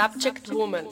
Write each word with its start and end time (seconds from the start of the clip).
Subject 0.00 0.48
Woman. 0.54 0.86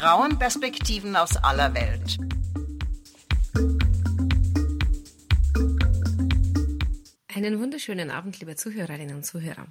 Frauenperspektiven 0.00 1.14
aus 1.14 1.36
aller 1.36 1.72
Welt. 1.74 2.18
Einen 7.32 7.60
wunderschönen 7.60 8.10
Abend, 8.10 8.40
liebe 8.40 8.56
Zuhörerinnen 8.56 9.14
und 9.14 9.24
Zuhörer. 9.24 9.68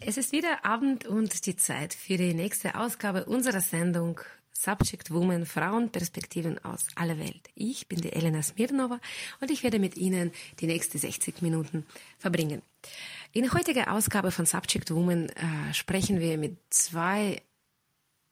Es 0.00 0.16
ist 0.16 0.32
wieder 0.32 0.64
Abend 0.64 1.06
und 1.06 1.46
die 1.46 1.54
Zeit 1.54 1.94
für 1.94 2.16
die 2.16 2.34
nächste 2.34 2.74
Ausgabe 2.74 3.26
unserer 3.26 3.60
Sendung 3.60 4.20
Subject 4.52 5.10
Woman 5.10 5.46
Frauenperspektiven 5.46 6.62
aus 6.64 6.88
aller 6.96 7.20
Welt. 7.20 7.48
Ich 7.54 7.86
bin 7.86 8.00
die 8.00 8.12
Elena 8.12 8.42
Smirnova 8.42 8.98
und 9.40 9.50
ich 9.52 9.62
werde 9.62 9.78
mit 9.78 9.96
Ihnen 9.96 10.32
die 10.58 10.66
nächsten 10.66 10.98
60 10.98 11.40
Minuten 11.40 11.86
verbringen. 12.18 12.62
In 13.32 13.42
der 13.42 13.52
heutigen 13.52 13.84
Ausgabe 13.84 14.32
von 14.32 14.44
Subject 14.44 14.90
Woman 14.90 15.28
äh, 15.28 15.72
sprechen 15.72 16.18
wir 16.18 16.36
mit 16.36 16.58
zwei 16.70 17.40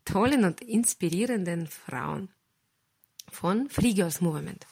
tollen 0.04 0.44
und 0.44 0.60
inspirierenden 0.60 1.68
Frauen 1.68 2.30
von 3.30 3.70
Free 3.70 3.92
Girls 3.92 4.20
Movement. 4.20 4.66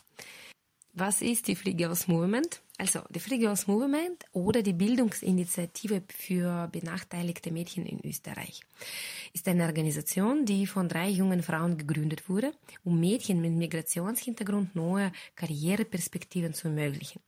Was 0.94 1.22
ist 1.22 1.46
die 1.46 1.54
Free 1.54 1.74
Girls 1.74 2.08
Movement? 2.08 2.60
Also, 2.76 3.02
die 3.10 3.20
Free 3.20 3.38
Girls 3.38 3.68
Movement 3.68 4.24
oder 4.32 4.62
die 4.62 4.72
Bildungsinitiative 4.72 6.02
für 6.08 6.68
benachteiligte 6.72 7.52
Mädchen 7.52 7.86
in 7.86 8.00
Österreich 8.04 8.62
ist 9.32 9.46
eine 9.46 9.66
Organisation, 9.66 10.44
die 10.44 10.66
von 10.66 10.88
drei 10.88 11.08
jungen 11.08 11.44
Frauen 11.44 11.78
gegründet 11.78 12.28
wurde, 12.28 12.52
um 12.82 12.98
Mädchen 12.98 13.40
mit 13.40 13.52
Migrationshintergrund 13.52 14.74
neue 14.74 15.12
Karriereperspektiven 15.36 16.52
zu 16.52 16.66
ermöglichen. 16.66 17.20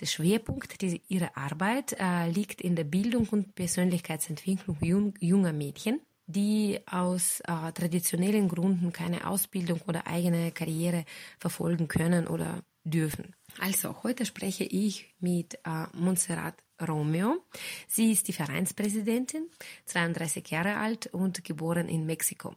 Der 0.00 0.06
Schwerpunkt 0.06 0.82
ihrer 1.08 1.36
Arbeit 1.36 1.96
äh, 1.98 2.28
liegt 2.28 2.60
in 2.60 2.74
der 2.74 2.84
Bildung 2.84 3.28
und 3.28 3.54
Persönlichkeitsentwicklung 3.54 4.76
jung, 4.80 5.14
junger 5.20 5.52
Mädchen, 5.52 6.00
die 6.26 6.80
aus 6.86 7.40
äh, 7.40 7.72
traditionellen 7.72 8.48
Gründen 8.48 8.92
keine 8.92 9.28
Ausbildung 9.28 9.80
oder 9.86 10.06
eigene 10.06 10.50
Karriere 10.50 11.04
verfolgen 11.38 11.86
können 11.86 12.26
oder 12.26 12.62
dürfen. 12.82 13.34
Also, 13.60 14.02
heute 14.02 14.26
spreche 14.26 14.64
ich 14.64 15.14
mit 15.20 15.54
äh, 15.64 15.86
Montserrat 15.92 16.56
Romeo. 16.80 17.44
Sie 17.86 18.10
ist 18.12 18.28
die 18.28 18.32
Vereinspräsidentin, 18.32 19.48
32 19.86 20.50
Jahre 20.50 20.76
alt 20.76 21.06
und 21.06 21.44
geboren 21.44 21.88
in 21.88 22.04
Mexiko. 22.04 22.56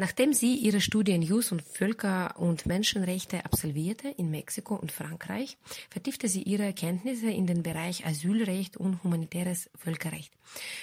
Nachdem 0.00 0.32
sie 0.32 0.54
ihre 0.54 0.80
Studien 0.80 1.22
Jus 1.22 1.50
und 1.50 1.60
Völker- 1.60 2.38
und 2.38 2.66
Menschenrechte 2.66 3.44
absolvierte 3.44 4.06
in 4.08 4.30
Mexiko 4.30 4.76
und 4.76 4.92
Frankreich, 4.92 5.58
vertiefte 5.90 6.28
sie 6.28 6.44
ihre 6.44 6.72
Kenntnisse 6.72 7.28
in 7.28 7.48
den 7.48 7.64
Bereich 7.64 8.06
Asylrecht 8.06 8.76
und 8.76 9.02
humanitäres 9.02 9.68
Völkerrecht. 9.74 10.32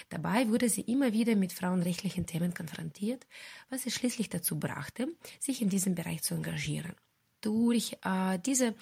Dabei 0.10 0.50
wurde 0.50 0.68
sie 0.68 0.82
immer 0.82 1.14
wieder 1.14 1.38
mit 1.38 1.54
frauenrechtlichen 1.54 2.26
Themen 2.26 2.54
konfrontiert, 2.54 3.26
was 3.70 3.84
sie 3.84 3.92
schließlich 3.92 4.28
dazu 4.28 4.60
brachte, 4.60 5.08
sich 5.40 5.62
in 5.62 5.70
diesem 5.70 5.96
Bereich 5.96 6.22
zu 6.22 6.36
engagieren. 6.36 6.92
Durch 7.40 7.94
äh, 8.04 8.38
diese 8.46 8.76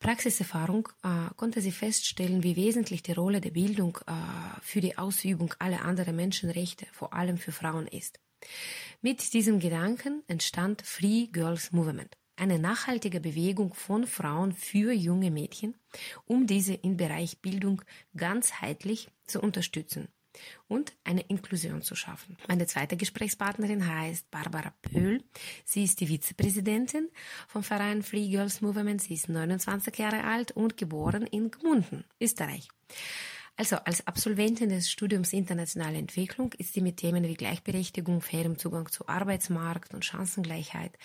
Praxiserfahrung 0.00 0.86
äh, 1.02 1.32
konnte 1.36 1.62
sie 1.62 1.72
feststellen, 1.72 2.42
wie 2.42 2.56
wesentlich 2.56 3.02
die 3.02 3.12
Rolle 3.12 3.40
der 3.40 3.52
Bildung 3.52 3.96
äh, 4.06 4.12
für 4.60 4.82
die 4.82 4.98
Ausübung 4.98 5.54
aller 5.58 5.80
anderen 5.80 6.14
Menschenrechte, 6.14 6.86
vor 6.92 7.14
allem 7.14 7.38
für 7.38 7.52
Frauen, 7.52 7.86
ist. 7.86 8.20
Mit 9.00 9.32
diesem 9.32 9.60
Gedanken 9.60 10.22
entstand 10.26 10.82
Free 10.82 11.26
Girls 11.26 11.72
Movement, 11.72 12.16
eine 12.36 12.58
nachhaltige 12.58 13.20
Bewegung 13.20 13.74
von 13.74 14.06
Frauen 14.06 14.52
für 14.52 14.92
junge 14.92 15.30
Mädchen, 15.30 15.76
um 16.24 16.46
diese 16.46 16.74
im 16.74 16.96
Bereich 16.96 17.40
Bildung 17.40 17.82
ganzheitlich 18.16 19.08
zu 19.24 19.40
unterstützen 19.40 20.08
und 20.68 20.94
eine 21.04 21.22
Inklusion 21.22 21.82
zu 21.82 21.94
schaffen. 21.94 22.36
Meine 22.48 22.66
zweite 22.66 22.96
Gesprächspartnerin 22.96 23.86
heißt 23.86 24.30
Barbara 24.30 24.72
Pöhl. 24.82 25.22
Sie 25.64 25.84
ist 25.84 26.00
die 26.00 26.06
Vizepräsidentin 26.06 27.08
vom 27.46 27.62
Verein 27.62 28.02
Free 28.02 28.28
Girls 28.28 28.60
Movement. 28.60 29.02
Sie 29.02 29.14
ist 29.14 29.28
29 29.28 29.96
Jahre 29.96 30.24
alt 30.24 30.52
und 30.52 30.76
geboren 30.76 31.26
in 31.26 31.50
Gmunden, 31.50 32.04
Österreich. 32.20 32.68
Also 33.58 33.74
als 33.74 34.06
Absolventin 34.06 34.68
des 34.68 34.88
Studiums 34.88 35.32
Internationale 35.32 35.98
Entwicklung 35.98 36.52
ist 36.58 36.74
sie 36.74 36.80
mit 36.80 36.98
Themen 36.98 37.24
wie 37.24 37.34
Gleichberechtigung, 37.34 38.20
fairem 38.20 38.56
Zugang 38.56 38.88
zu 38.88 39.08
Arbeitsmarkt 39.08 39.92
und 39.94 40.04
Chancengleichheit 40.04 40.96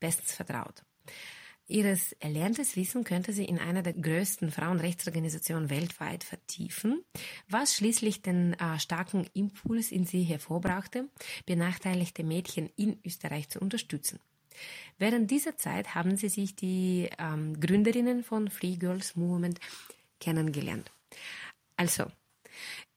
bestens 0.00 0.32
vertraut. 0.32 0.82
Ihres 1.68 2.10
erlerntes 2.14 2.74
Wissen 2.74 3.04
könnte 3.04 3.32
sie 3.32 3.44
in 3.44 3.60
einer 3.60 3.84
der 3.84 3.92
größten 3.92 4.50
Frauenrechtsorganisationen 4.50 5.70
weltweit 5.70 6.24
vertiefen, 6.24 7.04
was 7.48 7.76
schließlich 7.76 8.22
den 8.22 8.54
äh, 8.54 8.80
starken 8.80 9.28
Impuls 9.32 9.92
in 9.92 10.04
sie 10.04 10.24
hervorbrachte, 10.24 11.08
benachteiligte 11.46 12.24
Mädchen 12.24 12.70
in 12.74 12.98
Österreich 13.04 13.50
zu 13.50 13.60
unterstützen. 13.60 14.18
Während 14.98 15.30
dieser 15.30 15.56
Zeit 15.56 15.94
haben 15.94 16.16
sie 16.16 16.28
sich 16.28 16.56
die 16.56 17.08
ähm, 17.20 17.60
Gründerinnen 17.60 18.24
von 18.24 18.50
Free 18.50 18.74
Girls 18.74 19.14
Movement 19.14 19.60
kennengelernt. 20.18 20.90
Also, 21.80 22.04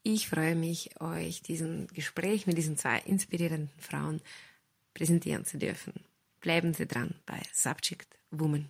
ich 0.04 0.28
freue 0.28 0.56
mich, 0.56 1.00
euch 1.00 1.42
diesen 1.42 1.88
Gespräch 1.94 2.48
mit 2.48 2.58
diesen 2.58 2.76
zwei 2.76 3.00
inspirierenden 3.06 3.70
Frauen 3.80 4.20
präsentieren 4.94 5.46
zu 5.46 5.58
dürfen. 5.58 5.94
Bleiben 6.42 6.74
Sie 6.74 6.86
dran 6.86 7.16
bei 7.26 7.42
Subject 7.54 8.18
Woman. 8.30 8.68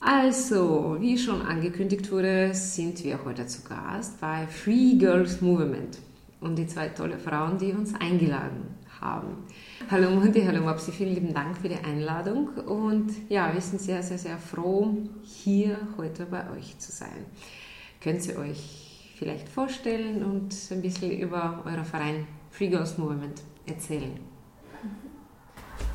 Also, 0.00 0.96
wie 0.98 1.16
schon 1.16 1.40
angekündigt 1.40 2.10
wurde, 2.10 2.52
sind 2.52 3.04
wir 3.04 3.24
heute 3.24 3.46
zu 3.46 3.62
Gast 3.62 4.20
bei 4.20 4.48
Free 4.48 4.96
Girls 4.96 5.40
Movement 5.40 6.00
und 6.40 6.56
die 6.56 6.66
zwei 6.66 6.88
tolle 6.88 7.20
Frauen, 7.20 7.58
die 7.58 7.70
uns 7.70 7.94
eingeladen 7.94 8.74
haben. 9.04 9.44
Hallo 9.90 10.10
Mundi, 10.10 10.42
hallo 10.44 10.62
Mopsi, 10.62 10.90
vielen 10.90 11.14
lieben 11.14 11.34
Dank 11.34 11.58
für 11.58 11.68
die 11.68 11.76
Einladung 11.76 12.48
und 12.66 13.12
ja, 13.28 13.52
wir 13.52 13.60
sind 13.60 13.80
sehr, 13.80 14.02
sehr, 14.02 14.18
sehr 14.18 14.38
froh, 14.38 14.96
hier 15.22 15.76
heute 15.98 16.26
bei 16.26 16.50
euch 16.50 16.78
zu 16.78 16.90
sein. 16.90 17.26
Könnt 18.02 18.26
ihr 18.26 18.38
euch 18.38 19.14
vielleicht 19.16 19.48
vorstellen 19.48 20.24
und 20.24 20.54
ein 20.70 20.82
bisschen 20.82 21.12
über 21.12 21.62
euren 21.66 21.84
Verein 21.84 22.26
Free 22.50 22.68
Girls 22.68 22.98
Movement 22.98 23.42
erzählen. 23.66 24.18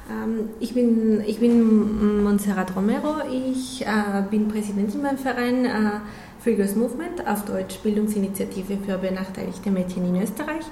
Ähm, 0.10 0.50
ich 0.60 0.74
bin, 0.74 1.22
ich 1.26 1.40
bin 1.40 2.24
Montserrat 2.24 2.76
Romero, 2.76 3.16
ich 3.32 3.86
äh, 3.86 4.24
bin 4.30 4.48
Präsidentin 4.48 5.02
beim 5.02 5.18
Verein 5.18 5.66
äh, 5.66 6.00
Free 6.40 6.56
Girls 6.56 6.76
Movement, 6.76 7.28
auf 7.28 7.46
Deutsch 7.46 7.80
Bildungsinitiative 7.80 8.78
für 8.78 8.98
benachteiligte 8.98 9.72
Mädchen 9.72 10.06
in 10.06 10.22
Österreich. 10.22 10.66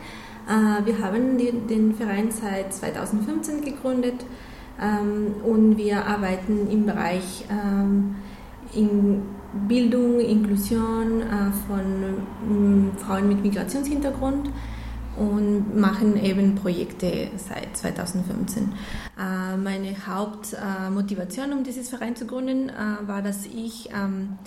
Äh, 0.48 0.86
wir 0.86 1.00
haben 1.00 1.38
den 1.38 1.94
Verein 1.96 2.32
seit 2.32 2.74
2015 2.74 3.62
gegründet 3.62 4.26
ähm, 4.82 5.36
und 5.44 5.78
wir 5.78 6.06
arbeiten 6.06 6.70
im 6.70 6.86
Bereich 6.86 7.46
ähm, 7.50 8.16
in 8.74 9.24
Bildung, 9.68 10.20
Inklusion 10.20 11.22
äh, 11.22 11.52
von 11.68 12.94
äh, 12.94 13.00
Frauen 13.00 13.28
mit 13.28 13.42
Migrationshintergrund 13.44 14.52
und 15.18 15.76
machen 15.76 16.16
eben 16.24 16.56
Projekte 16.56 17.30
seit 17.38 17.76
2015. 17.76 18.74
Äh, 19.18 19.58
meine 19.58 19.96
Hauptmotivation, 20.06 21.54
um 21.54 21.64
dieses 21.64 21.90
Verein 21.90 22.16
zu 22.16 22.28
gründen, 22.28 22.72
war, 23.08 23.22
dass 23.22 23.46
ich 23.48 23.90
ähm, 23.96 24.38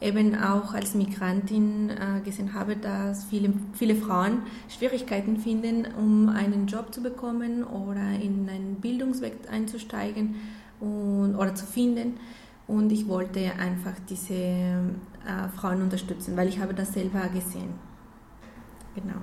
eben 0.00 0.34
auch 0.34 0.74
als 0.74 0.94
Migrantin 0.94 1.90
äh, 1.90 2.20
gesehen 2.24 2.54
habe, 2.54 2.76
dass 2.76 3.24
viele, 3.24 3.52
viele 3.72 3.94
Frauen 3.94 4.42
Schwierigkeiten 4.68 5.38
finden, 5.38 5.86
um 5.96 6.28
einen 6.28 6.66
Job 6.66 6.92
zu 6.92 7.02
bekommen 7.02 7.64
oder 7.64 8.10
in 8.20 8.48
einen 8.48 8.76
Bildungsweg 8.80 9.34
einzusteigen 9.50 10.36
und, 10.80 11.36
oder 11.36 11.54
zu 11.54 11.64
finden 11.64 12.18
und 12.66 12.90
ich 12.92 13.08
wollte 13.08 13.40
einfach 13.58 13.94
diese 14.08 14.34
äh, 14.34 15.48
Frauen 15.56 15.82
unterstützen, 15.82 16.36
weil 16.36 16.48
ich 16.48 16.60
habe 16.60 16.74
das 16.74 16.92
selber 16.92 17.28
gesehen. 17.28 17.74
Genau. 18.94 19.16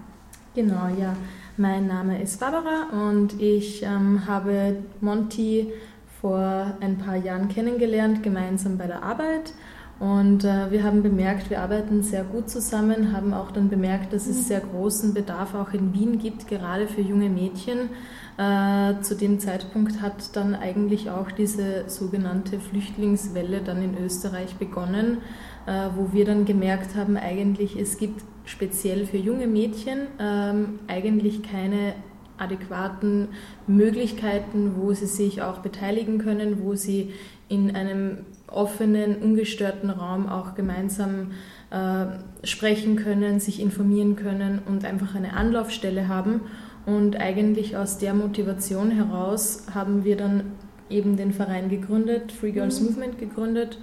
Genau, 0.54 0.88
ja. 1.00 1.16
Mein 1.58 1.88
Name 1.88 2.22
ist 2.22 2.40
Barbara 2.40 2.88
und 2.92 3.42
ich 3.42 3.84
ähm, 3.84 4.28
habe 4.28 4.84
Monty 5.00 5.72
vor 6.20 6.76
ein 6.82 6.98
paar 6.98 7.16
Jahren 7.16 7.48
kennengelernt, 7.48 8.22
gemeinsam 8.22 8.78
bei 8.78 8.86
der 8.86 9.02
Arbeit. 9.02 9.54
Und 10.02 10.46
äh, 10.46 10.72
wir 10.72 10.84
haben 10.84 11.04
bemerkt, 11.04 11.52
wir 11.52 11.62
arbeiten 11.62 12.02
sehr 12.02 12.24
gut 12.24 12.50
zusammen, 12.50 13.14
haben 13.14 13.36
auch 13.36 13.52
dann 13.52 13.70
bemerkt, 13.70 14.14
dass 14.14 14.26
es 14.26 14.48
sehr 14.48 14.60
großen 14.60 15.14
Bedarf 15.14 15.54
auch 15.54 15.74
in 15.74 15.94
Wien 15.94 16.18
gibt, 16.18 16.48
gerade 16.48 16.88
für 16.88 17.02
junge 17.02 17.30
Mädchen. 17.30 17.92
Äh, 18.36 19.00
zu 19.02 19.16
dem 19.16 19.40
Zeitpunkt 19.40 20.02
hat 20.02 20.36
dann 20.36 20.56
eigentlich 20.56 21.12
auch 21.12 21.30
diese 21.30 21.88
sogenannte 21.88 22.60
Flüchtlingswelle 22.60 23.62
dann 23.62 23.84
in 23.84 23.96
Österreich 24.04 24.56
begonnen, 24.56 25.20
äh, 25.68 25.90
wo 25.96 26.12
wir 26.12 26.26
dann 26.26 26.46
gemerkt 26.46 26.96
haben, 26.96 27.16
eigentlich 27.16 27.76
es 27.76 28.00
gibt 28.00 28.24
speziell 28.46 29.06
für 29.06 29.18
junge 29.18 29.46
Mädchen 29.46 30.08
ähm, 30.20 30.80
eigentlich 30.88 31.44
keine 31.44 31.94
adäquaten 32.40 33.28
Möglichkeiten, 33.68 34.78
wo 34.78 34.94
sie 34.94 35.06
sich 35.06 35.44
auch 35.44 35.60
beteiligen 35.60 36.18
können, 36.18 36.64
wo 36.64 36.74
sie 36.74 37.14
in 37.50 37.76
einem 37.76 38.26
offenen, 38.52 39.18
ungestörten 39.18 39.90
Raum 39.90 40.28
auch 40.28 40.56
gemeinsam 40.56 41.32
äh, 41.72 42.46
sprechen 42.46 42.96
können, 42.96 43.40
sich 43.40 43.60
informieren 43.62 44.16
können 44.16 44.60
und 44.66 44.86
einfach 44.86 45.16
eine 45.16 45.34
Anlaufstelle 45.34 46.08
haben. 46.08 46.42
Und 46.86 47.16
eigentlich 47.16 47.78
aus 47.78 47.98
der 47.98 48.14
Motivation 48.14 48.92
heraus 48.92 49.66
haben 49.74 50.04
wir 50.04 50.18
dann 50.18 50.52
eben 50.90 51.16
den 51.16 51.32
Verein 51.32 51.70
gegründet, 51.70 52.32
Free 52.32 52.52
Girls 52.52 52.80
mhm. 52.80 52.88
Movement 52.88 53.20
gegründet. 53.20 53.78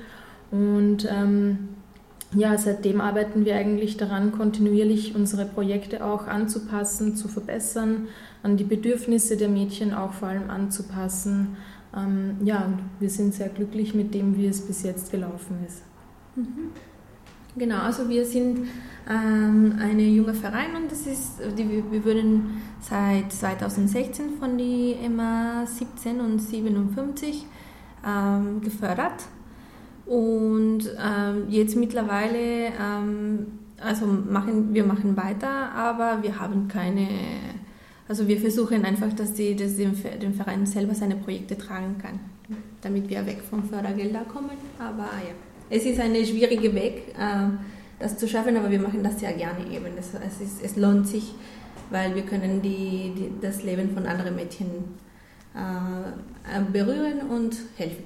Und 0.51 1.09
ähm, 1.11 1.69
ja, 2.35 2.59
seitdem 2.59 3.01
arbeiten 3.01 3.45
wir 3.45 3.57
eigentlich 3.57 3.97
daran, 3.97 4.33
kontinuierlich 4.33 5.15
unsere 5.15 5.47
Projekte 5.47 6.05
auch 6.05 6.27
anzupassen, 6.27 7.17
zu 7.17 7.29
verbessern, 7.29 8.09
an 8.43 8.57
die 8.57 8.65
Bedürfnisse 8.65 9.37
der 9.37 9.49
Mädchen 9.49 9.95
auch 9.95 10.13
vor 10.13 10.29
allem 10.29 10.51
anzupassen. 10.51 11.57
Ähm, 11.97 12.37
ja, 12.45 12.65
und 12.65 12.79
wir 13.01 13.11
sind 13.11 13.35
sehr 13.35 13.49
glücklich 13.49 13.95
mit 13.95 14.15
dem, 14.15 14.37
wie 14.37 14.47
es 14.47 14.67
bis 14.67 14.83
jetzt 14.83 15.11
gelaufen 15.11 15.59
ist. 15.67 15.83
Mhm. 16.37 16.71
Genau, 17.57 17.79
also 17.79 18.09
wir 18.09 18.25
sind 18.25 18.69
ähm, 19.09 19.77
eine 19.81 20.03
junge 20.03 20.35
Verein 20.35 20.77
und 20.77 20.93
das 20.93 21.07
ist, 21.07 21.41
die, 21.57 21.69
wir 21.91 22.05
wurden 22.05 22.63
seit 22.81 23.33
2016 23.33 24.39
von 24.39 24.57
die 24.57 24.97
MA 25.09 25.67
17 25.67 26.21
und 26.21 26.39
57 26.39 27.47
ähm, 28.07 28.61
gefördert 28.61 29.25
und 30.09 30.81
ähm, 31.05 31.47
jetzt 31.49 31.77
mittlerweile, 31.77 32.73
ähm, 32.81 33.47
also 33.81 34.07
machen 34.07 34.73
wir 34.73 34.85
machen 34.85 35.17
weiter, 35.17 35.73
aber 35.75 36.23
wir 36.23 36.39
haben 36.39 36.69
keine, 36.69 37.09
also 38.09 38.27
wir 38.27 38.41
versuchen 38.41 38.85
einfach, 38.85 39.13
dass 39.13 39.35
die, 39.35 39.55
dass 39.55 39.77
den, 39.77 39.95
den 40.21 40.35
Verein 40.35 40.67
selber 40.67 40.95
seine 40.95 41.17
Projekte 41.17 41.57
tragen 41.57 41.97
kann, 42.01 42.19
damit 42.81 43.09
wir 43.09 43.27
weg 43.27 43.43
vom 43.49 43.63
Fördergelder 43.65 44.25
kommen, 44.33 44.57
aber 44.79 45.05
ja 45.05 45.35
es 45.71 45.85
ist 45.85 46.01
ein 46.01 46.15
schwieriger 46.25 46.75
Weg, 46.75 47.15
äh, 47.19 47.49
das 47.99 48.17
zu 48.17 48.29
schaffen, 48.29 48.57
aber 48.57 48.71
wir 48.71 48.81
machen 48.81 49.03
das 49.03 49.21
sehr 49.21 49.33
gerne 49.33 49.61
eben. 49.71 49.97
Es, 49.99 50.13
es, 50.15 50.41
ist, 50.41 50.65
es 50.65 50.77
lohnt 50.77 51.07
sich, 51.07 51.35
weil 51.91 52.15
wir 52.15 52.23
können 52.23 52.63
die, 52.63 53.13
die, 53.17 53.33
das 53.41 53.63
Leben 53.63 53.91
von 53.93 54.07
anderen 54.07 54.37
Mädchen 54.37 54.67
äh, 55.55 56.61
berühren 56.73 57.29
und 57.29 57.57
helfen. 57.77 58.05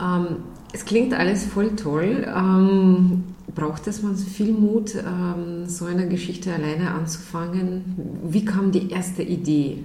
Ähm, 0.00 0.44
es 0.72 0.84
klingt 0.84 1.14
alles 1.14 1.46
voll 1.46 1.74
toll. 1.74 2.26
Ähm, 2.26 3.24
braucht 3.56 3.88
es 3.88 4.02
man 4.02 4.14
so 4.14 4.26
viel 4.26 4.52
Mut, 4.52 4.94
ähm, 4.94 5.66
so 5.66 5.86
eine 5.86 6.08
Geschichte 6.08 6.52
alleine 6.52 6.92
anzufangen? 6.92 7.96
Wie 8.22 8.44
kam 8.44 8.70
die 8.70 8.90
erste 8.90 9.24
Idee? 9.24 9.82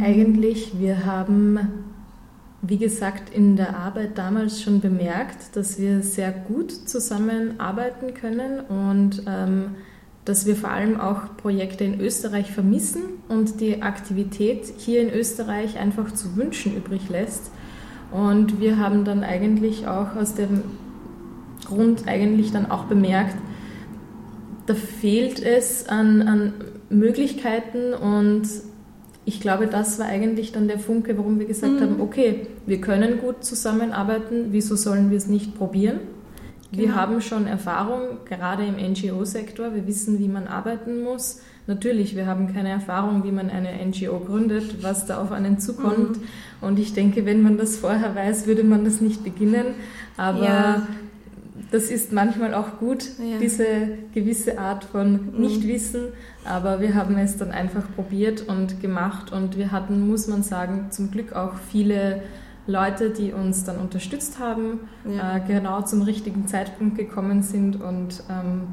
Eigentlich, 0.00 0.80
wir 0.80 1.06
haben 1.06 1.60
wie 2.62 2.78
gesagt, 2.78 3.30
in 3.30 3.56
der 3.56 3.76
Arbeit 3.76 4.18
damals 4.18 4.62
schon 4.62 4.80
bemerkt, 4.80 5.56
dass 5.56 5.78
wir 5.78 6.02
sehr 6.02 6.32
gut 6.32 6.70
zusammenarbeiten 6.70 8.14
können 8.14 8.60
und 8.60 9.22
ähm, 9.26 9.76
dass 10.24 10.46
wir 10.46 10.56
vor 10.56 10.70
allem 10.70 11.00
auch 11.00 11.36
Projekte 11.36 11.84
in 11.84 12.00
Österreich 12.00 12.50
vermissen 12.50 13.02
und 13.28 13.60
die 13.60 13.82
Aktivität 13.82 14.64
hier 14.78 15.00
in 15.02 15.10
Österreich 15.10 15.78
einfach 15.78 16.12
zu 16.12 16.36
wünschen 16.36 16.76
übrig 16.76 17.08
lässt. 17.08 17.50
Und 18.10 18.60
wir 18.60 18.78
haben 18.78 19.04
dann 19.04 19.22
eigentlich 19.22 19.86
auch 19.86 20.16
aus 20.16 20.34
dem 20.34 20.62
Grund 21.64 22.06
eigentlich 22.06 22.52
dann 22.52 22.70
auch 22.70 22.84
bemerkt, 22.84 23.36
da 24.66 24.74
fehlt 24.74 25.40
es 25.40 25.88
an, 25.88 26.22
an 26.22 26.52
Möglichkeiten 26.90 27.94
und 27.94 28.48
ich 29.24 29.40
glaube, 29.40 29.66
das 29.66 29.98
war 29.98 30.06
eigentlich 30.06 30.52
dann 30.52 30.68
der 30.68 30.78
Funke, 30.78 31.18
warum 31.18 31.38
wir 31.38 31.46
gesagt 31.46 31.74
mhm. 31.74 31.80
haben, 31.80 32.00
okay, 32.00 32.46
wir 32.64 32.80
können 32.80 33.18
gut 33.18 33.44
zusammenarbeiten, 33.44 34.46
wieso 34.50 34.76
sollen 34.76 35.10
wir 35.10 35.16
es 35.16 35.26
nicht 35.26 35.56
probieren? 35.56 35.98
Genau. 36.70 36.82
Wir 36.82 36.94
haben 36.94 37.20
schon 37.20 37.46
Erfahrung, 37.46 38.18
gerade 38.24 38.64
im 38.64 38.76
NGO-Sektor, 38.76 39.74
wir 39.74 39.86
wissen, 39.86 40.18
wie 40.18 40.28
man 40.28 40.46
arbeiten 40.46 41.02
muss. 41.02 41.40
Natürlich, 41.68 42.14
wir 42.14 42.26
haben 42.26 42.52
keine 42.52 42.68
Erfahrung, 42.68 43.24
wie 43.24 43.32
man 43.32 43.50
eine 43.50 43.70
NGO 43.84 44.20
gründet, 44.20 44.82
was 44.82 45.06
da 45.06 45.20
auf 45.20 45.32
einen 45.32 45.58
zukommt. 45.58 46.18
Mhm. 46.18 46.22
Und 46.60 46.78
ich 46.78 46.94
denke, 46.94 47.26
wenn 47.26 47.42
man 47.42 47.58
das 47.58 47.76
vorher 47.76 48.14
weiß, 48.14 48.46
würde 48.46 48.62
man 48.62 48.84
das 48.84 49.00
nicht 49.00 49.24
beginnen. 49.24 49.74
Aber 50.16 50.44
ja 50.44 50.86
das 51.76 51.90
ist 51.90 52.10
manchmal 52.10 52.54
auch 52.54 52.78
gut, 52.78 53.04
ja. 53.18 53.36
diese 53.38 53.66
gewisse 54.14 54.58
Art 54.58 54.84
von 54.84 55.12
mhm. 55.12 55.40
Nichtwissen. 55.40 56.06
Aber 56.44 56.80
wir 56.80 56.94
haben 56.94 57.18
es 57.18 57.36
dann 57.36 57.50
einfach 57.50 57.84
probiert 57.94 58.48
und 58.48 58.80
gemacht 58.80 59.30
und 59.30 59.58
wir 59.58 59.72
hatten, 59.72 60.08
muss 60.08 60.26
man 60.26 60.42
sagen, 60.42 60.86
zum 60.90 61.10
Glück 61.10 61.34
auch 61.34 61.52
viele 61.70 62.22
Leute, 62.66 63.10
die 63.10 63.32
uns 63.32 63.64
dann 63.64 63.76
unterstützt 63.76 64.38
haben, 64.38 64.88
ja. 65.04 65.36
äh, 65.36 65.40
genau 65.46 65.82
zum 65.82 66.00
richtigen 66.00 66.46
Zeitpunkt 66.46 66.96
gekommen 66.96 67.42
sind 67.42 67.80
und 67.80 68.22
ähm, 68.30 68.68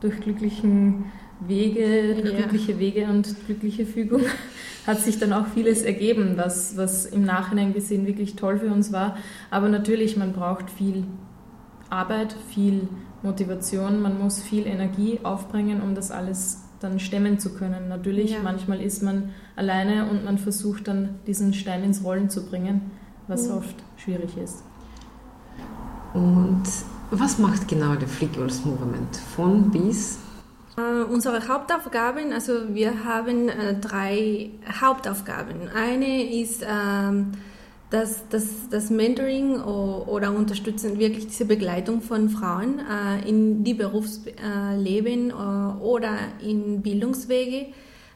durch 0.00 0.20
glücklichen 0.20 1.04
Wege, 1.38 2.16
durch 2.16 2.32
ja. 2.32 2.40
glückliche 2.40 2.80
Wege 2.80 3.06
und 3.06 3.46
glückliche 3.46 3.86
Fügung 3.86 4.22
hat 4.88 4.98
sich 4.98 5.20
dann 5.20 5.32
auch 5.32 5.46
vieles 5.54 5.82
ergeben, 5.82 6.32
was, 6.34 6.76
was 6.76 7.06
im 7.06 7.24
Nachhinein 7.24 7.72
gesehen 7.74 8.08
wirklich 8.08 8.34
toll 8.34 8.58
für 8.58 8.72
uns 8.72 8.92
war. 8.92 9.16
Aber 9.52 9.68
natürlich, 9.68 10.16
man 10.16 10.32
braucht 10.32 10.68
viel 10.68 11.04
Arbeit, 11.90 12.34
viel 12.48 12.88
Motivation, 13.22 14.00
man 14.00 14.18
muss 14.18 14.40
viel 14.40 14.66
Energie 14.66 15.20
aufbringen, 15.22 15.82
um 15.82 15.94
das 15.94 16.10
alles 16.10 16.62
dann 16.80 16.98
stemmen 16.98 17.38
zu 17.38 17.54
können. 17.54 17.88
Natürlich, 17.88 18.32
ja. 18.32 18.38
manchmal 18.42 18.80
ist 18.80 19.02
man 19.02 19.30
alleine 19.56 20.08
und 20.08 20.24
man 20.24 20.38
versucht 20.38 20.88
dann 20.88 21.18
diesen 21.26 21.52
Stein 21.52 21.84
ins 21.84 22.02
Rollen 22.02 22.30
zu 22.30 22.46
bringen, 22.46 22.90
was 23.28 23.48
mhm. 23.48 23.56
oft 23.56 23.76
schwierig 23.96 24.36
ist. 24.38 24.64
Und 26.14 26.62
was 27.10 27.38
macht 27.38 27.68
genau 27.68 27.94
der 27.94 28.08
Flick 28.08 28.32
Girls 28.32 28.64
Movement 28.64 29.16
von 29.16 29.70
bis? 29.70 30.18
Uh, 30.78 31.12
unsere 31.12 31.46
Hauptaufgaben, 31.48 32.32
also 32.32 32.52
wir 32.72 33.04
haben 33.04 33.48
äh, 33.48 33.78
drei 33.78 34.50
Hauptaufgaben. 34.80 35.68
Eine 35.68 36.40
ist 36.40 36.64
ähm, 36.66 37.32
das, 37.90 38.28
das, 38.28 38.68
das 38.70 38.88
Mentoring 38.88 39.60
oder 39.60 40.32
unterstützen 40.32 40.98
wirklich 40.98 41.26
diese 41.26 41.44
Begleitung 41.44 42.02
von 42.02 42.28
Frauen 42.28 42.78
äh, 42.78 43.28
in 43.28 43.64
die 43.64 43.74
Berufsleben 43.74 45.30
äh, 45.30 45.32
oder 45.32 46.16
in 46.40 46.82
Bildungswege. 46.82 47.66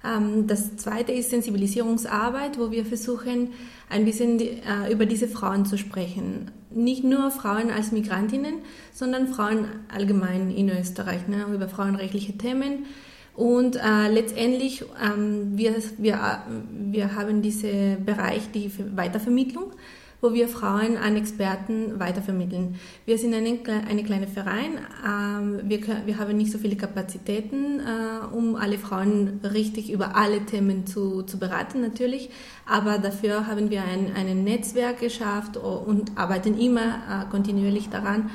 Ähm, 0.05 0.47
das 0.47 0.76
zweite 0.76 1.12
ist 1.12 1.31
Sensibilisierungsarbeit, 1.31 2.59
wo 2.59 2.71
wir 2.71 2.85
versuchen, 2.85 3.49
ein 3.90 4.04
bisschen 4.04 4.40
äh, 4.40 4.93
über 4.93 5.07
diese 5.07 5.26
Frauen 5.26 5.66
zu 5.66 5.76
sprechen. 5.76 6.52
Nicht 6.71 7.02
nur 7.02 7.33
Frauen 7.33 7.71
als 7.71 7.90
Migrantinnen, 7.90 8.57
sondern 8.93 9.28
Frauen 9.28 9.66
allgemein 9.93 10.50
in 10.50 10.71
Österreich, 10.71 11.26
ne, 11.26 11.47
über 11.52 11.69
frauenrechtliche 11.69 12.38
Themen 12.38 12.87
und 13.35 13.76
äh, 13.76 14.09
letztendlich, 14.12 14.85
ähm, 15.03 15.53
wir, 15.57 15.75
wir, 15.99 16.43
wir 16.71 17.14
haben 17.17 17.43
diesen 17.43 18.05
Bereich, 18.05 18.50
die 18.53 18.71
Weitervermittlung, 18.95 19.73
wo 20.21 20.33
wir 20.33 20.49
Frauen 20.49 20.97
an 20.97 21.17
Experten 21.17 21.99
weitervermitteln. 21.99 22.76
Wir 23.05 23.19
sind 23.19 23.35
eine, 23.35 23.59
eine 23.88 24.05
kleine 24.05 24.29
Verein, 24.29 24.79
ähm, 25.05 25.61
wir, 25.64 25.81
wir 26.07 26.19
haben 26.19 26.37
nicht 26.37 26.53
so 26.53 26.59
viele 26.59 26.76
Kapazitäten, 26.76 27.81
äh, 27.81 28.35
um 28.35 28.55
alle 28.55 28.79
Frauen 28.79 29.41
richtig 29.43 29.91
über 29.93 30.14
alle 30.14 30.47
Themen 30.47 30.87
zu, 30.87 31.23
zu 31.25 31.38
beraten 31.38 31.81
natürlich, 31.81 32.31
aber 32.67 32.99
dafür 32.99 33.49
haben 33.49 33.69
wir 33.69 33.83
ein, 33.83 34.12
ein 34.14 34.45
Netzwerk 34.45 35.00
geschafft 35.00 35.57
und 35.57 36.17
arbeiten 36.17 36.57
immer 36.59 36.81
äh, 37.26 37.31
kontinuierlich 37.31 37.91
daran, 37.91 38.31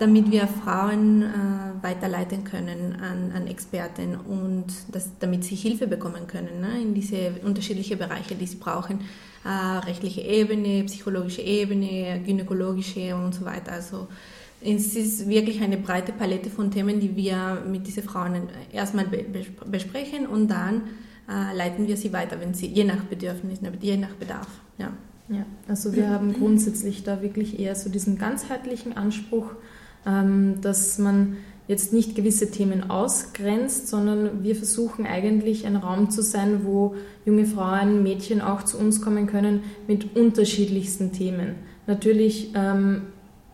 damit 0.00 0.30
wir 0.30 0.46
Frauen 0.46 1.22
äh, 1.22 1.26
weiterleiten 1.82 2.42
können 2.42 2.96
an, 3.00 3.32
an 3.36 3.46
Experten 3.46 4.16
und 4.16 4.64
das, 4.90 5.10
damit 5.20 5.44
sie 5.44 5.54
Hilfe 5.54 5.86
bekommen 5.86 6.26
können 6.26 6.60
ne, 6.60 6.80
in 6.80 6.94
diese 6.94 7.32
unterschiedlichen 7.44 7.98
Bereiche, 7.98 8.34
die 8.34 8.46
sie 8.46 8.56
brauchen. 8.56 9.00
Äh, 9.44 9.48
rechtliche 9.86 10.22
Ebene, 10.22 10.84
psychologische 10.84 11.42
Ebene, 11.42 12.22
gynäkologische 12.24 13.14
und 13.14 13.34
so 13.34 13.44
weiter. 13.44 13.72
Also 13.72 14.08
es 14.62 14.96
ist 14.96 15.28
wirklich 15.28 15.60
eine 15.60 15.76
breite 15.76 16.12
Palette 16.12 16.48
von 16.48 16.70
Themen, 16.70 16.98
die 16.98 17.14
wir 17.14 17.62
mit 17.70 17.86
diesen 17.86 18.02
Frauen 18.02 18.48
erstmal 18.72 19.04
be 19.06 19.26
besprechen 19.66 20.26
und 20.26 20.48
dann 20.48 20.82
äh, 21.28 21.54
leiten 21.54 21.86
wir 21.86 21.98
sie 21.98 22.12
weiter, 22.12 22.40
wenn 22.40 22.54
sie 22.54 22.68
je 22.68 22.84
nach 22.84 23.04
Bedürfnis, 23.04 23.60
ne, 23.60 23.70
je 23.78 23.98
nach 23.98 24.14
Bedarf. 24.14 24.48
Ja. 24.78 24.92
Ja, 25.30 25.46
also 25.68 25.94
wir 25.94 26.08
haben 26.08 26.32
grundsätzlich 26.32 27.04
da 27.04 27.22
wirklich 27.22 27.60
eher 27.60 27.76
so 27.76 27.88
diesen 27.88 28.18
ganzheitlichen 28.18 28.96
Anspruch, 28.96 29.52
dass 30.04 30.98
man 30.98 31.36
jetzt 31.70 31.92
nicht 31.92 32.16
gewisse 32.16 32.50
Themen 32.50 32.90
ausgrenzt, 32.90 33.86
sondern 33.86 34.42
wir 34.42 34.56
versuchen 34.56 35.06
eigentlich 35.06 35.66
ein 35.66 35.76
Raum 35.76 36.10
zu 36.10 36.20
sein, 36.20 36.64
wo 36.64 36.96
junge 37.24 37.46
Frauen, 37.46 38.02
Mädchen 38.02 38.40
auch 38.40 38.64
zu 38.64 38.76
uns 38.76 39.00
kommen 39.00 39.28
können 39.28 39.62
mit 39.86 40.16
unterschiedlichsten 40.16 41.12
Themen. 41.12 41.54
Natürlich, 41.86 42.52
ähm, 42.56 43.02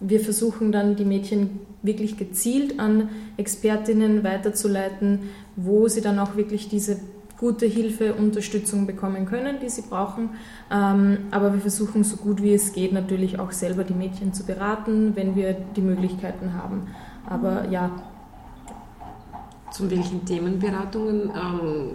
wir 0.01 0.21
versuchen 0.21 0.73
dann 0.73 0.97
die 0.97 1.05
Mädchen 1.05 1.61
wirklich 1.83 2.17
gezielt 2.17 2.81
an 2.81 3.11
Expertinnen 3.37 4.25
weiterzuleiten, 4.25 5.21
wo 5.55 5.89
sie 5.89 6.01
dann 6.01 6.19
auch 6.19 6.37
wirklich 6.37 6.69
diese 6.69 6.97
gute 7.39 7.67
Hilfe, 7.67 8.15
Unterstützung 8.15 8.87
bekommen 8.87 9.27
können, 9.27 9.57
die 9.61 9.69
sie 9.69 9.83
brauchen. 9.83 10.31
Ähm, 10.71 11.19
aber 11.31 11.53
wir 11.53 11.61
versuchen 11.61 12.05
so 12.05 12.17
gut 12.17 12.43
wie 12.43 12.55
es 12.55 12.73
geht 12.73 12.93
natürlich 12.93 13.39
auch 13.39 13.53
selber 13.53 13.85
die 13.85 13.95
Mädchen 13.95 14.33
zu 14.33 14.45
beraten, 14.45 15.13
wenn 15.15 15.37
wir 15.37 15.55
die 15.55 15.83
Möglichkeiten 15.83 16.55
haben. 16.55 16.89
Aber 17.29 17.69
ja. 17.69 17.91
Zu 19.71 19.91
welchen 19.91 20.25
Themenberatungen? 20.25 21.31
Ähm, 21.31 21.91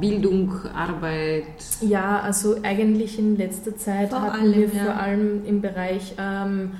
Bildung, 0.00 0.52
Arbeit? 0.74 1.44
Ja, 1.80 2.20
also 2.20 2.56
eigentlich 2.62 3.18
in 3.18 3.36
letzter 3.36 3.76
Zeit 3.76 4.10
vor 4.10 4.22
hatten 4.22 4.42
allem, 4.42 4.54
wir 4.54 4.68
ja. 4.68 4.84
vor 4.84 4.94
allem 4.94 5.44
im 5.44 5.60
Bereich 5.60 6.14
ähm, 6.18 6.72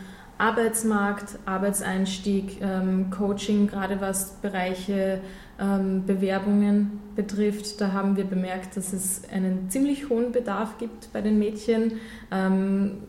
Arbeitsmarkt, 0.42 1.38
Arbeitseinstieg, 1.46 2.60
ähm, 2.60 3.10
Coaching, 3.10 3.68
gerade 3.68 4.00
was 4.00 4.32
Bereiche 4.42 5.20
ähm, 5.60 6.04
Bewerbungen 6.04 6.98
betrifft, 7.14 7.80
da 7.80 7.92
haben 7.92 8.16
wir 8.16 8.24
bemerkt, 8.24 8.76
dass 8.76 8.92
es 8.92 9.22
einen 9.32 9.70
ziemlich 9.70 10.08
hohen 10.08 10.32
Bedarf 10.32 10.78
gibt 10.78 11.12
bei 11.12 11.20
den 11.20 11.38
Mädchen. 11.38 11.92
Ähm, 12.32 13.02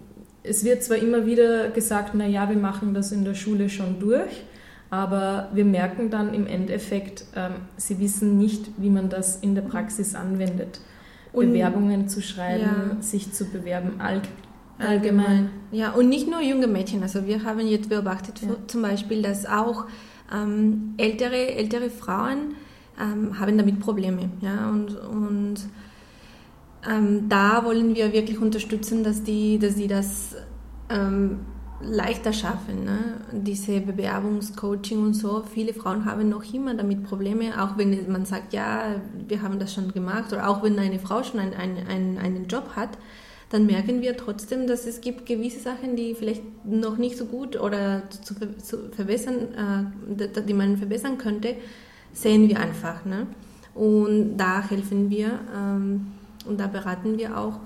es 0.43 0.63
wird 0.63 0.83
zwar 0.83 0.97
immer 0.97 1.25
wieder 1.25 1.69
gesagt, 1.69 2.11
na 2.13 2.27
ja, 2.27 2.47
wir 2.49 2.57
machen 2.57 2.93
das 2.93 3.11
in 3.11 3.25
der 3.25 3.33
Schule 3.33 3.67
schon 3.67 3.99
durch, 3.99 4.43
aber 4.91 5.49
wir 5.53 5.65
merken 5.65 6.11
dann 6.11 6.35
im 6.35 6.45
Endeffekt, 6.45 7.25
ähm, 7.35 7.53
sie 7.77 7.99
wissen 7.99 8.37
nicht, 8.37 8.69
wie 8.77 8.91
man 8.91 9.09
das 9.09 9.37
in 9.37 9.55
der 9.55 9.63
Praxis 9.63 10.13
anwendet. 10.13 10.81
Bewerbungen 11.33 12.07
zu 12.07 12.21
schreiben, 12.21 12.91
ja. 12.97 13.01
sich 13.01 13.33
zu 13.33 13.45
bewerben, 13.45 13.99
all, 14.83 14.89
allgemein. 14.91 15.49
Ja, 15.71 15.91
und 15.91 16.09
nicht 16.09 16.29
nur 16.29 16.41
junge 16.41 16.67
Mädchen. 16.67 17.01
Also 17.03 17.25
wir 17.25 17.43
haben 17.43 17.59
jetzt 17.67 17.89
beobachtet 17.89 18.41
ja. 18.41 18.55
zum 18.67 18.81
Beispiel, 18.81 19.21
dass 19.21 19.45
auch 19.45 19.85
ähm, 20.33 20.93
ältere, 20.97 21.55
ältere 21.55 21.89
Frauen 21.89 22.55
ähm, 22.99 23.39
haben 23.39 23.57
damit 23.57 23.79
Probleme. 23.79 24.29
Ja? 24.41 24.69
Und, 24.69 24.95
und 24.95 25.55
ähm, 26.89 27.29
da 27.29 27.63
wollen 27.65 27.95
wir 27.95 28.13
wirklich 28.13 28.39
unterstützen, 28.39 29.03
dass 29.03 29.23
die, 29.23 29.59
dass 29.59 29.75
die 29.75 29.87
das 29.87 30.35
ähm, 30.89 31.39
leichter 31.81 32.33
schaffen. 32.33 32.83
Ne? 32.85 33.21
Diese 33.31 33.81
Bewerbungscoaching 33.81 35.01
und 35.01 35.13
so. 35.13 35.43
Viele 35.53 35.73
Frauen 35.73 36.05
haben 36.05 36.29
noch 36.29 36.53
immer 36.53 36.73
damit 36.73 37.03
Probleme, 37.03 37.61
auch 37.61 37.77
wenn 37.77 38.11
man 38.11 38.25
sagt, 38.25 38.53
ja, 38.53 38.95
wir 39.27 39.41
haben 39.41 39.59
das 39.59 39.73
schon 39.73 39.91
gemacht, 39.91 40.31
oder 40.31 40.47
auch 40.47 40.63
wenn 40.63 40.77
eine 40.79 40.99
Frau 40.99 41.23
schon 41.23 41.39
ein, 41.39 41.53
ein, 41.53 41.77
ein, 41.87 42.17
einen 42.17 42.47
Job 42.47 42.71
hat 42.75 42.97
dann 43.53 43.67
merken 43.67 44.01
wir 44.01 44.17
trotzdem, 44.17 44.65
dass 44.65 44.87
es 44.87 44.99
gibt 44.99 45.27
gewisse 45.27 45.59
Sachen, 45.59 45.95
die 45.95 46.15
vielleicht 46.15 46.41
noch 46.65 46.97
nicht 46.97 47.15
so 47.15 47.25
gut 47.25 47.55
oder 47.55 48.01
zu, 48.09 48.33
zu 48.57 48.89
verbessern, 48.89 49.91
äh, 50.09 50.41
die 50.41 50.55
man 50.55 50.75
verbessern 50.77 51.19
könnte, 51.19 51.55
sehen 52.13 52.49
wir 52.49 52.59
einfach. 52.59 53.05
Ne? 53.05 53.27
Und 53.75 54.37
da 54.37 54.67
helfen 54.67 55.11
wir 55.11 55.39
ähm, 55.55 56.07
und 56.47 56.59
da 56.59 56.65
beraten 56.65 57.15
wir 57.19 57.37
auch. 57.37 57.59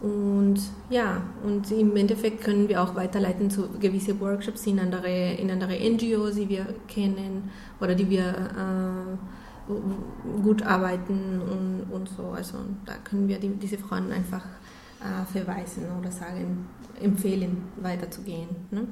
Und 0.00 0.60
ja, 0.88 1.20
und 1.44 1.70
im 1.72 1.94
Endeffekt 1.94 2.42
können 2.42 2.66
wir 2.70 2.82
auch 2.82 2.94
weiterleiten 2.94 3.50
zu 3.50 3.68
gewissen 3.78 4.18
Workshops 4.20 4.66
in 4.66 4.80
andere, 4.80 5.34
in 5.34 5.50
andere 5.50 5.74
NGOs, 5.78 6.36
die 6.36 6.48
wir 6.48 6.64
kennen 6.88 7.50
oder 7.82 7.94
die 7.94 8.08
wir 8.08 8.28
äh, 8.28 9.72
gut 10.42 10.62
arbeiten 10.62 11.42
und, 11.42 11.94
und 11.94 12.08
so. 12.08 12.30
Also 12.30 12.56
da 12.86 12.94
können 13.04 13.28
wir 13.28 13.38
die, 13.38 13.50
diese 13.50 13.76
Frauen 13.76 14.10
einfach 14.10 14.44
äh, 15.00 15.24
verweisen 15.32 15.84
oder 15.98 16.10
sagen, 16.10 16.66
empfehlen, 17.00 17.62
weiterzugehen. 17.80 18.48
Ne? 18.70 18.86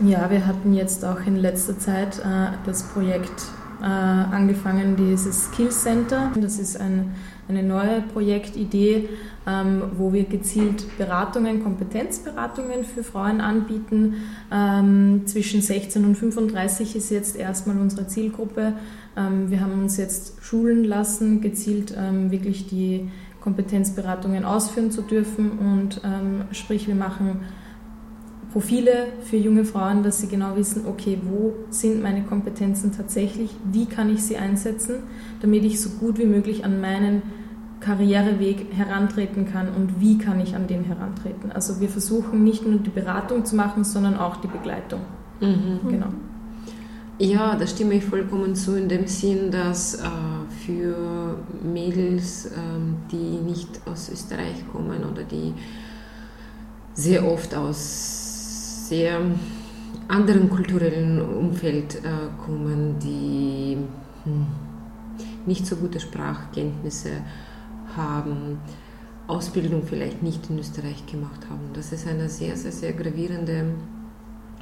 Ja, 0.00 0.30
wir 0.30 0.46
hatten 0.46 0.74
jetzt 0.74 1.04
auch 1.04 1.20
in 1.26 1.36
letzter 1.36 1.78
Zeit 1.78 2.18
äh, 2.18 2.56
das 2.66 2.82
Projekt 2.82 3.42
äh, 3.80 3.86
angefangen, 3.86 4.96
dieses 4.96 5.46
Skills 5.46 5.82
Center. 5.82 6.32
Das 6.40 6.58
ist 6.58 6.80
ein, 6.80 7.12
eine 7.48 7.62
neue 7.62 8.02
Projektidee, 8.02 9.08
ähm, 9.46 9.82
wo 9.96 10.12
wir 10.12 10.24
gezielt 10.24 10.98
Beratungen, 10.98 11.62
Kompetenzberatungen 11.62 12.84
für 12.84 13.04
Frauen 13.04 13.40
anbieten. 13.40 14.14
Ähm, 14.50 15.22
zwischen 15.26 15.60
16 15.60 16.04
und 16.04 16.16
35 16.16 16.96
ist 16.96 17.10
jetzt 17.10 17.36
erstmal 17.36 17.78
unsere 17.78 18.06
Zielgruppe. 18.06 18.74
Ähm, 19.16 19.50
wir 19.50 19.60
haben 19.60 19.80
uns 19.82 19.96
jetzt 19.96 20.42
schulen 20.42 20.84
lassen, 20.84 21.40
gezielt 21.40 21.94
ähm, 21.96 22.30
wirklich 22.30 22.66
die 22.66 23.10
Kompetenzberatungen 23.44 24.44
ausführen 24.44 24.90
zu 24.90 25.02
dürfen. 25.02 25.52
Und 25.58 26.00
ähm, 26.02 26.46
sprich, 26.52 26.88
wir 26.88 26.94
machen 26.94 27.42
Profile 28.52 29.08
für 29.22 29.36
junge 29.36 29.64
Frauen, 29.64 30.02
dass 30.02 30.20
sie 30.20 30.28
genau 30.28 30.56
wissen, 30.56 30.86
okay, 30.86 31.18
wo 31.22 31.52
sind 31.68 32.02
meine 32.02 32.22
Kompetenzen 32.22 32.92
tatsächlich, 32.92 33.50
wie 33.70 33.84
kann 33.84 34.12
ich 34.12 34.22
sie 34.22 34.38
einsetzen, 34.38 35.02
damit 35.42 35.64
ich 35.64 35.80
so 35.80 35.90
gut 35.90 36.18
wie 36.18 36.24
möglich 36.24 36.64
an 36.64 36.80
meinen 36.80 37.22
Karriereweg 37.80 38.72
herantreten 38.72 39.44
kann 39.44 39.68
und 39.68 40.00
wie 40.00 40.16
kann 40.16 40.40
ich 40.40 40.54
an 40.54 40.66
den 40.66 40.84
herantreten. 40.84 41.52
Also 41.52 41.80
wir 41.80 41.90
versuchen 41.90 42.42
nicht 42.42 42.66
nur 42.66 42.78
die 42.78 42.90
Beratung 42.90 43.44
zu 43.44 43.56
machen, 43.56 43.84
sondern 43.84 44.16
auch 44.16 44.36
die 44.36 44.48
Begleitung. 44.48 45.00
Mhm. 45.40 45.80
Genau. 45.90 46.08
Ja, 47.18 47.56
da 47.56 47.66
stimme 47.66 47.94
ich 47.94 48.04
vollkommen 48.04 48.54
zu 48.54 48.78
in 48.78 48.88
dem 48.88 49.06
Sinn, 49.06 49.50
dass 49.50 49.96
äh, 49.96 50.08
für 50.64 51.38
Mädels, 51.62 52.46
äh, 52.46 52.50
die 53.10 53.40
nicht 53.44 53.80
aus 53.86 54.10
Österreich 54.10 54.64
kommen 54.72 55.04
oder 55.04 55.22
die 55.24 55.52
sehr 56.94 57.26
oft 57.26 57.54
aus 57.54 58.88
sehr 58.88 59.20
anderen 60.08 60.50
kulturellen 60.50 61.20
Umfeld 61.20 61.96
äh, 61.96 62.08
kommen, 62.44 62.98
die 62.98 63.76
hm, 64.24 64.46
nicht 65.46 65.66
so 65.66 65.76
gute 65.76 66.00
Sprachkenntnisse 66.00 67.10
haben, 67.96 68.58
Ausbildung 69.26 69.82
vielleicht 69.84 70.22
nicht 70.22 70.50
in 70.50 70.58
Österreich 70.58 71.06
gemacht 71.06 71.40
haben. 71.48 71.70
Das 71.72 71.92
ist 71.92 72.06
eine 72.06 72.28
sehr, 72.28 72.56
sehr, 72.56 72.72
sehr 72.72 72.92
gravierende 72.92 73.66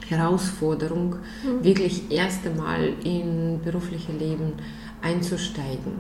Herausforderung, 0.09 1.17
mhm. 1.45 1.65
wirklich 1.65 2.11
erst 2.11 2.47
einmal 2.47 2.93
in 3.05 3.61
berufliche 3.65 4.13
Leben 4.13 4.55
einzusteigen. 5.03 5.93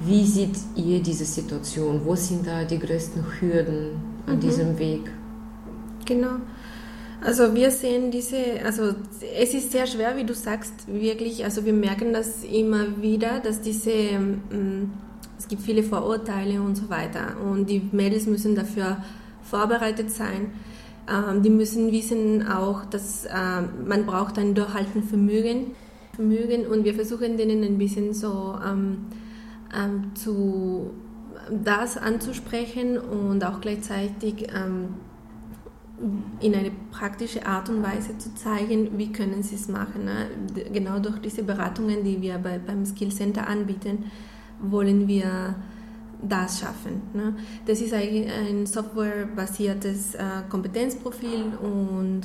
Wie 0.00 0.24
seht 0.24 0.56
ihr 0.76 1.02
diese 1.02 1.24
Situation? 1.24 2.02
Wo 2.04 2.14
sind 2.14 2.46
da 2.46 2.64
die 2.64 2.78
größten 2.78 3.24
Hürden 3.40 3.90
an 4.26 4.36
mhm. 4.36 4.40
diesem 4.40 4.78
Weg? 4.78 5.10
Genau. 6.04 6.36
Also 7.24 7.54
wir 7.54 7.70
sehen 7.70 8.10
diese, 8.10 8.36
also 8.64 8.94
es 9.36 9.54
ist 9.54 9.72
sehr 9.72 9.86
schwer, 9.86 10.16
wie 10.16 10.24
du 10.24 10.34
sagst, 10.34 10.86
wirklich. 10.86 11.44
Also 11.44 11.64
wir 11.64 11.72
merken 11.72 12.12
das 12.12 12.44
immer 12.44 13.00
wieder, 13.00 13.40
dass 13.40 13.60
diese, 13.62 13.90
mm, 13.90 14.92
es 15.38 15.48
gibt 15.48 15.62
viele 15.62 15.82
Vorurteile 15.82 16.60
und 16.60 16.76
so 16.76 16.90
weiter. 16.90 17.36
Und 17.50 17.70
die 17.70 17.82
Mädels 17.90 18.26
müssen 18.26 18.54
dafür 18.54 18.98
vorbereitet 19.42 20.10
sein. 20.10 20.52
Ähm, 21.08 21.42
die 21.42 21.50
müssen 21.50 21.90
wissen 21.90 22.46
auch, 22.46 22.84
dass 22.84 23.24
ähm, 23.24 23.88
man 23.88 24.04
braucht 24.04 24.38
ein 24.38 24.54
Durchhaltenvermögen 24.54 25.72
Vermögen 26.16 26.66
und 26.66 26.84
wir 26.84 26.94
versuchen 26.94 27.36
denen 27.36 27.62
ein 27.62 27.78
bisschen 27.78 28.12
so 28.12 28.58
ähm, 28.66 29.06
ähm, 29.74 30.12
zu 30.14 30.90
das 31.50 31.96
anzusprechen 31.96 32.98
und 32.98 33.44
auch 33.44 33.60
gleichzeitig 33.60 34.48
ähm, 34.52 34.94
in 36.40 36.54
eine 36.54 36.70
praktische 36.90 37.46
Art 37.46 37.68
und 37.68 37.82
Weise 37.82 38.18
zu 38.18 38.34
zeigen, 38.34 38.98
wie 38.98 39.12
können 39.12 39.42
sie 39.42 39.54
es 39.54 39.68
machen. 39.68 40.04
Ne? 40.04 40.28
Genau 40.72 40.98
durch 40.98 41.18
diese 41.20 41.42
Beratungen, 41.42 42.02
die 42.02 42.20
wir 42.20 42.38
bei, 42.38 42.58
beim 42.58 42.84
Skill 42.84 43.10
Center 43.10 43.46
anbieten, 43.46 44.10
wollen 44.60 45.06
wir 45.06 45.54
das 46.22 46.60
schaffen. 46.60 47.02
Ne? 47.14 47.34
Das 47.66 47.80
ist 47.80 47.94
eigentlich 47.94 48.30
ein 48.30 48.66
softwarebasiertes 48.66 50.14
äh, 50.14 50.20
Kompetenzprofil 50.48 51.52
und 51.62 52.22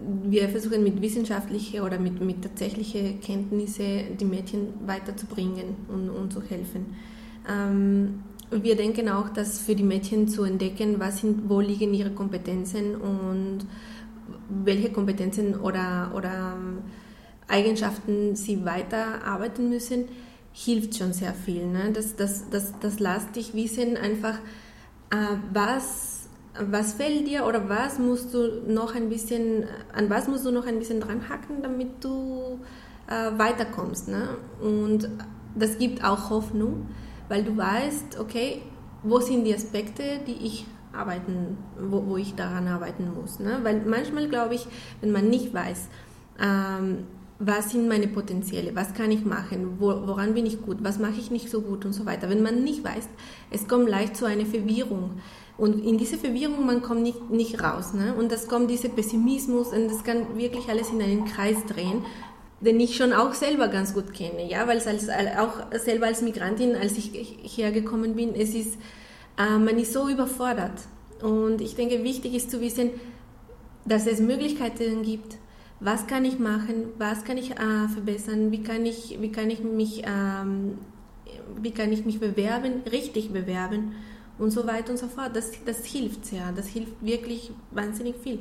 wir 0.00 0.48
versuchen 0.48 0.82
mit 0.82 1.00
wissenschaftlichen 1.00 1.80
oder 1.80 1.98
mit, 1.98 2.20
mit 2.20 2.42
tatsächlichen 2.42 3.20
Kenntnissen 3.20 4.16
die 4.18 4.24
Mädchen 4.24 4.74
weiterzubringen 4.86 5.76
und, 5.88 6.10
und 6.10 6.32
zu 6.32 6.42
helfen. 6.42 6.96
Ähm, 7.48 8.22
wir 8.50 8.76
denken 8.76 9.08
auch, 9.08 9.28
dass 9.28 9.60
für 9.60 9.74
die 9.74 9.82
Mädchen 9.82 10.28
zu 10.28 10.44
entdecken, 10.44 10.96
was 10.98 11.20
sind, 11.20 11.48
wo 11.48 11.60
liegen 11.60 11.94
ihre 11.94 12.10
Kompetenzen 12.10 12.94
und 12.94 13.66
welche 14.48 14.90
Kompetenzen 14.90 15.56
oder, 15.56 16.12
oder 16.14 16.54
ähm, 16.56 16.78
Eigenschaften 17.48 18.36
sie 18.36 18.64
weiterarbeiten 18.64 19.68
müssen, 19.68 20.04
hilft 20.52 20.96
schon 20.96 21.12
sehr 21.12 21.34
viel. 21.34 21.66
Ne? 21.66 21.90
Das, 21.92 22.16
das, 22.16 22.48
das, 22.50 22.72
das 22.80 22.98
lässt 22.98 23.36
dich 23.36 23.54
wissen, 23.54 23.96
einfach, 23.96 24.38
äh, 25.10 25.36
was, 25.52 26.15
was 26.60 26.94
fällt 26.94 27.26
dir 27.26 27.46
oder 27.46 27.68
was 27.68 27.98
musst 27.98 28.34
du 28.34 28.62
noch 28.66 28.94
ein 28.94 29.08
bisschen, 29.08 29.64
an 29.92 30.10
was 30.10 30.28
musst 30.28 30.44
du 30.44 30.50
noch 30.50 30.66
ein 30.66 30.78
bisschen 30.78 31.00
dran 31.00 31.28
hacken, 31.28 31.62
damit 31.62 32.02
du 32.04 32.60
äh, 33.06 33.38
weiterkommst. 33.38 34.08
Ne? 34.08 34.28
Und 34.60 35.08
das 35.54 35.78
gibt 35.78 36.04
auch 36.04 36.30
Hoffnung, 36.30 36.88
weil 37.28 37.44
du 37.44 37.56
weißt, 37.56 38.18
okay, 38.18 38.62
wo 39.02 39.20
sind 39.20 39.44
die 39.44 39.54
Aspekte, 39.54 40.02
die 40.26 40.46
ich 40.46 40.66
arbeiten, 40.92 41.58
wo, 41.78 42.06
wo 42.06 42.16
ich 42.16 42.34
daran 42.34 42.68
arbeiten 42.68 43.12
muss. 43.14 43.38
Ne? 43.38 43.58
Weil 43.62 43.82
manchmal 43.86 44.28
glaube 44.28 44.54
ich, 44.54 44.66
wenn 45.00 45.12
man 45.12 45.28
nicht 45.28 45.52
weiß, 45.52 45.88
ähm, 46.40 47.04
was 47.38 47.70
sind 47.70 47.86
meine 47.86 48.08
Potenziale, 48.08 48.74
was 48.74 48.94
kann 48.94 49.10
ich 49.10 49.24
machen, 49.24 49.76
wo, 49.78 49.88
woran 50.06 50.32
bin 50.32 50.46
ich 50.46 50.62
gut, 50.62 50.78
was 50.80 50.98
mache 50.98 51.18
ich 51.18 51.30
nicht 51.30 51.50
so 51.50 51.60
gut 51.60 51.84
und 51.84 51.92
so 51.92 52.06
weiter. 52.06 52.30
Wenn 52.30 52.42
man 52.42 52.64
nicht 52.64 52.82
weiß, 52.82 53.08
es 53.50 53.68
kommt 53.68 53.88
leicht 53.88 54.16
zu 54.16 54.24
einer 54.24 54.46
Verwirrung. 54.46 55.20
Und 55.58 55.84
in 55.84 55.96
diese 55.96 56.18
Verwirrung, 56.18 56.66
man 56.66 56.82
kommt 56.82 57.02
nicht, 57.02 57.30
nicht 57.30 57.62
raus. 57.62 57.94
Ne? 57.94 58.14
Und 58.14 58.30
das 58.30 58.46
kommt 58.46 58.70
dieser 58.70 58.90
Pessimismus 58.90 59.68
und 59.68 59.90
das 59.90 60.04
kann 60.04 60.36
wirklich 60.36 60.68
alles 60.68 60.90
in 60.90 61.00
einen 61.00 61.24
Kreis 61.24 61.56
drehen, 61.66 62.04
den 62.60 62.78
ich 62.78 62.96
schon 62.96 63.12
auch 63.12 63.32
selber 63.32 63.68
ganz 63.68 63.94
gut 63.94 64.12
kenne. 64.12 64.48
Ja, 64.48 64.66
weil 64.66 64.76
es 64.76 64.86
als, 64.86 65.08
auch 65.08 65.78
selber 65.78 66.06
als 66.06 66.20
Migrantin, 66.20 66.76
als 66.76 66.98
ich 66.98 67.38
hergekommen 67.56 68.16
bin, 68.16 68.34
es 68.34 68.54
ist, 68.54 68.74
äh, 69.38 69.58
man 69.58 69.78
ist 69.78 69.94
so 69.94 70.08
überfordert. 70.08 70.82
Und 71.22 71.62
ich 71.62 71.74
denke, 71.74 72.04
wichtig 72.04 72.34
ist 72.34 72.50
zu 72.50 72.60
wissen, 72.60 72.90
dass 73.86 74.06
es 74.06 74.20
Möglichkeiten 74.20 75.02
gibt, 75.02 75.38
was 75.80 76.06
kann 76.06 76.24
ich 76.24 76.38
machen, 76.38 76.88
was 76.98 77.24
kann 77.24 77.38
ich 77.38 77.52
äh, 77.52 77.88
verbessern, 77.92 78.50
wie 78.50 78.62
kann 78.62 78.84
ich, 78.84 79.18
wie 79.20 79.32
kann 79.32 79.48
ich 79.48 79.62
mich, 79.62 80.02
ähm, 80.06 80.78
wie 81.60 81.70
kann 81.70 81.92
ich 81.92 82.04
mich 82.04 82.20
bewerben, 82.20 82.82
richtig 82.90 83.30
bewerben 83.30 83.92
und 84.38 84.50
so 84.50 84.66
weiter 84.66 84.90
und 84.90 84.98
so 84.98 85.06
fort. 85.06 85.34
Das, 85.34 85.50
das 85.64 85.84
hilft 85.84 86.26
sehr, 86.26 86.52
das 86.54 86.66
hilft 86.66 86.92
wirklich 87.00 87.50
wahnsinnig 87.70 88.16
viel. 88.16 88.40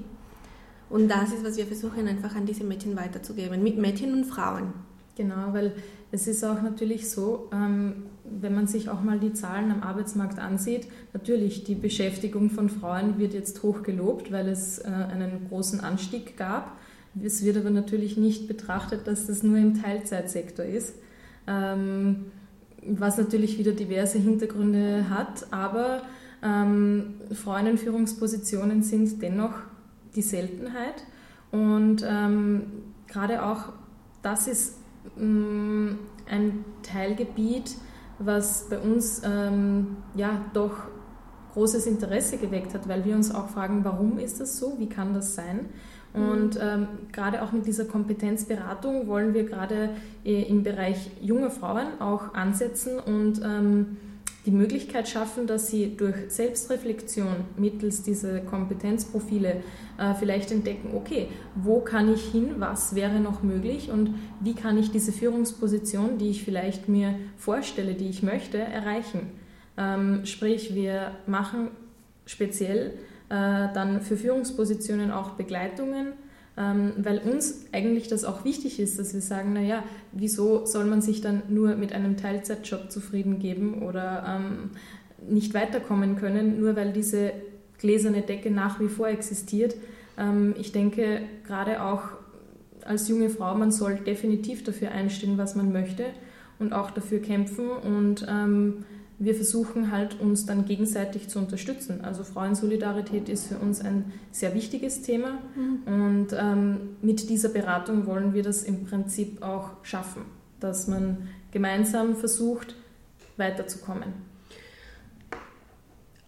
Und 0.89 1.07
das 1.09 1.33
ist, 1.33 1.43
was 1.43 1.57
wir 1.57 1.65
versuchen 1.65 2.07
einfach 2.07 2.35
an 2.35 2.45
diese 2.45 2.63
Mädchen 2.63 2.95
weiterzugeben, 2.95 3.63
mit 3.63 3.77
Mädchen 3.77 4.13
und 4.13 4.25
Frauen. 4.25 4.73
Genau, 5.17 5.53
weil 5.53 5.73
es 6.11 6.27
ist 6.27 6.43
auch 6.43 6.61
natürlich 6.61 7.09
so, 7.09 7.49
ähm, 7.53 8.07
wenn 8.23 8.53
man 8.53 8.67
sich 8.67 8.89
auch 8.89 9.01
mal 9.01 9.19
die 9.19 9.33
Zahlen 9.33 9.71
am 9.71 9.81
Arbeitsmarkt 9.81 10.39
ansieht, 10.39 10.87
natürlich 11.13 11.63
die 11.63 11.75
Beschäftigung 11.75 12.49
von 12.49 12.69
Frauen 12.69 13.17
wird 13.17 13.33
jetzt 13.33 13.63
hoch 13.63 13.81
gelobt, 13.81 14.31
weil 14.31 14.47
es 14.47 14.79
äh, 14.79 14.87
einen 14.87 15.47
großen 15.49 15.79
Anstieg 15.79 16.37
gab. 16.37 16.77
Es 17.21 17.43
wird 17.45 17.57
aber 17.57 17.69
natürlich 17.69 18.17
nicht 18.17 18.47
betrachtet, 18.47 19.07
dass 19.07 19.27
das 19.27 19.41
nur 19.41 19.57
im 19.57 19.81
Teilzeitsektor 19.81 20.65
ist, 20.65 20.95
ähm, 21.47 22.25
was 22.87 23.17
natürlich 23.17 23.57
wieder 23.57 23.71
diverse 23.71 24.17
Hintergründe 24.17 25.09
hat, 25.09 25.47
aber 25.51 26.03
ähm, 26.43 27.15
Frauen 27.33 27.67
in 27.67 27.77
Führungspositionen 27.77 28.83
sind 28.83 29.21
dennoch 29.21 29.53
die 30.15 30.21
Seltenheit 30.21 31.03
und 31.51 32.05
ähm, 32.07 32.63
gerade 33.07 33.43
auch 33.43 33.73
das 34.21 34.47
ist 34.47 34.77
ähm, 35.17 35.99
ein 36.29 36.65
Teilgebiet, 36.83 37.75
was 38.19 38.67
bei 38.69 38.79
uns 38.79 39.21
ähm, 39.25 39.97
ja 40.15 40.41
doch 40.53 40.73
großes 41.53 41.87
Interesse 41.87 42.37
geweckt 42.37 42.73
hat, 42.73 42.87
weil 42.87 43.05
wir 43.05 43.15
uns 43.15 43.33
auch 43.33 43.49
fragen, 43.49 43.83
warum 43.83 44.19
ist 44.19 44.41
das 44.41 44.57
so, 44.57 44.77
wie 44.77 44.89
kann 44.89 45.13
das 45.13 45.35
sein? 45.35 45.69
Und 46.15 46.59
ähm, 46.61 46.87
gerade 47.11 47.41
auch 47.43 47.51
mit 47.51 47.65
dieser 47.65 47.85
Kompetenzberatung 47.85 49.07
wollen 49.07 49.33
wir 49.33 49.43
gerade 49.43 49.89
äh, 50.23 50.43
im 50.43 50.63
Bereich 50.63 51.11
junge 51.21 51.49
Frauen 51.49 51.99
auch 51.99 52.33
ansetzen 52.33 52.99
und 52.99 53.41
ähm, 53.43 53.97
die 54.45 54.51
Möglichkeit 54.51 55.09
schaffen, 55.09 55.47
dass 55.47 55.67
sie 55.67 55.97
durch 55.97 56.15
Selbstreflexion 56.29 57.35
mittels 57.57 58.03
dieser 58.03 58.39
Kompetenzprofile 58.41 59.63
äh, 59.97 60.13
vielleicht 60.13 60.51
entdecken, 60.51 60.91
okay, 60.95 61.27
wo 61.55 61.79
kann 61.79 62.13
ich 62.13 62.23
hin, 62.25 62.55
was 62.59 62.93
wäre 62.95 63.19
noch 63.19 63.41
möglich 63.41 63.89
und 63.91 64.13
wie 64.39 64.53
kann 64.53 64.77
ich 64.77 64.91
diese 64.91 65.11
Führungsposition, 65.11 66.17
die 66.19 66.29
ich 66.29 66.43
vielleicht 66.43 66.87
mir 66.87 67.15
vorstelle, 67.37 67.95
die 67.95 68.09
ich 68.09 68.21
möchte, 68.21 68.59
erreichen. 68.59 69.31
Ähm, 69.77 70.25
sprich, 70.25 70.75
wir 70.75 71.11
machen 71.25 71.69
speziell 72.25 72.93
dann 73.29 74.01
für 74.01 74.17
Führungspositionen 74.17 75.11
auch 75.11 75.31
Begleitungen, 75.31 76.13
ähm, 76.57 76.93
weil 76.97 77.19
uns 77.19 77.65
eigentlich 77.73 78.07
das 78.07 78.23
auch 78.23 78.45
wichtig 78.45 78.79
ist, 78.79 78.97
dass 78.97 79.13
wir 79.13 79.21
sagen, 79.21 79.53
naja, 79.53 79.83
wieso 80.13 80.65
soll 80.65 80.85
man 80.85 81.01
sich 81.01 81.21
dann 81.21 81.43
nur 81.49 81.75
mit 81.75 81.91
einem 81.91 82.17
Teilzeitjob 82.17 82.91
zufrieden 82.91 83.39
geben 83.39 83.81
oder 83.81 84.23
ähm, 84.25 84.69
nicht 85.27 85.53
weiterkommen 85.53 86.15
können, 86.15 86.59
nur 86.59 86.75
weil 86.75 86.93
diese 86.93 87.33
gläserne 87.77 88.21
Decke 88.21 88.51
nach 88.51 88.79
wie 88.79 88.87
vor 88.87 89.07
existiert. 89.07 89.75
Ähm, 90.17 90.55
ich 90.57 90.71
denke, 90.71 91.23
gerade 91.45 91.83
auch 91.83 92.03
als 92.85 93.09
junge 93.09 93.29
Frau, 93.29 93.55
man 93.55 93.71
soll 93.71 93.95
definitiv 93.95 94.63
dafür 94.63 94.91
einstehen, 94.91 95.37
was 95.37 95.55
man 95.55 95.73
möchte 95.73 96.05
und 96.59 96.71
auch 96.71 96.91
dafür 96.91 97.19
kämpfen 97.19 97.67
und 97.67 98.25
ähm, 98.29 98.85
wir 99.17 99.35
versuchen 99.35 99.91
halt 99.91 100.19
uns 100.19 100.45
dann 100.45 100.65
gegenseitig 100.65 101.29
zu 101.29 101.39
unterstützen. 101.39 102.01
Also 102.03 102.23
Frauensolidarität 102.23 103.29
ist 103.29 103.47
für 103.47 103.57
uns 103.57 103.81
ein 103.81 104.11
sehr 104.31 104.53
wichtiges 104.53 105.01
Thema 105.01 105.39
mhm. 105.55 105.93
und 105.93 106.27
ähm, 106.37 106.97
mit 107.01 107.29
dieser 107.29 107.49
Beratung 107.49 108.05
wollen 108.07 108.33
wir 108.33 108.43
das 108.43 108.63
im 108.63 108.85
Prinzip 108.85 109.41
auch 109.41 109.71
schaffen, 109.83 110.23
dass 110.59 110.87
man 110.87 111.29
gemeinsam 111.51 112.15
versucht, 112.15 112.75
weiterzukommen. 113.37 114.13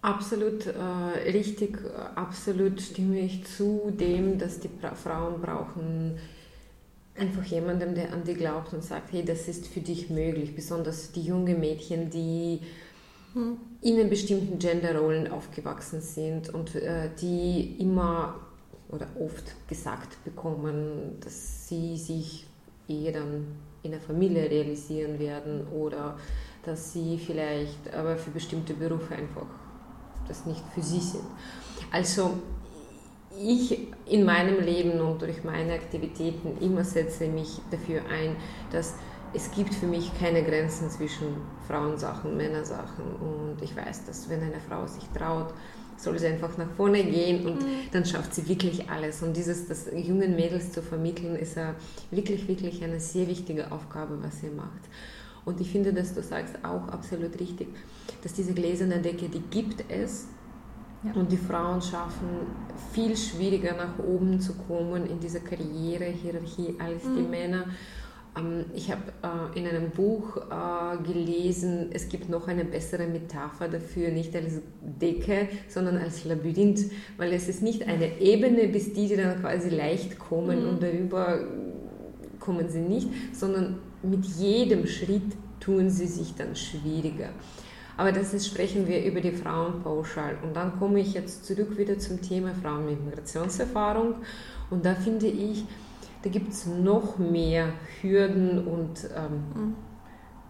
Absolut 0.02 0.68
äh, 0.68 1.32
richtig, 1.32 1.80
absolut 2.16 2.80
stimme 2.80 3.20
ich 3.20 3.46
zu 3.46 3.92
dem, 3.92 4.38
dass 4.38 4.60
die 4.60 4.70
Frauen 5.04 5.42
brauchen 5.42 6.18
einfach 7.18 7.44
jemandem, 7.44 7.96
der 7.96 8.14
an 8.14 8.24
dich 8.24 8.38
glaubt 8.38 8.74
und 8.74 8.84
sagt, 8.84 9.12
hey, 9.12 9.24
das 9.24 9.48
ist 9.48 9.68
für 9.68 9.82
dich 9.82 10.10
möglich. 10.10 10.56
Besonders 10.56 11.12
die 11.12 11.22
jungen 11.22 11.60
Mädchen, 11.60 12.10
die 12.10 12.60
hm. 13.34 13.58
in 13.82 14.10
bestimmten 14.10 14.60
Genderrollen 14.60 15.32
aufgewachsen 15.32 16.02
sind 16.02 16.50
und 16.54 16.76
äh, 16.76 17.10
die 17.20 17.76
immer 17.80 18.36
oder 18.90 19.08
oft 19.20 19.68
gesagt 19.68 20.24
bekommen, 20.24 21.18
dass 21.20 21.68
sie 21.68 21.98
sich 21.98 22.48
eher 22.88 23.12
dann 23.12 23.48
in 23.84 23.92
der 23.92 24.00
Familie 24.00 24.50
realisieren 24.50 25.20
werden 25.20 25.68
oder 25.68 26.18
dass 26.64 26.94
sie 26.94 27.18
vielleicht 27.18 27.94
aber 27.94 28.18
für 28.18 28.32
bestimmte 28.32 28.74
Berufe 28.74 29.16
einfach 29.16 29.48
das 30.28 30.46
nicht 30.46 30.64
für 30.74 30.82
sie 30.82 31.00
sind. 31.00 31.24
Also 31.92 32.34
ich 33.40 33.88
in 34.06 34.26
meinem 34.26 34.60
Leben 34.60 35.00
und 35.02 35.22
durch 35.22 35.44
meine 35.44 35.74
Aktivitäten 35.74 36.58
immer 36.62 36.84
setze 36.84 37.28
mich 37.28 37.60
dafür 37.72 38.02
ein, 38.10 38.36
dass 38.72 38.96
es 39.34 39.52
gibt 39.52 39.74
für 39.74 39.88
mich 39.88 40.12
keine 40.20 40.44
Grenzen 40.44 40.90
zwischen 40.90 41.28
Frauensachen, 41.68 42.38
Männersachen 42.38 43.06
und 43.20 43.62
ich 43.62 43.76
weiß, 43.76 44.06
dass 44.06 44.30
wenn 44.30 44.42
eine 44.42 44.60
Frau 44.68 44.88
sich 44.88 45.04
traut, 45.16 45.54
soll 45.98 46.18
sie 46.20 46.28
einfach 46.28 46.58
nach 46.58 46.70
vorne 46.78 47.04
gehen 47.04 47.46
und 47.46 47.62
mhm. 47.62 47.90
dann 47.92 48.06
schafft 48.06 48.34
sie 48.34 48.48
wirklich 48.48 48.90
alles. 48.90 49.24
Und 49.24 49.36
dieses, 49.36 49.68
das 49.68 49.88
jungen 49.94 50.36
Mädels 50.36 50.72
zu 50.72 50.82
vermitteln, 50.82 51.36
ist 51.36 51.56
ja 51.56 51.76
wirklich, 52.12 52.48
wirklich 52.48 52.84
eine 52.84 53.00
sehr 53.00 53.28
wichtige 53.28 53.72
Aufgabe, 53.72 54.18
was 54.22 54.40
sie 54.42 54.50
macht. 54.50 54.82
Und 55.44 55.60
ich 55.60 55.72
finde, 55.72 55.94
dass 55.94 56.14
du 56.14 56.22
sagst 56.22 56.56
auch 56.64 56.88
absolut 56.90 57.40
richtig, 57.40 57.68
dass 58.22 58.34
diese 58.34 58.54
gläserne 58.54 59.00
Decke, 59.00 59.28
die 59.30 59.40
gibt 59.40 59.86
es, 59.90 60.28
ja. 61.04 61.14
Und 61.14 61.32
die 61.32 61.38
Frauen 61.38 61.82
schaffen 61.82 62.48
viel 62.92 63.16
schwieriger 63.16 63.76
nach 63.76 64.00
oben 64.00 64.40
zu 64.40 64.54
kommen 64.54 65.06
in 65.06 65.20
dieser 65.20 65.40
Karrierehierarchie 65.40 66.76
als 66.80 67.04
mhm. 67.06 67.16
die 67.16 67.22
Männer. 67.22 67.66
Ähm, 68.38 68.66
ich 68.74 68.92
habe 68.92 69.02
äh, 69.24 69.60
in 69.60 69.68
einem 69.68 69.92
Buch 69.92 70.38
äh, 70.38 71.04
gelesen, 71.04 71.90
es 71.92 72.10
gibt 72.10 72.30
noch 72.30 72.48
eine 72.48 72.66
bessere 72.66 73.08
Metapher 73.08 73.68
dafür, 73.68 74.10
nicht 74.10 74.36
als 74.36 74.62
Decke, 74.82 75.50
sondern 75.68 75.98
als 75.98 76.26
Labyrinth, 76.26 76.92
weil 77.18 77.34
es 77.34 77.48
ist 77.48 77.62
nicht 77.62 77.88
eine 77.88 78.20
Ebene, 78.20 78.68
bis 78.68 78.94
die, 78.94 79.08
die 79.08 79.16
dann 79.16 79.40
quasi 79.40 79.70
leicht 79.70 80.18
kommen 80.18 80.64
mhm. 80.64 80.70
und 80.70 80.84
darüber 80.84 81.40
kommen 82.40 82.70
sie 82.70 82.82
nicht, 82.82 83.10
sondern 83.34 83.80
mit 84.04 84.26
jedem 84.26 84.88
Schritt 84.88 85.34
tun 85.60 85.90
sie 85.90 86.08
sich 86.08 86.34
dann 86.36 86.56
schwieriger. 86.56 87.30
Aber 87.98 88.12
das 88.12 88.34
ist, 88.34 88.48
sprechen 88.48 88.88
wir 88.88 89.04
über 89.04 89.22
die 89.22 89.32
Frauen 89.32 89.82
pauschal. 89.82 90.38
Und 90.44 90.56
dann 90.56 90.78
komme 90.78 91.00
ich 91.00 91.14
jetzt 91.14 91.46
zurück 91.46 91.78
wieder 91.78 91.98
zum 91.98 92.22
Thema 92.22 92.54
Frauen 92.54 92.86
mit 92.86 93.04
Migrationserfahrung. 93.04 94.16
Und 94.70 94.86
da 94.86 94.94
finde 94.94 95.26
ich, 95.26 95.66
da 96.22 96.30
gibt 96.30 96.54
es 96.54 96.68
noch 96.68 97.18
mehr 97.18 97.74
Hürden 98.02 98.68
und 98.68 99.10
ähm, 99.16 99.62
mhm. 99.62 99.76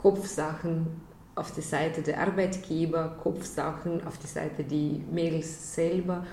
Kopfsachen 0.01 0.87
auf 1.35 1.53
der 1.53 1.63
Seite 1.63 2.01
der 2.01 2.19
Arbeitgeber, 2.19 3.15
Kopfsachen 3.21 4.05
auf 4.05 4.17
der 4.17 4.27
Seite 4.27 4.63
der 4.63 4.99
Mädels 5.11 5.75
selber, 5.75 6.25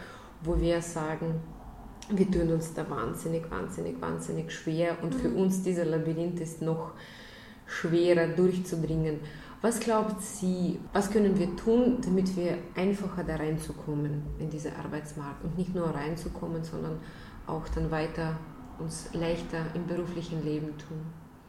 wo 0.43 0.59
wir 0.61 0.81
sagen, 0.83 1.41
wir 2.11 2.31
tun 2.31 2.53
uns 2.53 2.75
da 2.75 2.89
wahnsinnig, 2.89 3.51
wahnsinnig, 3.51 4.01
wahnsinnig 4.01 4.53
schwer 4.53 4.97
und 5.03 5.15
mhm. 5.15 5.19
für 5.19 5.29
uns 5.31 5.63
dieser 5.63 5.85
Labyrinth 5.85 6.41
ist 6.41 6.61
noch 6.63 6.93
schwerer 7.67 8.29
durchzudringen. 8.29 9.21
Was 9.63 9.81
glaubt 9.81 10.21
sie, 10.21 10.79
was 10.93 11.11
können 11.11 11.39
wir 11.39 11.57
tun, 11.57 11.99
damit 12.05 12.37
wir 12.37 12.59
einfacher 12.75 13.25
da 13.25 13.37
reinzukommen 13.37 14.23
in 14.39 14.51
diesen 14.51 14.73
Arbeitsmarkt 14.77 15.43
und 15.43 15.57
nicht 15.57 15.75
nur 15.75 15.87
reinzukommen, 15.87 16.63
sondern 16.63 16.99
auch 17.47 17.67
dann 17.69 17.91
weiter 17.91 18.37
uns 18.79 19.09
leichter 19.15 19.65
im 19.75 19.87
beruflichen 19.87 20.45
Leben 20.45 20.77
tun? 20.77 20.99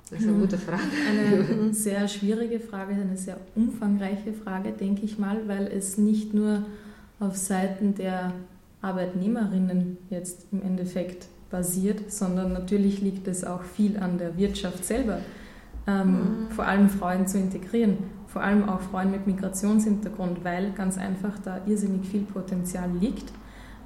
Das 0.09 0.21
ist 0.21 0.27
eine 0.27 0.37
gute 0.37 0.57
Frage. 0.57 0.83
Eine 1.09 1.73
sehr 1.73 2.07
schwierige 2.07 2.59
Frage, 2.59 2.93
eine 2.93 3.17
sehr 3.17 3.37
umfangreiche 3.55 4.33
Frage, 4.33 4.71
denke 4.71 5.03
ich 5.03 5.17
mal, 5.17 5.47
weil 5.47 5.67
es 5.67 5.97
nicht 5.97 6.33
nur 6.33 6.63
auf 7.19 7.35
Seiten 7.35 7.95
der 7.95 8.33
Arbeitnehmerinnen 8.81 9.97
jetzt 10.09 10.45
im 10.51 10.61
Endeffekt 10.61 11.27
basiert, 11.49 12.11
sondern 12.11 12.53
natürlich 12.53 13.01
liegt 13.01 13.27
es 13.27 13.43
auch 13.43 13.63
viel 13.63 13.97
an 13.97 14.17
der 14.19 14.37
Wirtschaft 14.37 14.85
selber, 14.85 15.21
ähm, 15.87 16.11
mhm. 16.11 16.51
vor 16.51 16.65
allem 16.65 16.89
Frauen 16.89 17.27
zu 17.27 17.37
integrieren, 17.37 17.97
vor 18.27 18.41
allem 18.41 18.67
auch 18.67 18.81
Frauen 18.81 19.11
mit 19.11 19.27
Migrationshintergrund, 19.27 20.43
weil 20.43 20.71
ganz 20.71 20.97
einfach 20.97 21.37
da 21.39 21.61
irrsinnig 21.65 22.07
viel 22.07 22.23
Potenzial 22.23 22.89
liegt. 22.99 23.31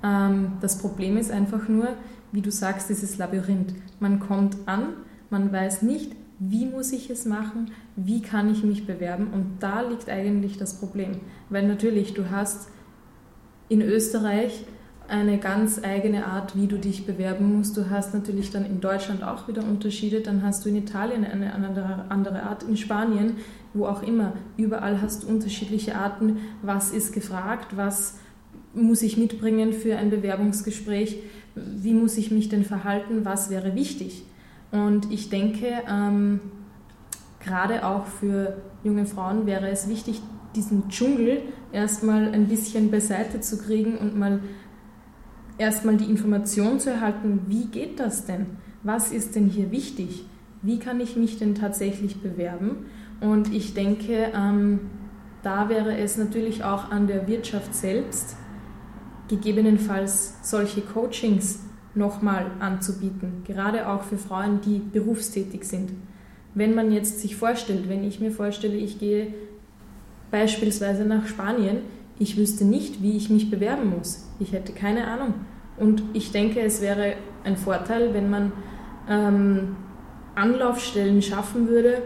Ähm, 0.03 0.53
das 0.61 0.77
Problem 0.77 1.17
ist 1.17 1.31
einfach 1.31 1.67
nur, 1.67 1.89
wie 2.31 2.41
du 2.41 2.51
sagst, 2.51 2.89
dieses 2.89 3.17
Labyrinth. 3.17 3.73
Man 3.99 4.19
kommt 4.19 4.57
an, 4.65 4.93
man 5.29 5.51
weiß 5.51 5.81
nicht, 5.81 6.15
wie 6.39 6.65
muss 6.65 6.93
ich 6.93 7.09
es 7.09 7.25
machen, 7.25 7.71
wie 7.97 8.21
kann 8.21 8.49
ich 8.49 8.63
mich 8.63 8.87
bewerben 8.87 9.27
und 9.33 9.57
da 9.59 9.81
liegt 9.81 10.09
eigentlich 10.09 10.57
das 10.57 10.79
Problem. 10.79 11.19
Weil 11.49 11.67
natürlich, 11.67 12.13
du 12.13 12.31
hast 12.31 12.69
in 13.67 13.81
Österreich 13.81 14.65
eine 15.09 15.39
ganz 15.39 15.83
eigene 15.83 16.27
Art, 16.27 16.55
wie 16.55 16.67
du 16.67 16.77
dich 16.77 17.05
bewerben 17.05 17.57
musst. 17.57 17.75
Du 17.75 17.89
hast 17.89 18.13
natürlich 18.13 18.51
dann 18.51 18.65
in 18.65 18.79
Deutschland 18.79 19.23
auch 19.23 19.47
wieder 19.47 19.63
Unterschiede, 19.63 20.21
dann 20.21 20.43
hast 20.43 20.63
du 20.63 20.69
in 20.69 20.75
Italien 20.75 21.25
eine 21.25 21.53
andere 22.09 22.43
Art, 22.43 22.63
in 22.63 22.77
Spanien, 22.77 23.37
wo 23.73 23.85
auch 23.85 24.03
immer. 24.03 24.33
Überall 24.57 25.01
hast 25.01 25.23
du 25.23 25.27
unterschiedliche 25.27 25.95
Arten, 25.95 26.37
was 26.61 26.91
ist 26.91 27.13
gefragt, 27.13 27.75
was 27.75 28.19
muss 28.73 29.01
ich 29.01 29.17
mitbringen 29.17 29.73
für 29.73 29.97
ein 29.97 30.11
Bewerbungsgespräch, 30.11 31.17
wie 31.55 31.93
muss 31.93 32.17
ich 32.17 32.29
mich 32.29 32.49
denn 32.49 32.63
verhalten, 32.63 33.25
was 33.25 33.49
wäre 33.49 33.75
wichtig. 33.75 34.23
Und 34.71 35.11
ich 35.11 35.29
denke, 35.29 35.67
ähm, 35.89 36.39
gerade 37.43 37.85
auch 37.85 38.05
für 38.05 38.57
junge 38.83 39.05
Frauen 39.05 39.47
wäre 39.47 39.69
es 39.69 39.89
wichtig, 39.89 40.21
diesen 40.55 40.89
Dschungel 40.89 41.41
erstmal 41.71 42.29
ein 42.29 42.47
bisschen 42.47 42.91
beiseite 42.91 43.39
zu 43.41 43.57
kriegen 43.57 43.97
und 43.97 44.17
mal 44.17 44.39
erstmal 45.59 45.97
die 45.97 46.09
Information 46.09 46.79
zu 46.79 46.89
erhalten, 46.89 47.41
wie 47.47 47.65
geht 47.65 47.99
das 47.99 48.25
denn? 48.25 48.47
Was 48.81 49.11
ist 49.11 49.35
denn 49.35 49.47
hier 49.47 49.71
wichtig? 49.71 50.25
Wie 50.61 50.79
kann 50.79 50.99
ich 50.99 51.15
mich 51.15 51.37
denn 51.37 51.53
tatsächlich 51.53 52.21
bewerben? 52.21 52.87
Und 53.21 53.53
ich 53.53 53.73
denke, 53.73 54.31
ähm, 54.33 54.79
da 55.43 55.69
wäre 55.69 55.97
es 55.97 56.17
natürlich 56.17 56.63
auch 56.63 56.89
an 56.91 57.07
der 57.07 57.27
Wirtschaft 57.27 57.75
selbst, 57.75 58.35
gegebenenfalls 59.27 60.37
solche 60.41 60.81
Coachings 60.81 61.59
nochmal 61.93 62.47
anzubieten, 62.59 63.43
gerade 63.45 63.87
auch 63.87 64.03
für 64.03 64.17
Frauen, 64.17 64.61
die 64.61 64.79
berufstätig 64.79 65.65
sind. 65.65 65.91
Wenn 66.55 66.73
man 66.73 66.91
jetzt 66.91 67.19
sich 67.19 67.35
vorstellt, 67.35 67.89
wenn 67.89 68.03
ich 68.03 68.19
mir 68.19 68.31
vorstelle, 68.31 68.75
ich 68.75 68.99
gehe 68.99 69.33
beispielsweise 70.31 71.05
nach 71.05 71.27
Spanien, 71.27 71.77
ich 72.19 72.37
wüsste 72.37 72.65
nicht, 72.65 73.01
wie 73.01 73.17
ich 73.17 73.29
mich 73.29 73.49
bewerben 73.49 73.89
muss. 73.97 74.27
Ich 74.39 74.51
hätte 74.51 74.73
keine 74.73 75.07
Ahnung. 75.07 75.33
Und 75.77 76.03
ich 76.13 76.31
denke, 76.31 76.59
es 76.59 76.81
wäre 76.81 77.13
ein 77.43 77.55
Vorteil, 77.55 78.13
wenn 78.13 78.29
man 78.29 78.51
ähm, 79.09 79.77
Anlaufstellen 80.35 81.21
schaffen 81.21 81.67
würde, 81.69 82.01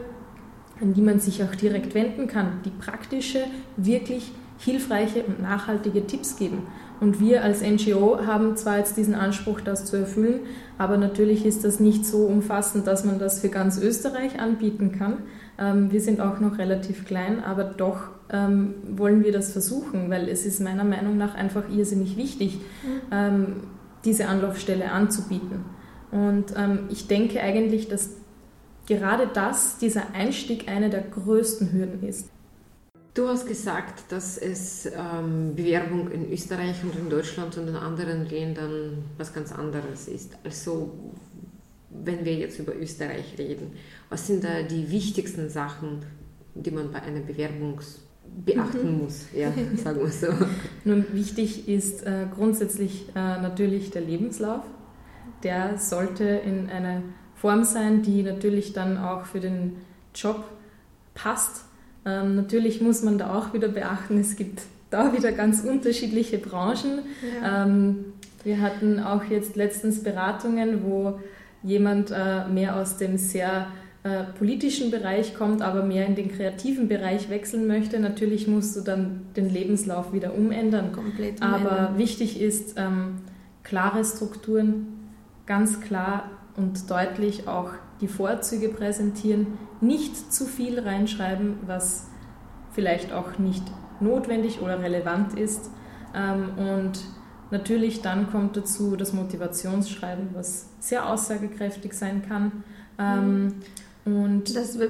an 0.80 0.94
die 0.94 1.02
man 1.02 1.20
sich 1.20 1.44
auch 1.44 1.56
direkt 1.56 1.96
wenden 1.96 2.28
kann, 2.28 2.60
die 2.64 2.70
praktische, 2.70 3.40
wirklich 3.76 4.32
hilfreiche 4.60 5.24
und 5.24 5.42
nachhaltige 5.42 6.06
Tipps 6.06 6.38
geben. 6.38 6.68
Und 7.00 7.20
wir 7.20 7.44
als 7.44 7.62
NGO 7.62 8.26
haben 8.26 8.56
zwar 8.56 8.78
jetzt 8.78 8.96
diesen 8.96 9.16
Anspruch, 9.16 9.60
das 9.62 9.86
zu 9.86 9.98
erfüllen, 9.98 10.42
aber 10.78 10.98
natürlich 10.98 11.46
ist 11.46 11.66
das 11.66 11.80
nicht 11.80 12.06
so 12.06 12.20
umfassend, 12.20 12.88
dass 12.88 13.04
man 13.04 13.20
das 13.20 13.42
für 13.42 13.50
ganz 13.50 13.78
Österreich 13.78 14.40
anbieten 14.40 14.92
kann. 14.98 15.18
Ähm, 15.58 15.92
wir 15.92 16.02
sind 16.02 16.20
auch 16.22 16.40
noch 16.40 16.58
relativ 16.58 17.06
klein, 17.06 17.44
aber 17.44 17.64
doch 17.64 18.10
ähm, 18.32 18.76
wollen 18.96 19.24
wir 19.24 19.32
das 19.32 19.52
versuchen, 19.52 20.10
weil 20.10 20.28
es 20.30 20.46
ist 20.46 20.60
meiner 20.60 20.84
Meinung 20.84 21.18
nach 21.18 21.36
einfach 21.36 21.70
irrsinnig 21.70 22.18
wichtig, 22.18 22.56
mhm. 22.56 23.02
ähm, 23.12 23.56
diese 24.06 24.28
Anlaufstelle 24.28 24.92
anzubieten. 24.92 25.66
Und 26.12 26.54
ich 26.90 27.08
denke 27.08 27.42
eigentlich, 27.42 27.88
dass 27.88 28.12
gerade 28.86 29.28
das, 29.34 29.78
dieser 29.78 30.14
Einstieg, 30.14 30.70
eine 30.70 30.90
der 30.90 31.02
größten 31.02 31.72
Hürden 31.72 32.08
ist. 32.08 32.30
Du 33.14 33.28
hast 33.28 33.48
gesagt, 33.48 34.12
dass 34.12 34.40
es 34.40 34.88
ähm, 34.88 35.56
Bewerbung 35.56 36.10
in 36.10 36.32
Österreich 36.32 36.84
und 36.84 36.96
in 36.96 37.12
Deutschland 37.12 37.56
und 37.60 37.68
in 37.68 37.76
anderen 37.76 38.28
Ländern 38.28 39.04
was 39.20 39.32
ganz 39.34 39.52
anderes 39.52 40.08
ist. 40.08 40.36
Also 40.44 40.92
wenn 42.04 42.26
wir 42.26 42.34
jetzt 42.36 42.60
über 42.60 42.76
Österreich 42.76 43.38
reden, 43.38 43.74
was 44.10 44.28
sind 44.28 44.44
da 44.44 44.64
die 44.64 44.90
wichtigsten 44.90 45.50
Sachen, 45.50 46.04
die 46.56 46.72
man 46.72 46.92
bei 46.92 47.02
einer 47.02 47.22
Bewerbung 47.22 47.80
beachten 48.46 48.94
mhm. 48.94 49.04
muss? 49.04 49.26
Ja, 49.36 49.52
sagen 49.84 50.00
wir 50.02 50.10
so. 50.10 50.28
Nun, 50.86 51.06
wichtig 51.14 51.68
ist 51.68 52.06
äh, 52.06 52.26
grundsätzlich 52.34 53.08
äh, 53.10 53.42
natürlich 53.42 53.92
der 53.92 54.02
Lebenslauf. 54.02 54.64
Der 55.44 55.78
sollte 55.78 56.24
in 56.24 56.70
einer 56.70 57.02
Form 57.36 57.64
sein, 57.64 58.02
die 58.02 58.24
natürlich 58.24 58.74
dann 58.74 58.98
auch 58.98 59.26
für 59.26 59.40
den 59.40 59.78
Job 60.14 60.46
passt 61.14 61.66
ähm, 62.06 62.36
natürlich 62.36 62.82
muss 62.82 63.02
man 63.04 63.18
da 63.18 63.38
auch 63.38 63.54
wieder 63.54 63.70
beachten, 63.70 64.20
es 64.20 64.36
gibt 64.36 64.62
da 64.90 65.14
wieder 65.14 65.32
ganz 65.32 65.64
unterschiedliche 65.64 66.38
Branchen. 66.38 67.00
Ja. 67.42 67.66
Ähm, 67.66 68.06
wir 68.44 68.62
hatten 68.62 69.00
auch 69.00 69.24
jetzt 69.24 69.56
letztens 69.56 70.04
Beratungen, 70.04 70.84
wo 70.84 71.20
jemand 71.64 72.12
äh, 72.12 72.48
mehr 72.48 72.76
aus 72.76 72.98
dem 72.98 73.18
sehr 73.18 73.68
äh, 74.04 74.24
politischen 74.38 74.92
Bereich 74.92 75.34
kommt, 75.34 75.62
aber 75.62 75.84
mehr 75.84 76.06
in 76.06 76.16
den 76.16 76.30
kreativen 76.30 76.90
Bereich 76.90 77.30
wechseln 77.30 77.68
möchte. 77.68 78.00
Natürlich 78.00 78.48
musst 78.48 78.76
du 78.76 78.82
dann 78.82 79.22
den 79.36 79.50
Lebenslauf 79.50 80.12
wieder 80.12 80.36
umändern. 80.36 80.92
Komplett 80.92 81.42
umändern. 81.42 81.66
Aber 81.66 81.98
wichtig 81.98 82.42
ist 82.42 82.76
ähm, 82.78 83.22
klare 83.64 84.04
Strukturen, 84.04 84.88
ganz 85.46 85.80
klar 85.80 86.30
und 86.58 86.90
deutlich 86.90 87.48
auch 87.48 87.72
die 88.02 88.10
Vorzüge 88.10 88.70
präsentieren, 88.70 89.48
nicht 89.80 90.34
zu 90.34 90.46
viel 90.46 90.80
reinschreiben, 90.80 91.56
was 91.66 92.10
vielleicht 92.74 93.14
auch 93.14 93.38
nicht 93.40 93.64
notwendig 94.02 94.62
oder 94.62 94.82
relevant 94.82 95.40
ist. 95.40 95.70
Ähm, 96.14 96.50
und 96.58 97.00
natürlich 97.54 98.02
dann 98.02 98.30
kommt 98.30 98.58
dazu 98.58 98.98
das 98.98 99.14
Motivationsschreiben, 99.14 100.30
was 100.34 100.66
sehr 100.80 101.08
aussagekräftig 101.10 101.94
sein 101.94 102.24
kann. 102.28 102.64
Ähm, 103.00 103.54
und 104.06 104.54
das 104.54 104.76
äh, 104.76 104.90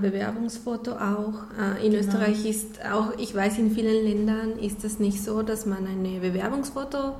Bewerbungsfoto 0.00 0.92
auch. 0.92 1.44
Äh, 1.58 1.86
in 1.86 1.92
genau. 1.92 2.04
Österreich 2.04 2.44
ist 2.44 2.84
auch, 2.84 3.16
ich 3.18 3.34
weiß, 3.34 3.58
in 3.58 3.70
vielen 3.70 4.04
Ländern 4.04 4.58
ist 4.58 4.84
es 4.84 4.98
nicht 4.98 5.22
so, 5.24 5.42
dass 5.42 5.64
man 5.64 5.86
ein 5.86 6.20
Bewerbungsfoto 6.20 7.14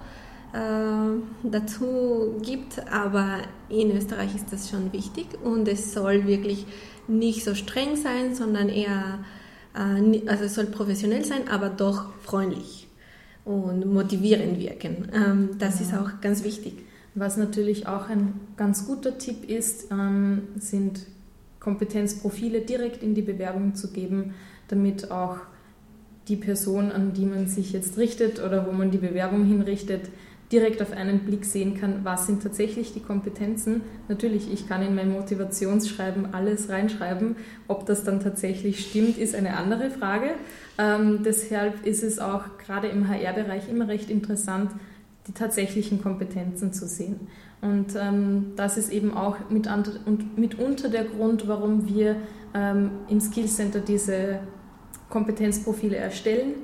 äh, 0.53 1.49
dazu 1.49 2.37
gibt, 2.43 2.87
aber 2.93 3.39
in 3.71 3.97
Österreich 3.97 4.35
ist 4.35 4.53
das 4.53 4.69
schon 4.69 4.93
wichtig 4.93 5.29
und 5.43 5.67
es 5.69 5.95
soll 5.95 6.27
wirklich 6.27 6.67
nicht 7.09 7.45
so 7.45 7.55
streng 7.55 7.97
sein, 7.97 8.35
sondern 8.35 8.69
eher, 8.69 9.21
äh, 9.75 10.29
also 10.29 10.45
es 10.45 10.55
soll 10.55 10.67
professionell 10.67 11.25
sein, 11.25 11.49
aber 11.49 11.71
doch 11.71 12.13
freundlich 12.21 12.82
und 13.45 13.93
motivierend 13.93 14.59
wirken. 14.59 15.09
Ähm, 15.13 15.51
das 15.59 15.81
ja. 15.81 15.87
ist 15.87 15.95
auch 15.95 16.21
ganz 16.21 16.45
wichtig. 16.45 16.75
Was 17.15 17.37
natürlich 17.37 17.87
auch 17.87 18.09
ein 18.09 18.35
ganz 18.57 18.87
guter 18.87 19.19
Tipp 19.19 19.49
ist, 19.49 19.91
ähm, 19.91 20.43
sind 20.57 21.07
Kompetenzprofile 21.61 22.63
direkt 22.63 23.03
in 23.03 23.15
die 23.15 23.23
Bewerbung 23.23 23.75
zu 23.75 23.93
geben, 23.93 24.35
damit 24.69 25.11
auch 25.11 25.37
die 26.29 26.37
Person, 26.37 26.91
an 26.91 27.13
die 27.13 27.27
man 27.27 27.47
sich 27.47 27.73
jetzt 27.73 27.99
richtet 27.99 28.43
oder 28.43 28.67
wo 28.67 28.73
man 28.73 28.91
die 28.91 28.99
Bewerbung 28.99 29.45
hinrichtet, 29.45 30.09
direkt 30.53 30.83
auf 30.83 30.93
einen 30.93 31.21
Blick 31.21 31.47
sehen 31.47 31.81
kann, 31.81 32.05
was 32.05 32.27
sind 32.27 32.43
tatsächlich 32.43 32.93
die 32.93 33.01
Kompetenzen. 33.01 33.81
Natürlich, 34.09 34.53
ich 34.53 34.69
kann 34.69 34.83
in 34.83 34.95
mein 34.95 35.11
Motivationsschreiben 35.11 36.35
alles 36.35 36.69
reinschreiben. 36.69 37.37
Ob 37.69 37.87
das 37.87 38.05
dann 38.05 38.21
tatsächlich 38.21 38.87
stimmt, 38.87 39.17
ist 39.17 39.35
eine 39.35 39.57
andere 39.57 39.91
Frage. 39.91 40.35
Ähm, 40.79 41.23
deshalb 41.25 41.87
ist 41.87 42.03
es 42.03 42.19
auch 42.19 42.59
gerade 42.59 42.89
im 42.89 43.09
HR-Bereich 43.09 43.69
immer 43.71 43.89
recht 43.89 44.11
interessant, 44.11 44.71
die 45.27 45.33
tatsächlichen 45.33 46.03
Kompetenzen 46.03 46.73
zu 46.73 46.87
sehen. 46.87 47.29
Und 47.63 47.95
ähm, 47.97 48.53
das 48.57 48.77
ist 48.77 48.93
eben 48.93 49.15
auch 49.15 49.37
mit 49.49 49.69
und 50.05 50.37
mitunter 50.37 50.91
der 50.91 51.05
Grund, 51.05 51.49
warum 51.49 51.89
wir 51.89 52.17
ähm, 52.55 52.91
im 53.09 53.21
Skills 53.21 53.57
Center 53.57 53.81
diese 53.81 54.41
Kompetenzprofile 55.09 55.97
erstellen 55.97 56.55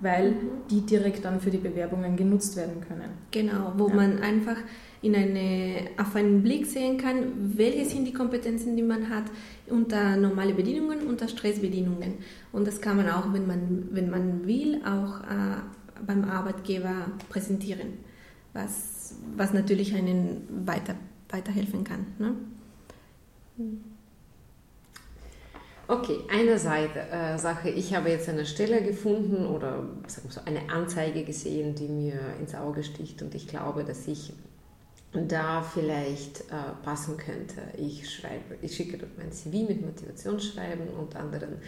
weil 0.00 0.32
mhm. 0.32 0.36
die 0.70 0.80
direkt 0.80 1.24
dann 1.24 1.40
für 1.40 1.50
die 1.50 1.58
Bewerbungen 1.58 2.16
genutzt 2.16 2.56
werden 2.56 2.80
können. 2.86 3.10
Genau, 3.30 3.72
wo 3.76 3.88
ja. 3.88 3.94
man 3.94 4.18
einfach 4.18 4.56
in 5.02 5.14
eine, 5.14 5.90
auf 5.98 6.16
einen 6.16 6.42
Blick 6.42 6.66
sehen 6.66 6.96
kann, 6.96 7.56
welche 7.56 7.84
sind 7.84 8.06
die 8.06 8.12
Kompetenzen, 8.12 8.74
die 8.76 8.82
man 8.82 9.10
hat 9.10 9.24
unter 9.66 10.16
normale 10.16 10.54
Bedingungen, 10.54 11.06
unter 11.06 11.28
Stressbedingungen. 11.28 12.14
Und 12.52 12.66
das 12.66 12.80
kann 12.80 12.96
man 12.96 13.10
auch, 13.10 13.32
wenn 13.32 13.46
man, 13.46 13.88
wenn 13.90 14.08
man 14.08 14.46
will, 14.46 14.80
auch 14.84 15.20
äh, 15.20 15.60
beim 16.06 16.24
Arbeitgeber 16.24 17.06
präsentieren, 17.28 17.98
was, 18.54 19.16
was 19.36 19.52
natürlich 19.52 19.94
einen 19.94 20.66
weiter, 20.66 20.94
weiterhelfen 21.28 21.84
kann. 21.84 22.06
Ne? 22.18 22.34
Okay, 25.86 26.20
eine 26.30 26.58
Seite, 26.58 27.00
äh, 27.10 27.36
Sache, 27.36 27.68
ich 27.68 27.94
habe 27.94 28.08
jetzt 28.08 28.26
eine 28.30 28.46
Stelle 28.46 28.82
gefunden 28.82 29.44
oder 29.44 29.86
sagen 30.06 30.28
wir 30.28 30.32
so, 30.32 30.40
eine 30.46 30.70
Anzeige 30.70 31.24
gesehen, 31.24 31.74
die 31.74 31.88
mir 31.88 32.18
ins 32.40 32.54
Auge 32.54 32.82
sticht 32.82 33.20
und 33.20 33.34
ich 33.34 33.46
glaube, 33.48 33.84
dass 33.84 34.08
ich 34.08 34.32
da 35.12 35.62
vielleicht 35.62 36.40
äh, 36.40 36.72
passen 36.82 37.18
könnte. 37.18 37.60
Ich 37.76 38.10
schreibe, 38.10 38.56
ich 38.62 38.74
schicke 38.74 38.96
dort 38.96 39.18
mein 39.18 39.30
CV 39.30 39.68
mit 39.68 39.84
Motivationsschreiben 39.84 40.88
und 40.88 41.14
anderen 41.16 41.58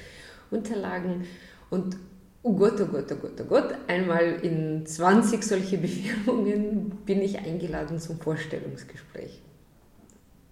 Unterlagen 0.50 1.26
und 1.68 1.98
oh 2.42 2.54
Gott, 2.54 2.80
oh 2.80 2.86
Gott, 2.86 3.12
oh 3.12 3.16
Gott, 3.16 3.40
oh 3.40 3.44
Gott, 3.44 3.74
einmal 3.86 4.40
in 4.42 4.86
20 4.86 5.42
solche 5.42 5.76
Bewerbungen 5.78 6.90
bin 7.04 7.20
ich 7.20 7.38
eingeladen 7.38 8.00
zum 8.00 8.18
Vorstellungsgespräch. 8.18 9.42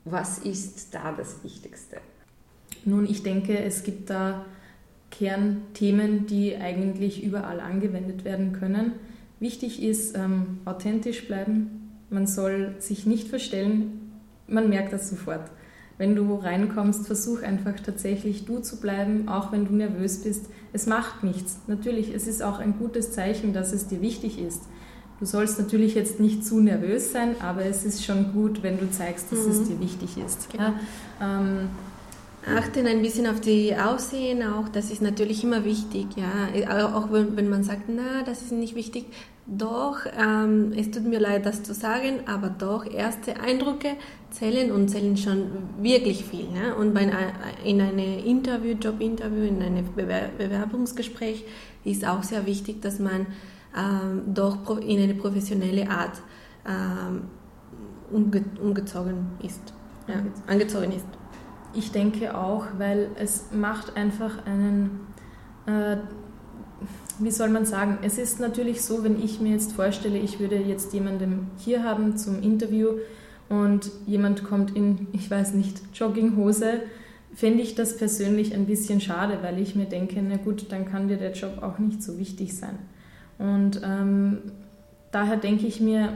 Was 0.05 0.37
ist 0.37 0.94
da 0.94 1.12
das 1.12 1.42
Wichtigste? 1.42 1.96
Nun, 2.85 3.07
ich 3.07 3.23
denke, 3.23 3.59
es 3.59 3.83
gibt 3.83 4.11
da 4.11 4.44
Kernthemen, 5.11 6.27
die 6.27 6.57
eigentlich 6.57 7.23
überall 7.23 7.61
angewendet 7.61 8.25
werden 8.25 8.53
können. 8.53 8.92
Wichtig 9.40 9.83
ist, 9.83 10.16
ähm, 10.16 10.59
authentisch 10.64 11.27
bleiben. 11.27 11.90
Man 12.11 12.27
soll 12.27 12.75
sich 12.79 13.07
nicht 13.07 13.29
verstellen. 13.29 14.12
Man 14.49 14.68
merkt 14.68 14.92
das 14.92 15.09
sofort. 15.09 15.51
Wenn 15.97 16.16
du 16.16 16.35
reinkommst, 16.35 17.07
versuch 17.07 17.42
einfach 17.42 17.79
tatsächlich 17.79 18.44
du 18.44 18.59
zu 18.59 18.81
bleiben, 18.81 19.29
auch 19.29 19.53
wenn 19.53 19.66
du 19.66 19.75
nervös 19.75 20.23
bist. 20.23 20.47
Es 20.73 20.87
macht 20.87 21.23
nichts. 21.23 21.61
Natürlich, 21.68 22.12
es 22.12 22.27
ist 22.27 22.42
auch 22.42 22.59
ein 22.59 22.79
gutes 22.79 23.12
Zeichen, 23.12 23.53
dass 23.53 23.73
es 23.73 23.87
dir 23.87 24.01
wichtig 24.01 24.40
ist. 24.40 24.62
Du 25.20 25.27
sollst 25.27 25.61
natürlich 25.61 25.94
jetzt 25.94 26.18
nicht 26.18 26.44
zu 26.44 26.59
nervös 26.61 27.12
sein, 27.12 27.37
aber 27.40 27.64
es 27.64 27.85
ist 27.85 28.05
schon 28.05 28.33
gut, 28.33 28.64
wenn 28.64 28.81
du 28.81 28.90
zeigst, 28.90 29.31
dass 29.31 29.47
mhm. 29.47 29.53
es 29.53 29.68
dir 29.68 29.81
wichtig 29.81 30.18
ist. 30.18 30.51
Genau. 30.51 30.64
Ja, 30.64 30.75
ähm, 31.20 31.68
achten 32.46 32.87
ein 32.87 33.02
bisschen 33.02 33.26
auf 33.26 33.40
die 33.40 33.74
Aussehen 33.76 34.42
auch, 34.42 34.68
das 34.68 34.90
ist 34.90 35.02
natürlich 35.02 35.44
immer 35.44 35.64
wichtig, 35.64 36.07
ja. 36.16 36.87
Auch 36.94 37.11
wenn, 37.11 37.37
wenn 37.37 37.48
man 37.48 37.64
sagt, 37.64 37.83
na, 37.88 38.22
das 38.24 38.42
ist 38.42 38.52
nicht 38.52 38.74
wichtig. 38.74 39.07
Doch, 39.46 39.98
ähm, 40.18 40.72
es 40.74 40.90
tut 40.90 41.04
mir 41.04 41.20
leid, 41.20 41.44
das 41.44 41.62
zu 41.62 41.74
sagen, 41.74 42.20
aber 42.26 42.48
doch, 42.48 42.87
erste 42.90 43.38
Eindrücke 43.38 43.90
zählen 44.30 44.72
und 44.72 44.88
zählen 44.88 45.18
schon 45.18 45.48
wirklich 45.80 46.24
viel. 46.24 46.48
Ne? 46.48 46.74
Und 46.74 46.94
bei, 46.94 47.02
in 47.62 47.80
einem 47.83 48.24
Interview, 48.24 48.74
Jobinterview, 48.74 49.42
in 49.42 49.62
einem 49.62 49.87
Bewerbungsgespräch 49.94 51.44
ist 51.85 52.07
auch 52.07 52.22
sehr 52.22 52.46
wichtig, 52.46 52.80
dass 52.80 52.98
man 52.98 53.26
ähm, 53.76 54.22
doch 54.33 54.78
in 54.78 55.02
eine 55.02 55.14
professionelle 55.14 55.90
Art 55.90 56.22
ähm, 56.66 57.24
umge 58.11 58.44
umgezogen 58.62 59.26
ist. 59.42 59.74
Ja, 60.09 60.16
angezogen 60.46 60.92
ist. 60.92 61.07
Ich 61.76 61.92
denke 61.92 62.37
auch, 62.37 62.66
weil 62.78 63.08
es 63.18 63.46
macht 63.52 63.96
einfach 63.96 64.46
einen, 64.46 65.00
äh, 65.66 65.96
wie 67.18 67.30
soll 67.30 67.48
man 67.48 67.66
sagen, 67.66 67.98
es 68.02 68.18
ist 68.18 68.40
natürlich 68.40 68.82
so, 68.82 69.04
wenn 69.04 69.22
ich 69.22 69.40
mir 69.40 69.52
jetzt 69.52 69.72
vorstelle, 69.72 70.18
ich 70.18 70.40
würde 70.40 70.56
jetzt 70.56 70.92
jemanden 70.92 71.50
hier 71.56 71.82
haben 71.82 72.16
zum 72.16 72.42
Interview 72.42 72.88
und 73.48 73.90
jemand 74.06 74.44
kommt 74.44 74.76
in, 74.76 75.08
ich 75.12 75.30
weiß 75.30 75.54
nicht, 75.54 75.80
Jogginghose, 75.94 76.82
fände 77.34 77.62
ich 77.62 77.74
das 77.74 77.96
persönlich 77.96 78.54
ein 78.54 78.66
bisschen 78.66 79.00
schade, 79.00 79.38
weil 79.42 79.58
ich 79.58 79.74
mir 79.74 79.87
denke, 79.87 80.22
na 80.22 80.37
gut, 80.37 80.66
dann 80.70 80.87
kann 80.87 81.08
dir 81.08 81.16
der 81.16 81.32
Job 81.32 81.62
auch 81.62 81.78
nicht 81.78 82.02
so 82.02 82.18
wichtig 82.18 82.56
sein. 82.56 82.78
Und 83.38 83.80
ähm, 83.84 84.38
daher 85.10 85.37
denke 85.37 85.66
ich 85.66 85.80
mir, 85.80 86.12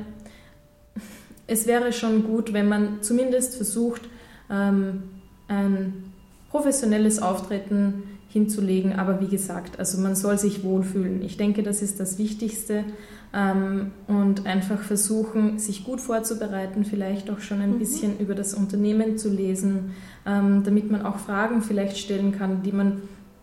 es 1.48 1.66
wäre 1.66 1.92
schon 1.92 2.24
gut, 2.24 2.52
wenn 2.52 2.68
man 2.68 3.02
zumindest 3.02 3.56
versucht, 3.56 4.02
ähm, 4.50 5.02
ein 5.48 6.12
professionelles 6.50 7.20
Auftreten 7.20 8.02
hinzulegen. 8.28 8.98
Aber 8.98 9.20
wie 9.20 9.28
gesagt, 9.28 9.78
also 9.78 10.00
man 10.00 10.14
soll 10.14 10.38
sich 10.38 10.62
wohlfühlen. 10.62 11.22
Ich 11.22 11.36
denke, 11.36 11.62
das 11.62 11.82
ist 11.82 11.98
das 12.00 12.18
Wichtigste. 12.18 12.84
Ähm, 13.32 13.90
und 14.06 14.46
einfach 14.46 14.80
versuchen, 14.80 15.58
sich 15.58 15.84
gut 15.84 16.00
vorzubereiten, 16.00 16.86
vielleicht 16.86 17.30
auch 17.30 17.40
schon 17.40 17.60
ein 17.60 17.74
mhm. 17.74 17.78
bisschen 17.78 18.18
über 18.18 18.34
das 18.34 18.54
Unternehmen 18.54 19.18
zu 19.18 19.28
lesen, 19.28 19.90
ähm, 20.24 20.62
damit 20.64 20.90
man 20.90 21.04
auch 21.04 21.18
Fragen 21.18 21.60
vielleicht 21.60 21.98
stellen 21.98 22.32
kann, 22.32 22.62
die, 22.62 22.72
man, 22.72 23.02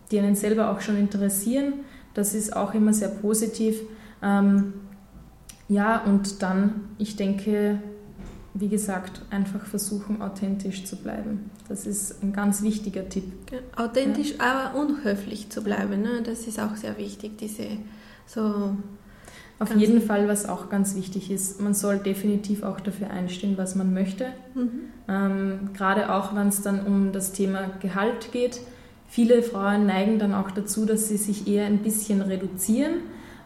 die 0.10 0.18
einen 0.18 0.36
selber 0.36 0.72
auch 0.72 0.82
schon 0.82 0.98
interessieren. 0.98 1.74
Das 2.16 2.34
ist 2.34 2.56
auch 2.56 2.74
immer 2.74 2.94
sehr 2.94 3.10
positiv. 3.10 3.80
Ähm, 4.24 4.74
ja, 5.68 6.02
und 6.04 6.42
dann, 6.42 6.90
ich 6.98 7.16
denke, 7.16 7.80
wie 8.58 8.70
gesagt, 8.70 9.22
einfach 9.32 9.66
versuchen, 9.66 10.22
authentisch 10.22 10.86
zu 10.86 10.96
bleiben. 10.96 11.52
Das 11.68 11.86
ist 11.86 12.24
ein 12.24 12.32
ganz 12.32 12.64
wichtiger 12.64 13.08
Tipp. 13.10 13.26
Authentisch, 13.76 14.36
ja. 14.40 14.72
aber 14.72 14.80
unhöflich 14.80 15.50
zu 15.50 15.62
bleiben. 15.62 16.02
Ne? 16.02 16.22
Das 16.24 16.48
ist 16.48 16.60
auch 16.60 16.76
sehr 16.78 16.98
wichtig, 16.98 17.38
diese 17.38 17.68
so. 18.26 18.76
Auf 19.58 19.74
jeden 19.74 20.02
Fall, 20.02 20.28
was 20.28 20.50
auch 20.50 20.70
ganz 20.70 20.96
wichtig 20.96 21.32
ist, 21.32 21.62
man 21.62 21.74
soll 21.74 22.00
definitiv 22.00 22.64
auch 22.64 22.82
dafür 22.82 23.10
einstehen, 23.10 23.58
was 23.58 23.76
man 23.76 23.94
möchte. 23.94 24.28
Mhm. 24.54 24.70
Ähm, 25.08 25.70
gerade 25.74 26.14
auch, 26.14 26.36
wenn 26.36 26.50
es 26.50 26.62
dann 26.62 26.86
um 26.86 27.14
das 27.14 27.32
Thema 27.32 27.70
Gehalt 27.82 28.34
geht. 28.34 28.60
Viele 29.08 29.42
Frauen 29.42 29.86
neigen 29.86 30.20
dann 30.20 30.34
auch 30.34 30.52
dazu, 30.52 30.86
dass 30.86 31.08
sie 31.08 31.16
sich 31.16 31.48
eher 31.48 31.68
ein 31.68 31.78
bisschen 31.78 32.22
reduzieren. 32.22 32.96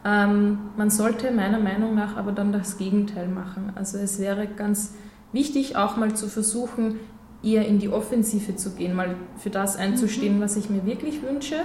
Ähm, 0.05 0.59
man 0.77 0.89
sollte 0.89 1.31
meiner 1.31 1.59
Meinung 1.59 1.95
nach 1.95 2.15
aber 2.15 2.31
dann 2.31 2.51
das 2.51 2.77
Gegenteil 2.77 3.27
machen. 3.27 3.73
Also 3.75 3.97
es 3.97 4.19
wäre 4.19 4.47
ganz 4.47 4.93
wichtig, 5.33 5.75
auch 5.75 5.97
mal 5.97 6.15
zu 6.15 6.27
versuchen, 6.27 6.99
eher 7.43 7.67
in 7.67 7.79
die 7.79 7.89
Offensive 7.89 8.55
zu 8.55 8.71
gehen, 8.71 8.95
mal 8.95 9.15
für 9.37 9.49
das 9.49 9.75
einzustehen, 9.75 10.37
mhm. 10.37 10.41
was 10.41 10.57
ich 10.57 10.69
mir 10.69 10.85
wirklich 10.85 11.21
wünsche. 11.21 11.55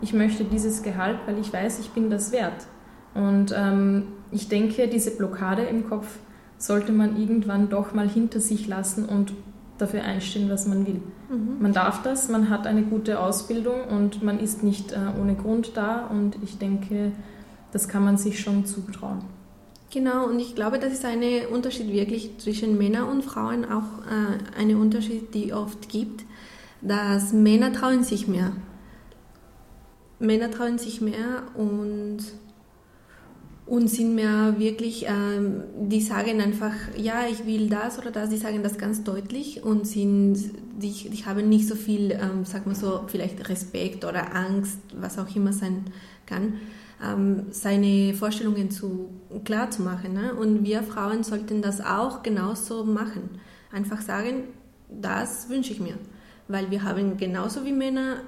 Ich 0.00 0.12
möchte 0.12 0.44
dieses 0.44 0.82
Gehalt, 0.82 1.18
weil 1.26 1.38
ich 1.38 1.52
weiß, 1.52 1.78
ich 1.80 1.90
bin 1.90 2.10
das 2.10 2.32
wert. 2.32 2.66
Und 3.14 3.54
ähm, 3.56 4.08
ich 4.30 4.48
denke, 4.48 4.88
diese 4.88 5.12
Blockade 5.12 5.62
im 5.62 5.88
Kopf 5.88 6.18
sollte 6.58 6.92
man 6.92 7.16
irgendwann 7.16 7.68
doch 7.68 7.92
mal 7.92 8.08
hinter 8.08 8.40
sich 8.40 8.66
lassen 8.68 9.04
und 9.04 9.32
dafür 9.78 10.04
einstehen, 10.04 10.48
was 10.48 10.66
man 10.66 10.86
will. 10.86 11.00
Mhm. 11.30 11.56
Man 11.60 11.72
darf 11.72 12.02
das, 12.02 12.28
man 12.28 12.48
hat 12.50 12.66
eine 12.66 12.82
gute 12.82 13.20
Ausbildung 13.20 13.84
und 13.90 14.22
man 14.22 14.38
ist 14.38 14.62
nicht 14.62 14.92
äh, 14.92 14.98
ohne 15.20 15.34
Grund 15.34 15.72
da 15.76 16.06
und 16.06 16.36
ich 16.42 16.58
denke, 16.58 17.12
das 17.72 17.88
kann 17.88 18.04
man 18.04 18.18
sich 18.18 18.40
schon 18.40 18.66
zutrauen. 18.66 19.22
Genau, 19.92 20.26
und 20.26 20.38
ich 20.38 20.54
glaube, 20.54 20.78
das 20.78 20.92
ist 20.92 21.04
ein 21.04 21.22
Unterschied 21.50 21.92
wirklich 21.92 22.38
zwischen 22.38 22.78
Männern 22.78 23.08
und 23.10 23.22
Frauen, 23.22 23.66
auch 23.66 24.06
äh, 24.06 24.58
ein 24.58 24.74
Unterschied, 24.74 25.34
die 25.34 25.52
oft 25.52 25.90
gibt, 25.90 26.24
dass 26.80 27.34
Männer 27.34 27.72
trauen 27.72 28.02
sich 28.02 28.26
mehr. 28.26 28.52
Männer 30.18 30.50
trauen 30.50 30.78
sich 30.78 31.02
mehr 31.02 31.42
und, 31.54 32.20
und 33.66 33.88
sind 33.88 34.14
mehr 34.14 34.54
wirklich, 34.58 35.04
ähm, 35.08 35.64
die 35.76 36.00
sagen 36.00 36.40
einfach, 36.40 36.72
ja, 36.96 37.26
ich 37.30 37.44
will 37.44 37.68
das 37.68 37.98
oder 37.98 38.10
das, 38.10 38.30
die 38.30 38.38
sagen 38.38 38.62
das 38.62 38.78
ganz 38.78 39.04
deutlich 39.04 39.62
und 39.62 39.86
sind, 39.86 40.38
die, 40.80 41.10
die 41.10 41.26
haben 41.26 41.50
nicht 41.50 41.68
so 41.68 41.74
viel, 41.74 42.12
ähm, 42.12 42.44
sag 42.44 42.66
mal 42.66 42.74
so, 42.74 43.02
vielleicht 43.08 43.46
Respekt 43.50 44.06
oder 44.06 44.34
Angst, 44.34 44.78
was 44.98 45.18
auch 45.18 45.36
immer 45.36 45.52
sein 45.52 45.84
kann 46.24 46.54
ähm, 47.02 47.46
seine 47.50 48.14
Vorstellungen 48.14 48.70
zu, 48.70 49.10
klar 49.44 49.70
zu 49.70 49.82
machen. 49.82 50.12
Ne? 50.14 50.34
Und 50.34 50.64
wir 50.64 50.82
Frauen 50.82 51.22
sollten 51.24 51.62
das 51.62 51.80
auch 51.80 52.22
genauso 52.22 52.84
machen. 52.84 53.30
Einfach 53.72 54.00
sagen, 54.00 54.44
das 54.88 55.48
wünsche 55.48 55.72
ich 55.72 55.80
mir. 55.80 55.94
Weil 56.48 56.70
wir 56.70 56.82
haben 56.82 57.16
genauso 57.16 57.64
wie 57.64 57.72
Männer 57.72 58.18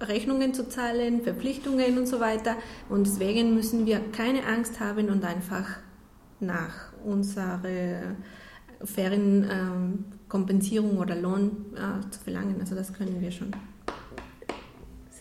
Rechnungen 0.00 0.54
zu 0.54 0.68
zahlen, 0.68 1.22
Verpflichtungen 1.22 1.98
und 1.98 2.06
so 2.06 2.20
weiter. 2.20 2.56
Und 2.88 3.06
deswegen 3.06 3.54
müssen 3.54 3.86
wir 3.86 4.00
keine 4.12 4.46
Angst 4.46 4.80
haben 4.80 5.08
und 5.08 5.24
einfach 5.24 5.78
nach 6.40 6.92
unserer 7.04 7.60
fairen 8.82 9.46
ähm, 9.50 10.04
Kompensierung 10.28 10.98
oder 10.98 11.16
Lohn 11.16 11.66
äh, 11.74 12.10
zu 12.10 12.20
verlangen. 12.20 12.56
Also 12.60 12.74
das 12.74 12.92
können 12.92 13.20
wir 13.20 13.30
schon. 13.30 13.52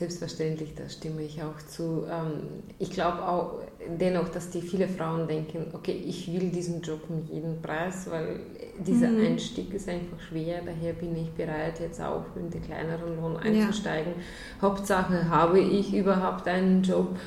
Selbstverständlich, 0.04 0.74
da 0.76 0.90
stimme 0.90 1.22
ich 1.22 1.42
auch 1.42 1.66
zu. 1.66 2.04
Ähm, 2.12 2.44
ich 2.78 2.92
glaube 2.92 3.26
auch 3.26 3.60
dennoch, 3.98 4.28
dass 4.28 4.50
die 4.50 4.62
viele 4.62 4.90
Frauen 4.90 5.30
denken, 5.30 5.68
okay, 5.72 5.94
ich 5.94 6.28
will 6.28 6.50
diesen 6.50 6.82
Job 6.82 7.00
um 7.08 7.24
jeden 7.32 7.62
Preis, 7.62 8.08
weil 8.10 8.42
dieser 8.86 9.08
mhm. 9.08 9.26
Einstieg 9.28 9.74
ist 9.74 9.88
einfach 9.88 10.20
schwer, 10.20 10.60
daher 10.66 10.92
bin 10.92 11.16
ich 11.16 11.30
bereit, 11.32 11.80
jetzt 11.80 12.02
auch 12.02 12.26
in 12.36 12.50
den 12.50 12.62
kleineren 12.62 13.16
Lohn 13.16 13.38
einzusteigen. 13.38 14.12
Ja. 14.18 14.62
Hauptsache 14.68 15.30
habe 15.30 15.62
ich 15.62 15.94
überhaupt 15.94 16.50
einen 16.50 16.84
Job. 16.84 17.18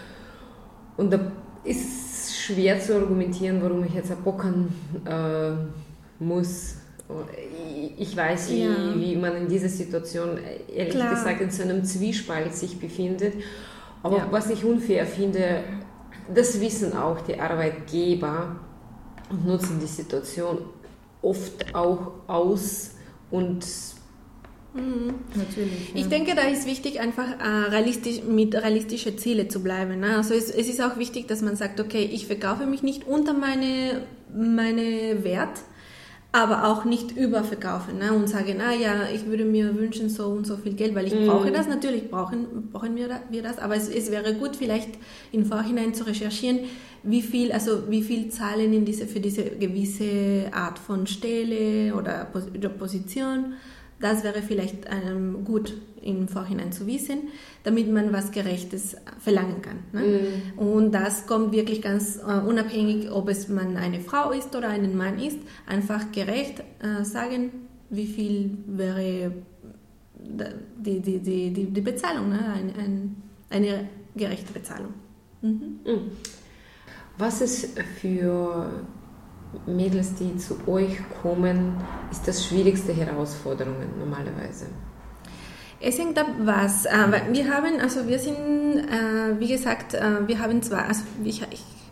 Und 0.98 1.10
da 1.10 1.32
ist 1.64 2.26
es 2.26 2.38
schwer 2.38 2.78
zu 2.78 2.96
argumentieren, 2.96 3.62
warum 3.62 3.84
ich 3.84 3.94
jetzt 3.94 4.10
abbocken 4.10 4.68
äh, 5.06 5.52
muss 6.22 6.76
ich 7.98 8.16
weiß, 8.16 8.50
wie, 8.50 8.64
ja. 8.64 8.94
wie 8.96 9.16
man 9.16 9.36
in 9.36 9.48
dieser 9.48 9.68
Situation 9.68 10.38
ehrlich 10.74 10.94
Klar. 10.94 11.10
gesagt 11.10 11.40
in 11.40 11.50
so 11.50 11.62
einem 11.62 11.84
Zwiespalt 11.84 12.54
sich 12.54 12.78
befindet. 12.78 13.34
Aber 14.02 14.18
ja. 14.18 14.28
was 14.30 14.50
ich 14.50 14.64
unfair 14.64 15.06
finde, 15.06 15.62
das 16.34 16.60
wissen 16.60 16.96
auch 16.96 17.20
die 17.20 17.38
Arbeitgeber 17.38 18.56
und 19.30 19.46
nutzen 19.46 19.78
die 19.80 19.86
Situation 19.86 20.58
oft 21.22 21.74
auch 21.74 22.12
aus 22.26 22.92
und 23.30 23.64
Mhm. 24.76 25.14
Natürlich. 25.34 25.94
Ja. 25.94 26.00
Ich 26.00 26.08
denke, 26.08 26.34
da 26.34 26.42
ist 26.42 26.66
wichtig, 26.66 27.00
einfach 27.00 27.40
äh, 27.40 27.70
realistisch, 27.70 28.22
mit 28.22 28.54
realistischen 28.54 29.16
Zielen 29.16 29.48
zu 29.48 29.62
bleiben. 29.62 30.00
Ne? 30.00 30.16
Also 30.16 30.34
es, 30.34 30.50
es, 30.50 30.68
ist 30.68 30.82
auch 30.82 30.98
wichtig, 30.98 31.26
dass 31.28 31.40
man 31.40 31.56
sagt, 31.56 31.80
okay, 31.80 32.08
ich 32.12 32.26
verkaufe 32.26 32.66
mich 32.66 32.82
nicht 32.82 33.06
unter 33.06 33.32
meine, 33.32 34.02
meine 34.34 35.24
Wert, 35.24 35.60
aber 36.36 36.68
auch 36.68 36.84
nicht 36.84 37.16
überverkaufen 37.16 37.96
ne? 37.98 38.12
und 38.12 38.28
sagen, 38.28 38.60
ah 38.60 38.74
ja, 38.74 39.08
ich 39.14 39.24
würde 39.24 39.46
mir 39.46 39.74
wünschen 39.74 40.10
so 40.10 40.26
und 40.26 40.46
so 40.46 40.58
viel 40.58 40.74
Geld, 40.74 40.94
weil 40.94 41.06
ich 41.06 41.14
mm. 41.14 41.26
brauche 41.26 41.50
das. 41.50 41.66
Natürlich 41.66 42.10
brauchen, 42.10 42.68
brauchen 42.70 42.94
wir 42.94 43.42
das, 43.42 43.58
aber 43.58 43.74
es, 43.74 43.88
es, 43.88 44.10
wäre 44.10 44.34
gut, 44.34 44.54
vielleicht 44.54 44.90
im 45.32 45.46
Vorhinein 45.46 45.94
zu 45.94 46.06
recherchieren, 46.06 46.60
wie 47.02 47.22
viel, 47.22 47.52
also 47.52 47.88
wie 47.88 48.02
viel 48.02 48.28
zahlen 48.28 48.74
in 48.74 48.84
diese, 48.84 49.06
für 49.06 49.20
diese 49.20 49.44
gewisse 49.44 50.50
Art 50.52 50.78
von 50.78 51.06
Stelle 51.06 51.94
oder 51.94 52.26
Position 52.78 53.54
das 54.00 54.24
wäre 54.24 54.42
vielleicht 54.42 54.86
ähm, 54.90 55.44
gut 55.44 55.74
im 56.02 56.28
Vorhinein 56.28 56.70
zu 56.70 56.86
wissen, 56.86 57.28
damit 57.64 57.90
man 57.90 58.12
was 58.12 58.30
Gerechtes 58.30 58.96
verlangen 59.18 59.62
kann. 59.62 59.78
Ne? 59.92 60.00
Mhm. 60.00 60.58
Und 60.58 60.92
das 60.92 61.26
kommt 61.26 61.52
wirklich 61.52 61.82
ganz 61.82 62.18
äh, 62.18 62.40
unabhängig, 62.46 63.10
ob 63.10 63.28
es 63.28 63.48
man 63.48 63.76
eine 63.76 64.00
Frau 64.00 64.30
ist 64.30 64.54
oder 64.54 64.68
ein 64.68 64.96
Mann 64.96 65.18
ist, 65.18 65.38
einfach 65.66 66.12
gerecht 66.12 66.62
äh, 66.80 67.04
sagen, 67.04 67.50
wie 67.90 68.06
viel 68.06 68.58
wäre 68.66 69.32
die, 70.18 71.00
die, 71.00 71.18
die, 71.18 71.50
die, 71.50 71.64
die 71.64 71.80
Bezahlung, 71.80 72.30
ne? 72.30 72.38
eine, 72.38 72.74
ein, 72.74 73.16
eine 73.50 73.88
gerechte 74.14 74.52
Bezahlung. 74.52 74.94
Mhm. 75.42 75.80
Mhm. 75.84 76.10
Was 77.18 77.40
ist 77.40 77.78
für 78.00 78.70
Mädels, 79.66 80.14
die 80.14 80.36
zu 80.36 80.56
euch 80.66 80.98
kommen, 81.22 81.76
ist 82.10 82.26
das 82.26 82.44
schwierigste 82.44 82.92
Herausforderungen 82.92 83.88
normalerweise? 83.98 84.66
Es 85.80 85.98
hängt 85.98 86.18
ab, 86.18 86.26
was. 86.40 86.86
Äh, 86.86 86.90
wir 87.32 87.52
haben, 87.52 87.80
also 87.80 88.08
wir 88.08 88.18
sind, 88.18 88.36
äh, 88.36 89.38
wie 89.38 89.48
gesagt, 89.48 89.94
äh, 89.94 90.26
wir 90.26 90.38
haben 90.38 90.62
zwei, 90.62 90.78
also 90.78 91.02
ich, 91.22 91.42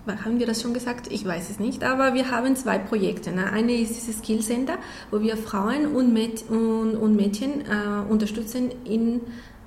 haben 0.06 0.38
wir 0.38 0.46
das 0.46 0.62
schon 0.62 0.74
gesagt? 0.74 1.10
Ich 1.10 1.24
weiß 1.26 1.50
es 1.50 1.58
nicht, 1.58 1.84
aber 1.84 2.14
wir 2.14 2.30
haben 2.30 2.56
zwei 2.56 2.78
Projekte. 2.78 3.30
Ne? 3.32 3.50
Eine 3.52 3.72
ist 3.74 3.96
dieses 3.96 4.18
Skill 4.18 4.40
Center, 4.40 4.78
wo 5.10 5.20
wir 5.20 5.36
Frauen 5.36 5.94
und, 5.94 6.12
Mäd 6.12 6.44
und, 6.48 6.96
und 6.96 7.16
Mädchen 7.16 7.62
äh, 7.62 8.10
unterstützen, 8.10 8.70
in 8.84 9.20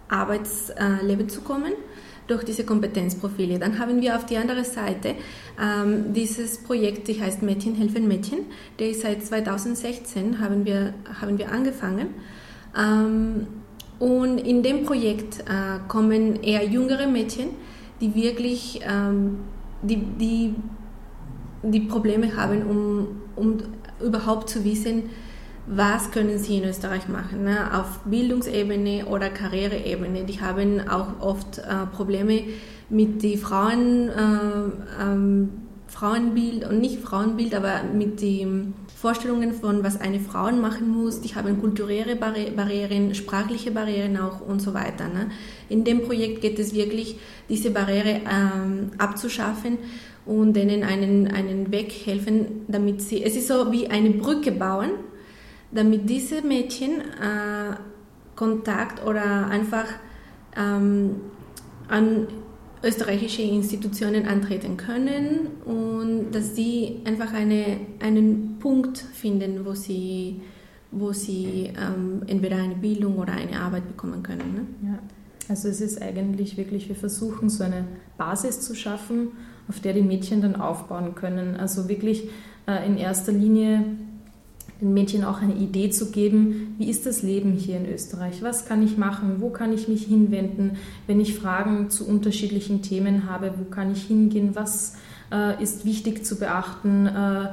Arbeitsleben 0.09 1.29
zu 1.29 1.41
kommen 1.41 1.73
durch 2.27 2.43
diese 2.43 2.65
Kompetenzprofile. 2.65 3.57
Dann 3.59 3.79
haben 3.79 4.01
wir 4.01 4.15
auf 4.15 4.25
die 4.25 4.37
andere 4.37 4.63
Seite 4.63 5.15
ähm, 5.61 6.13
dieses 6.13 6.59
Projekt, 6.59 7.07
die 7.07 7.19
heißt 7.19 7.41
Mädchen 7.41 7.75
helfen 7.75 8.07
Mädchen. 8.07 8.39
Der 8.79 8.89
ist 8.89 9.01
seit 9.01 9.25
2016 9.25 10.39
haben 10.39 10.65
wir, 10.65 10.93
haben 11.21 11.37
wir 11.37 11.51
angefangen. 11.51 12.09
Ähm, 12.77 13.47
und 13.99 14.37
in 14.37 14.61
dem 14.61 14.83
Projekt 14.83 15.39
äh, 15.39 15.79
kommen 15.87 16.43
eher 16.43 16.65
jüngere 16.65 17.07
Mädchen, 17.07 17.49
die 17.99 18.13
wirklich 18.13 18.81
ähm, 18.87 19.39
die, 19.81 19.97
die, 19.97 20.55
die 21.63 21.79
Probleme 21.81 22.35
haben, 22.35 22.63
um, 22.63 23.07
um 23.35 23.57
überhaupt 23.99 24.49
zu 24.49 24.63
wissen, 24.63 25.09
was 25.67 26.11
können 26.11 26.39
sie 26.39 26.57
in 26.57 26.63
Österreich 26.63 27.09
machen, 27.09 27.43
ne? 27.43 27.77
auf 27.77 27.99
Bildungsebene 28.05 29.05
oder 29.05 29.29
Karriereebene. 29.29 30.23
Die 30.23 30.39
haben 30.39 30.87
auch 30.87 31.19
oft 31.19 31.57
äh, 31.59 31.85
Probleme 31.93 32.43
mit 32.89 33.21
den 33.21 33.37
Frauen, 33.37 34.09
äh, 34.09 35.03
ähm, 35.03 35.49
Frauenbild 35.87 36.69
und 36.69 36.79
nicht 36.79 37.01
Frauenbild, 37.01 37.53
aber 37.53 37.83
mit 37.93 38.21
den 38.21 38.75
Vorstellungen 38.95 39.53
von, 39.53 39.83
was 39.83 39.99
eine 39.99 40.19
Frau 40.19 40.51
machen 40.51 40.89
muss. 40.89 41.21
Die 41.21 41.35
haben 41.35 41.59
kulturelle 41.59 42.15
Barrieren, 42.15 43.13
sprachliche 43.13 43.71
Barrieren 43.71 44.17
auch 44.17 44.41
und 44.41 44.61
so 44.61 44.73
weiter. 44.73 45.07
Ne? 45.07 45.29
In 45.69 45.83
dem 45.83 46.03
Projekt 46.03 46.41
geht 46.41 46.59
es 46.59 46.73
wirklich, 46.73 47.17
diese 47.49 47.71
Barriere 47.71 48.21
ähm, 48.29 48.91
abzuschaffen 48.97 49.77
und 50.25 50.53
denen 50.53 50.83
einen, 50.83 51.27
einen 51.27 51.71
Weg 51.71 51.91
helfen, 52.05 52.65
damit 52.67 53.01
sie, 53.01 53.23
es 53.23 53.35
ist 53.35 53.47
so 53.47 53.71
wie 53.71 53.87
eine 53.87 54.11
Brücke 54.11 54.51
bauen, 54.51 54.91
damit 55.77 56.09
diese 56.09 56.41
Mädchen 56.41 57.01
äh, 57.01 57.75
Kontakt 58.35 59.05
oder 59.05 59.47
einfach 59.47 59.85
ähm, 60.55 61.17
an 61.87 62.27
österreichische 62.83 63.43
Institutionen 63.43 64.27
antreten 64.27 64.75
können 64.77 65.47
und 65.65 66.31
dass 66.31 66.55
sie 66.55 67.01
einfach 67.05 67.31
eine, 67.33 67.79
einen 67.99 68.57
Punkt 68.59 68.97
finden, 68.97 69.65
wo 69.65 69.73
sie, 69.73 70.41
wo 70.91 71.13
sie 71.13 71.71
ähm, 71.77 72.23
entweder 72.25 72.57
eine 72.57 72.75
Bildung 72.75 73.19
oder 73.19 73.33
eine 73.33 73.59
Arbeit 73.59 73.87
bekommen 73.87 74.23
können. 74.23 74.53
Ne? 74.81 74.89
Ja. 74.89 74.99
Also 75.49 75.69
es 75.69 75.79
ist 75.79 76.01
eigentlich 76.01 76.57
wirklich, 76.57 76.89
wir 76.89 76.95
versuchen 76.95 77.49
so 77.49 77.63
eine 77.63 77.85
Basis 78.17 78.61
zu 78.61 78.73
schaffen, 78.73 79.29
auf 79.67 79.79
der 79.79 79.93
die 79.93 80.01
Mädchen 80.01 80.41
dann 80.41 80.55
aufbauen 80.55 81.13
können. 81.13 81.55
Also 81.55 81.87
wirklich 81.87 82.29
äh, 82.67 82.85
in 82.85 82.97
erster 82.97 83.31
Linie 83.31 83.83
den 84.81 84.93
Mädchen 84.93 85.23
auch 85.23 85.41
eine 85.41 85.55
Idee 85.55 85.89
zu 85.89 86.11
geben, 86.11 86.75
wie 86.77 86.89
ist 86.89 87.05
das 87.05 87.23
Leben 87.23 87.53
hier 87.53 87.77
in 87.77 87.91
Österreich? 87.91 88.41
Was 88.41 88.65
kann 88.65 88.83
ich 88.83 88.97
machen? 88.97 89.37
Wo 89.39 89.49
kann 89.49 89.73
ich 89.73 89.87
mich 89.87 90.05
hinwenden, 90.05 90.77
wenn 91.07 91.19
ich 91.19 91.37
Fragen 91.37 91.89
zu 91.89 92.07
unterschiedlichen 92.07 92.81
Themen 92.81 93.29
habe? 93.29 93.53
Wo 93.57 93.65
kann 93.65 93.91
ich 93.91 94.03
hingehen? 94.03 94.51
Was 94.53 94.95
äh, 95.31 95.61
ist 95.61 95.85
wichtig 95.85 96.25
zu 96.25 96.37
beachten? 96.37 97.07
Äh, 97.07 97.49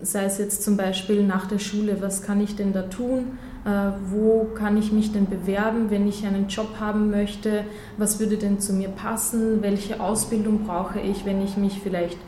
sei 0.00 0.24
es 0.24 0.38
jetzt 0.38 0.62
zum 0.62 0.76
Beispiel 0.76 1.22
nach 1.22 1.46
der 1.46 1.58
Schule, 1.58 1.98
was 2.00 2.22
kann 2.22 2.40
ich 2.40 2.56
denn 2.56 2.72
da 2.72 2.82
tun? 2.82 3.38
Äh, 3.64 3.92
wo 4.10 4.48
kann 4.54 4.76
ich 4.76 4.92
mich 4.92 5.12
denn 5.12 5.26
bewerben, 5.26 5.90
wenn 5.90 6.08
ich 6.08 6.26
einen 6.26 6.48
Job 6.48 6.80
haben 6.80 7.10
möchte? 7.10 7.64
Was 7.98 8.18
würde 8.18 8.36
denn 8.36 8.60
zu 8.60 8.72
mir 8.72 8.88
passen? 8.88 9.62
Welche 9.62 10.00
Ausbildung 10.00 10.64
brauche 10.64 11.00
ich, 11.00 11.24
wenn 11.24 11.42
ich 11.42 11.56
mich 11.56 11.80
vielleicht 11.80 12.18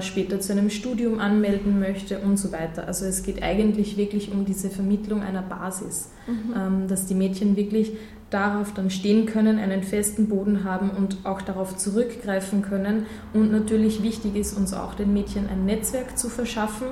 später 0.00 0.40
zu 0.40 0.52
einem 0.52 0.70
Studium 0.70 1.18
anmelden 1.18 1.78
möchte 1.78 2.18
und 2.20 2.38
so 2.38 2.52
weiter. 2.52 2.86
Also 2.86 3.04
es 3.04 3.22
geht 3.22 3.42
eigentlich 3.42 3.96
wirklich 3.96 4.32
um 4.32 4.44
diese 4.44 4.70
Vermittlung 4.70 5.22
einer 5.22 5.42
Basis, 5.42 6.10
mhm. 6.26 6.54
Ähm, 6.56 6.88
dass 6.88 7.06
die 7.06 7.14
Mädchen 7.14 7.56
wirklich 7.56 7.92
darauf 8.30 8.72
dann 8.74 8.90
stehen 8.90 9.26
können, 9.26 9.58
einen 9.58 9.82
festen 9.82 10.28
Boden 10.28 10.64
haben 10.64 10.90
und 10.90 11.18
auch 11.24 11.42
darauf 11.42 11.76
zurückgreifen 11.76 12.62
können. 12.62 13.06
Und 13.32 13.52
natürlich 13.52 14.02
wichtig 14.02 14.36
ist 14.36 14.56
uns 14.56 14.72
auch 14.72 14.94
den 14.94 15.12
Mädchen 15.12 15.48
ein 15.48 15.66
Netzwerk 15.66 16.18
zu 16.18 16.28
verschaffen, 16.28 16.88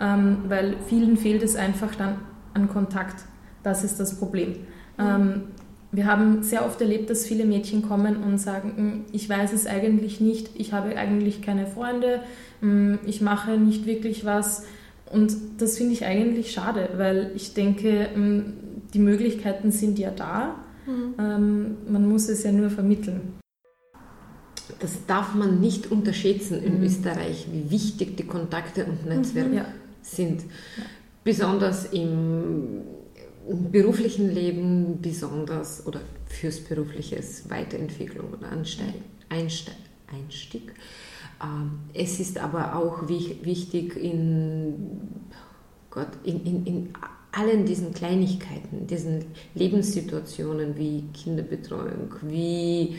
ähm, 0.00 0.38
weil 0.48 0.76
vielen 0.86 1.16
fehlt 1.16 1.42
es 1.42 1.56
einfach 1.56 1.94
dann 1.94 2.18
an 2.54 2.68
Kontakt. 2.68 3.24
Das 3.62 3.84
ist 3.84 3.98
das 3.98 4.18
Problem. 4.18 4.54
Mhm 4.96 5.42
wir 5.90 6.06
haben 6.06 6.42
sehr 6.42 6.66
oft 6.66 6.80
erlebt, 6.80 7.08
dass 7.08 7.24
viele 7.24 7.44
Mädchen 7.44 7.82
kommen 7.82 8.22
und 8.22 8.38
sagen, 8.38 8.72
hm, 8.76 9.04
ich 9.12 9.28
weiß 9.28 9.52
es 9.52 9.66
eigentlich 9.66 10.20
nicht, 10.20 10.50
ich 10.54 10.72
habe 10.72 10.96
eigentlich 10.96 11.40
keine 11.42 11.66
Freunde, 11.66 12.20
hm, 12.60 12.98
ich 13.06 13.20
mache 13.20 13.58
nicht 13.58 13.86
wirklich 13.86 14.24
was. 14.24 14.64
Und 15.10 15.34
das 15.58 15.78
finde 15.78 15.94
ich 15.94 16.04
eigentlich 16.04 16.52
schade, 16.52 16.90
weil 16.96 17.32
ich 17.34 17.54
denke, 17.54 18.08
hm, 18.12 18.52
die 18.92 18.98
Möglichkeiten 18.98 19.70
sind 19.70 19.98
ja 19.98 20.10
da. 20.10 20.56
Mhm. 20.86 21.76
Man 21.88 22.08
muss 22.08 22.28
es 22.28 22.42
ja 22.42 22.52
nur 22.52 22.70
vermitteln. 22.70 23.34
Das 24.80 25.06
darf 25.06 25.34
man 25.34 25.60
nicht 25.60 25.90
unterschätzen 25.90 26.62
in 26.62 26.78
mhm. 26.78 26.84
Österreich, 26.84 27.48
wie 27.52 27.70
wichtig 27.70 28.16
die 28.16 28.24
Kontakte 28.24 28.86
und 28.86 29.06
Netzwerke 29.06 29.48
mhm. 29.48 29.56
ja. 29.56 29.66
sind. 30.02 30.44
Besonders 31.24 31.92
im 31.92 32.80
beruflichen 33.48 34.32
Leben 34.34 35.00
besonders 35.00 35.86
oder 35.86 36.00
fürs 36.26 36.60
berufliches 36.60 37.48
Weiterentwicklung 37.48 38.32
oder 38.32 38.50
Ansteig, 38.50 38.94
Einsteig, 39.28 39.76
Einstieg. 40.12 40.74
Ähm, 41.42 41.78
es 41.94 42.20
ist 42.20 42.38
aber 42.38 42.76
auch 42.76 43.08
wichtig 43.08 43.96
in, 43.96 44.74
Gott, 45.90 46.08
in, 46.24 46.44
in, 46.44 46.66
in 46.66 46.92
allen 47.32 47.64
diesen 47.64 47.92
Kleinigkeiten, 47.92 48.86
diesen 48.86 49.24
Lebenssituationen 49.54 50.76
wie 50.76 51.04
Kinderbetreuung, 51.12 52.14
wie, 52.22 52.96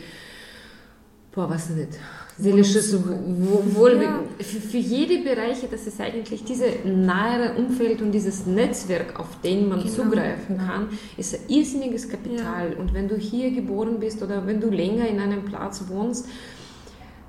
boah, 1.32 1.48
was 1.48 1.70
nicht, 1.70 1.98
seelisches 2.38 2.96
Wohl. 3.04 4.02
Ja. 4.02 4.22
Für 4.38 4.78
jede 4.78 5.22
Bereiche, 5.22 5.68
das 5.70 5.86
ist 5.86 6.00
eigentlich 6.00 6.44
dieses 6.44 6.84
nahe 6.84 7.54
Umfeld 7.56 8.02
und 8.02 8.12
dieses 8.12 8.46
Netzwerk, 8.46 9.18
auf 9.18 9.40
den 9.42 9.68
man 9.68 9.82
genau. 9.82 9.92
zugreifen 9.92 10.58
kann, 10.58 10.88
ist 11.16 11.34
ein 11.34 11.40
irrsinniges 11.48 12.08
Kapital. 12.08 12.72
Ja. 12.72 12.78
Und 12.78 12.94
wenn 12.94 13.08
du 13.08 13.16
hier 13.16 13.50
geboren 13.50 14.00
bist 14.00 14.22
oder 14.22 14.46
wenn 14.46 14.60
du 14.60 14.70
länger 14.70 15.06
in 15.06 15.20
einem 15.20 15.44
Platz 15.44 15.84
wohnst, 15.88 16.26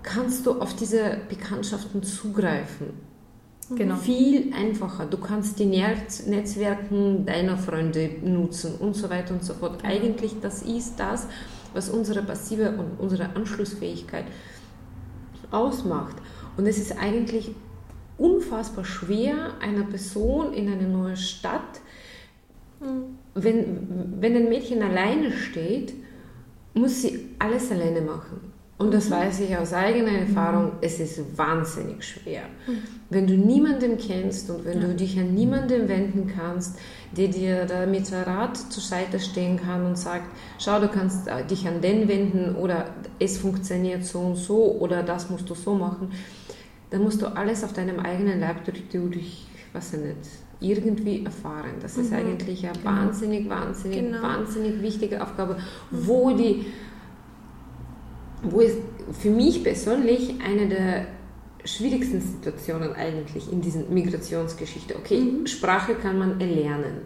kannst 0.04 0.46
du 0.46 0.60
auf 0.60 0.76
diese 0.76 1.18
Bekanntschaften 1.30 2.02
zugreifen. 2.04 3.12
Genau. 3.76 3.96
Viel 3.96 4.52
einfacher. 4.54 5.06
Du 5.06 5.18
kannst 5.18 5.60
die 5.60 5.66
Netzwerken 5.66 7.26
deiner 7.26 7.58
Freunde 7.58 8.10
nutzen 8.22 8.76
und 8.76 8.96
so 8.96 9.10
weiter 9.10 9.34
und 9.34 9.46
so 9.46 9.54
fort. 9.54 9.82
Genau. 9.82 9.94
Eigentlich, 9.94 10.36
das 10.42 10.62
ist 10.64 11.00
das, 11.00 11.28
was 11.74 11.90
unsere 11.90 12.22
passive 12.22 12.70
und 12.72 13.00
unsere 13.00 13.36
Anschlussfähigkeit 13.36 14.26
ausmacht. 15.52 16.16
Und 16.58 16.66
es 16.66 16.78
ist 16.78 16.98
eigentlich 16.98 17.52
unfassbar 18.18 18.86
schwer, 18.86 19.54
einer 19.62 19.84
Person 19.84 20.54
in 20.54 20.72
eine 20.72 20.88
neue 20.88 21.18
Stadt, 21.18 21.82
wenn, 23.34 24.20
wenn 24.20 24.36
ein 24.36 24.50
Mädchen 24.50 24.82
alleine 24.82 25.32
steht, 25.32 25.94
muss 26.74 27.02
sie 27.02 27.30
alles 27.40 27.72
alleine 27.72 28.02
machen. 28.02 28.51
Und 28.82 28.92
das 28.96 29.12
weiß 29.12 29.42
ich 29.42 29.56
aus 29.56 29.74
eigener 29.74 30.12
Erfahrung, 30.12 30.72
es 30.82 31.00
ist 31.00 31.38
wahnsinnig 31.38 32.04
schwer. 32.04 32.42
Wenn 33.12 33.28
du 33.28 33.36
niemanden 33.36 34.00
kennst 34.00 34.50
und 34.50 34.66
wenn 34.66 34.82
du 34.82 34.96
dich 34.96 35.20
an 35.20 35.36
niemanden 35.36 35.88
wenden 35.88 36.26
kannst, 36.36 36.80
der 37.16 37.28
dir 37.28 37.66
da 37.66 37.86
mit 37.86 38.12
Rat 38.12 38.58
zur 38.58 38.82
Seite 38.82 39.20
stehen 39.20 39.60
kann 39.64 39.86
und 39.86 40.00
sagt, 40.00 40.26
schau, 40.58 40.80
du 40.80 40.88
kannst 40.88 41.28
äh, 41.28 41.46
dich 41.46 41.68
an 41.68 41.82
den 41.82 42.08
wenden 42.08 42.56
oder 42.56 42.86
es 43.20 43.38
funktioniert 43.38 44.04
so 44.04 44.20
und 44.22 44.38
so 44.38 44.72
oder 44.80 45.04
das 45.04 45.30
musst 45.30 45.48
du 45.48 45.54
so 45.54 45.76
machen, 45.76 46.12
dann 46.90 47.04
musst 47.04 47.22
du 47.22 47.28
alles 47.28 47.64
auf 47.64 47.74
deinem 47.74 48.00
eigenen 48.00 48.40
Leib 48.40 48.66
durch, 48.66 48.90
durch 48.90 49.46
was 49.74 49.94
ich 49.94 50.00
nicht, 50.00 50.18
irgendwie 50.60 51.24
erfahren. 51.24 51.74
Das 51.84 51.98
ist 51.98 52.10
mhm. 52.10 52.18
eigentlich 52.18 52.66
eine 52.66 52.80
genau. 52.80 52.90
wahnsinnig, 52.90 53.48
wahnsinnig, 53.48 54.00
genau. 54.00 54.24
wahnsinnig 54.24 54.82
wichtige 54.82 55.22
Aufgabe, 55.22 55.58
wo 55.92 56.32
die 56.32 56.66
wo 58.44 58.62
es 58.62 58.74
für 59.20 59.30
mich 59.30 59.64
persönlich 59.64 60.36
eine 60.44 60.68
der 60.68 61.06
schwierigsten 61.64 62.22
Situationen 62.22 62.94
eigentlich 62.94 63.52
in 63.52 63.62
diesen 63.62 63.94
Migrationsgeschichte. 63.94 64.96
Okay, 64.96 65.20
mhm. 65.20 65.48
Sprache 65.48 65.96
kann 65.96 66.18
man 66.18 66.42
erlernen. 66.42 67.02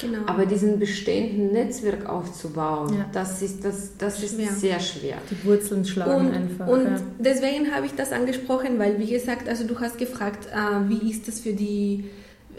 Genau. 0.00 0.18
Aber 0.26 0.44
diesen 0.44 0.78
bestehenden 0.78 1.52
Netzwerk 1.52 2.06
aufzubauen, 2.06 2.98
ja. 2.98 3.06
das 3.12 3.40
ist, 3.40 3.64
das, 3.64 3.96
das 3.96 4.22
ist 4.22 4.36
sehr 4.60 4.78
schwer. 4.78 5.16
Die 5.30 5.46
Wurzeln 5.46 5.86
schlagen 5.86 6.26
und, 6.26 6.34
einfach. 6.34 6.66
Und 6.66 6.84
ja. 6.84 7.00
deswegen 7.18 7.74
habe 7.74 7.86
ich 7.86 7.94
das 7.94 8.12
angesprochen, 8.12 8.78
weil, 8.78 8.98
wie 8.98 9.06
gesagt, 9.06 9.48
also 9.48 9.66
du 9.66 9.80
hast 9.80 9.96
gefragt, 9.96 10.48
äh, 10.52 10.90
wie 10.90 11.10
ist 11.10 11.26
das 11.28 11.40
für 11.40 11.54
die, 11.54 12.04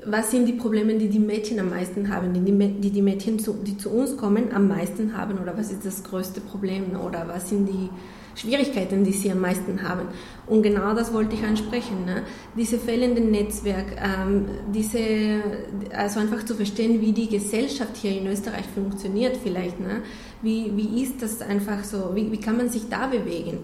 was 0.09 0.31
sind 0.31 0.45
die 0.45 0.53
Probleme, 0.53 0.95
die 0.95 1.09
die 1.09 1.19
Mädchen 1.19 1.59
am 1.59 1.69
meisten 1.69 2.09
haben, 2.09 2.33
die 2.33 2.39
die, 2.41 2.89
die 2.91 3.01
Mädchen, 3.01 3.39
zu, 3.39 3.53
die 3.53 3.77
zu 3.77 3.89
uns 3.89 4.17
kommen, 4.17 4.51
am 4.53 4.67
meisten 4.67 5.17
haben 5.17 5.37
oder 5.39 5.57
was 5.57 5.71
ist 5.71 5.85
das 5.85 6.03
größte 6.03 6.41
Problem 6.41 6.99
oder 6.99 7.27
was 7.27 7.49
sind 7.49 7.67
die 7.67 7.89
Schwierigkeiten, 8.37 9.03
die 9.03 9.13
sie 9.13 9.31
am 9.31 9.41
meisten 9.41 9.81
haben. 9.81 10.07
Und 10.45 10.61
genau 10.61 10.93
das 10.93 11.11
wollte 11.11 11.35
ich 11.35 11.43
ansprechen. 11.43 12.05
Ne? 12.05 12.21
Diese 12.55 12.77
fehlenden 12.77 13.31
Netzwerk, 13.31 13.97
ähm, 13.97 14.45
diese, 14.73 15.41
also 15.91 16.19
einfach 16.19 16.45
zu 16.45 16.53
verstehen, 16.53 17.01
wie 17.01 17.13
die 17.13 17.27
Gesellschaft 17.27 17.97
hier 17.97 18.19
in 18.19 18.27
Österreich 18.27 18.65
funktioniert 18.73 19.37
vielleicht. 19.37 19.79
Ne? 19.79 20.03
Wie, 20.41 20.71
wie 20.75 21.01
ist 21.01 21.21
das 21.21 21.41
einfach 21.41 21.83
so? 21.83 22.11
Wie, 22.13 22.31
wie 22.31 22.39
kann 22.39 22.57
man 22.57 22.69
sich 22.69 22.89
da 22.89 23.07
bewegen? 23.07 23.59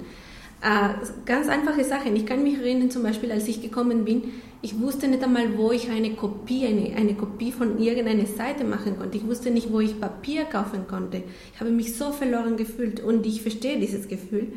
Äh, 0.64 0.94
ganz 1.26 1.50
einfache 1.50 1.84
Sachen. 1.84 2.16
Ich 2.16 2.26
kann 2.26 2.42
mich 2.42 2.58
erinnern, 2.58 2.90
zum 2.90 3.04
Beispiel, 3.04 3.34
als 3.34 3.50
ich 3.50 3.62
gekommen 3.62 4.06
bin, 4.06 4.32
ich 4.62 4.80
wusste 4.80 5.10
nicht 5.10 5.22
einmal, 5.22 5.58
wo 5.58 5.74
ich 5.74 5.90
eine 5.90 6.12
Kopie, 6.12 6.66
eine, 6.66 6.96
eine 6.96 7.16
Kopie 7.16 7.52
von 7.52 7.80
irgendeiner 7.80 8.26
Seite 8.26 8.64
machen 8.64 8.98
konnte. 8.98 9.18
Ich 9.18 9.28
wusste 9.28 9.52
nicht, 9.52 9.74
wo 9.74 9.82
ich 9.82 10.00
Papier 10.00 10.46
kaufen 10.46 10.88
konnte. 10.88 11.24
Ich 11.54 11.60
habe 11.60 11.70
mich 11.70 11.98
so 11.98 12.14
verloren 12.14 12.56
gefühlt 12.56 13.02
und 13.02 13.26
ich 13.26 13.42
verstehe 13.42 13.78
dieses 13.78 14.08
Gefühl. 14.08 14.54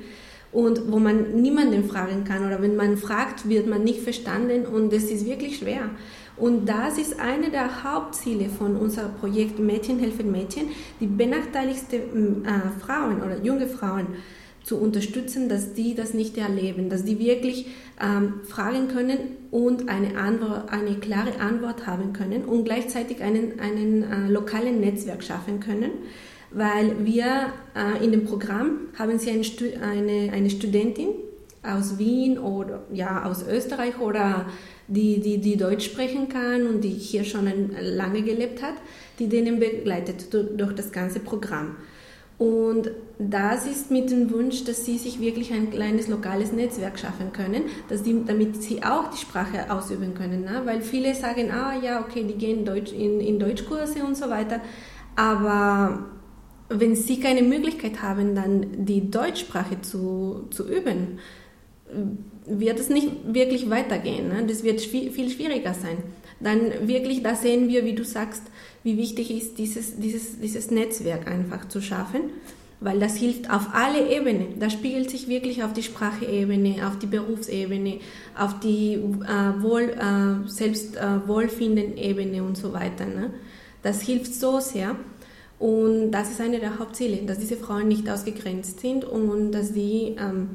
Und 0.52 0.92
wo 0.92 1.00
man 1.00 1.42
niemanden 1.42 1.82
fragen 1.88 2.22
kann 2.22 2.46
oder 2.46 2.62
wenn 2.62 2.76
man 2.76 2.96
fragt, 2.96 3.48
wird 3.48 3.66
man 3.66 3.82
nicht 3.82 4.00
verstanden 4.00 4.64
und 4.64 4.92
es 4.92 5.10
ist 5.10 5.26
wirklich 5.26 5.58
schwer. 5.58 5.90
Und 6.36 6.68
das 6.68 6.98
ist 6.98 7.18
eine 7.18 7.50
der 7.50 7.82
Hauptziele 7.82 8.48
von 8.48 8.76
unserem 8.76 9.14
Projekt 9.14 9.58
Mädchen 9.58 9.98
helfen 9.98 10.30
Mädchen, 10.30 10.68
die 11.00 11.06
benachteiligsten 11.08 12.44
äh, 12.44 12.80
Frauen 12.80 13.22
oder 13.22 13.42
junge 13.42 13.66
Frauen 13.66 14.06
zu 14.66 14.78
unterstützen, 14.78 15.48
dass 15.48 15.74
die 15.74 15.94
das 15.94 16.12
nicht 16.12 16.36
erleben, 16.36 16.90
dass 16.90 17.04
die 17.04 17.20
wirklich 17.20 17.66
ähm, 18.02 18.40
fragen 18.48 18.88
können 18.88 19.16
und 19.52 19.88
eine, 19.88 20.18
Antwort, 20.18 20.72
eine 20.72 20.96
klare 20.96 21.38
Antwort 21.38 21.86
haben 21.86 22.12
können 22.12 22.44
und 22.44 22.64
gleichzeitig 22.64 23.22
einen, 23.22 23.60
einen 23.60 24.02
äh, 24.02 24.28
lokalen 24.28 24.80
Netzwerk 24.80 25.22
schaffen 25.22 25.60
können, 25.60 25.92
weil 26.50 27.06
wir 27.06 27.52
äh, 27.76 28.04
in 28.04 28.10
dem 28.10 28.24
Programm 28.24 28.88
haben 28.98 29.20
sie 29.20 29.30
eine, 29.30 29.44
eine, 29.80 30.32
eine 30.32 30.50
Studentin 30.50 31.10
aus 31.62 31.96
Wien 31.98 32.36
oder 32.36 32.82
ja, 32.92 33.24
aus 33.24 33.46
Österreich 33.48 34.00
oder 34.00 34.46
die, 34.88 35.20
die, 35.20 35.38
die 35.38 35.56
Deutsch 35.56 35.84
sprechen 35.84 36.28
kann 36.28 36.66
und 36.66 36.82
die 36.82 36.90
hier 36.90 37.22
schon 37.22 37.48
lange 37.80 38.22
gelebt 38.22 38.62
hat, 38.62 38.74
die 39.20 39.28
denen 39.28 39.60
begleitet 39.60 40.26
durch 40.32 40.72
das 40.74 40.90
ganze 40.90 41.20
Programm. 41.20 41.76
Und 42.38 42.90
das 43.18 43.66
ist 43.66 43.90
mit 43.90 44.10
dem 44.10 44.30
Wunsch, 44.30 44.64
dass 44.64 44.84
sie 44.84 44.98
sich 44.98 45.20
wirklich 45.20 45.52
ein 45.52 45.70
kleines 45.70 46.06
lokales 46.08 46.52
Netzwerk 46.52 46.98
schaffen 46.98 47.32
können, 47.32 47.62
dass 47.88 48.02
die, 48.02 48.24
damit 48.26 48.62
sie 48.62 48.82
auch 48.82 49.08
die 49.08 49.16
Sprache 49.16 49.70
ausüben 49.70 50.12
können. 50.14 50.44
Ne? 50.44 50.62
Weil 50.64 50.82
viele 50.82 51.14
sagen, 51.14 51.50
ah 51.50 51.74
ja, 51.82 52.00
okay, 52.00 52.24
die 52.24 52.34
gehen 52.34 52.66
Deutsch 52.66 52.92
in, 52.92 53.20
in 53.20 53.38
Deutschkurse 53.38 54.04
und 54.04 54.16
so 54.16 54.28
weiter. 54.28 54.60
Aber 55.14 56.04
wenn 56.68 56.94
sie 56.94 57.20
keine 57.20 57.42
Möglichkeit 57.42 58.02
haben, 58.02 58.34
dann 58.34 58.84
die 58.84 59.10
Deutschsprache 59.10 59.80
zu, 59.80 60.46
zu 60.50 60.68
üben, 60.68 61.18
wird 62.46 62.78
es 62.78 62.88
nicht 62.88 63.10
wirklich 63.26 63.68
weitergehen. 63.70 64.28
Ne? 64.28 64.44
Das 64.46 64.62
wird 64.62 64.80
viel 64.80 65.30
schwieriger 65.30 65.74
sein. 65.74 65.98
Dann 66.40 66.86
wirklich, 66.86 67.22
da 67.22 67.34
sehen 67.34 67.68
wir, 67.68 67.84
wie 67.84 67.94
du 67.94 68.04
sagst, 68.04 68.42
wie 68.82 68.96
wichtig 68.96 69.30
ist, 69.30 69.58
dieses, 69.58 69.96
dieses, 69.98 70.38
dieses 70.38 70.70
Netzwerk 70.70 71.26
einfach 71.26 71.66
zu 71.68 71.80
schaffen, 71.80 72.20
weil 72.78 73.00
das 73.00 73.16
hilft 73.16 73.50
auf 73.50 73.68
alle 73.72 74.14
Ebenen. 74.14 74.60
Das 74.60 74.74
spiegelt 74.74 75.10
sich 75.10 75.28
wirklich 75.28 75.64
auf 75.64 75.72
die 75.72 75.82
Spracheebene, 75.82 76.86
auf 76.86 76.98
die 76.98 77.06
Berufsebene, 77.06 78.00
auf 78.38 78.60
die 78.60 78.94
äh, 78.94 79.62
Wohl, 79.62 79.94
äh, 79.98 80.48
selbst 80.48 80.96
äh, 80.96 81.26
Wohlfinden-Ebene 81.26 82.42
und 82.42 82.56
so 82.56 82.74
weiter. 82.74 83.06
Ne? 83.06 83.30
Das 83.82 84.02
hilft 84.02 84.34
so 84.34 84.60
sehr. 84.60 84.96
Und 85.58 86.10
das 86.10 86.30
ist 86.30 86.40
eine 86.42 86.60
der 86.60 86.78
Hauptziele, 86.78 87.24
dass 87.24 87.38
diese 87.38 87.56
Frauen 87.56 87.88
nicht 87.88 88.10
ausgegrenzt 88.10 88.80
sind 88.80 89.06
und 89.06 89.52
dass 89.52 89.70
sie 89.70 90.16
ähm, 90.18 90.50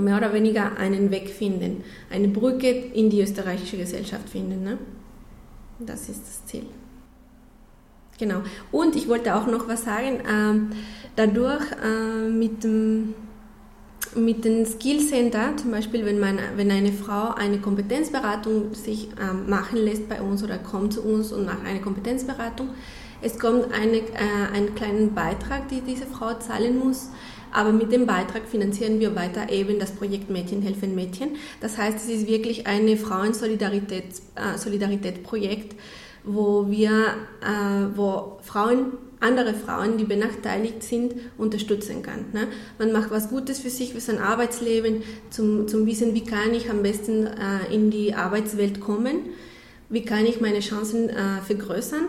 mehr 0.00 0.16
oder 0.16 0.32
weniger 0.32 0.76
einen 0.78 1.10
Weg 1.10 1.28
finden, 1.30 1.84
eine 2.10 2.28
Brücke 2.28 2.70
in 2.70 3.10
die 3.10 3.20
österreichische 3.20 3.76
Gesellschaft 3.76 4.28
finden. 4.28 4.64
Ne? 4.64 4.78
Das 5.78 6.08
ist 6.08 6.22
das 6.22 6.46
Ziel. 6.46 6.64
Genau. 8.18 8.42
Und 8.70 8.96
ich 8.96 9.08
wollte 9.08 9.34
auch 9.34 9.46
noch 9.46 9.68
was 9.68 9.84
sagen. 9.84 10.20
Ähm, 10.30 10.70
dadurch 11.16 11.64
äh, 11.72 12.28
mit 12.28 12.62
dem 12.64 13.14
mit 14.14 14.44
dem 14.44 14.66
Skill 14.66 15.00
Center, 15.06 15.56
zum 15.56 15.70
Beispiel, 15.70 16.04
wenn, 16.04 16.20
man, 16.20 16.38
wenn 16.56 16.70
eine 16.70 16.92
Frau 16.92 17.32
eine 17.34 17.58
Kompetenzberatung 17.58 18.74
sich 18.74 19.08
ähm, 19.20 19.48
machen 19.48 19.78
lässt 19.78 20.06
bei 20.08 20.20
uns 20.20 20.44
oder 20.44 20.58
kommt 20.58 20.92
zu 20.92 21.02
uns 21.02 21.32
und 21.32 21.46
macht 21.46 21.64
eine 21.64 21.80
Kompetenzberatung, 21.80 22.68
es 23.22 23.38
kommt 23.38 23.72
eine, 23.72 23.98
äh, 23.98 24.52
einen 24.52 24.74
kleinen 24.74 25.14
Beitrag, 25.14 25.68
den 25.68 25.86
diese 25.86 26.06
Frau 26.06 26.34
zahlen 26.34 26.78
muss. 26.78 27.08
Aber 27.52 27.72
mit 27.72 27.92
dem 27.92 28.06
Beitrag 28.06 28.48
finanzieren 28.48 28.98
wir 28.98 29.14
weiter 29.14 29.50
eben 29.50 29.78
das 29.78 29.92
Projekt 29.92 30.30
Mädchen 30.30 30.62
helfen 30.62 30.94
Mädchen. 30.94 31.36
Das 31.60 31.76
heißt, 31.76 31.98
es 31.98 32.08
ist 32.08 32.26
wirklich 32.26 32.66
ein 32.66 32.96
Frauensolidaritätsprojekt, 32.96 35.72
äh, 35.72 35.76
wo 36.24 36.70
wir, 36.70 37.08
äh, 37.42 37.88
wo 37.94 38.38
Frauen, 38.42 38.92
andere 39.20 39.52
Frauen, 39.54 39.98
die 39.98 40.04
benachteiligt 40.04 40.82
sind, 40.82 41.14
unterstützen 41.38 42.02
kann. 42.02 42.24
Ne? 42.32 42.48
Man 42.78 42.90
macht 42.90 43.10
was 43.10 43.28
Gutes 43.28 43.60
für 43.60 43.70
sich, 43.70 43.92
für 43.92 44.00
sein 44.00 44.18
Arbeitsleben, 44.18 45.02
zum, 45.30 45.68
zum 45.68 45.86
Wissen, 45.86 46.14
wie 46.14 46.24
kann 46.24 46.54
ich 46.54 46.70
am 46.70 46.82
besten 46.82 47.26
äh, 47.26 47.72
in 47.72 47.90
die 47.90 48.14
Arbeitswelt 48.14 48.80
kommen, 48.80 49.26
wie 49.88 50.04
kann 50.04 50.26
ich 50.26 50.40
meine 50.40 50.60
Chancen 50.60 51.10
äh, 51.10 51.40
vergrößern 51.46 52.06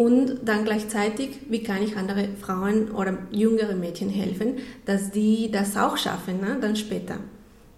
und 0.00 0.38
dann 0.46 0.64
gleichzeitig, 0.64 1.40
wie 1.50 1.62
kann 1.62 1.82
ich 1.82 1.94
andere 1.94 2.28
Frauen 2.40 2.90
oder 2.92 3.18
jüngere 3.30 3.74
Mädchen 3.74 4.08
helfen, 4.08 4.54
dass 4.86 5.10
die 5.10 5.50
das 5.50 5.76
auch 5.76 5.98
schaffen, 5.98 6.40
ne? 6.40 6.56
dann 6.58 6.74
später. 6.74 7.18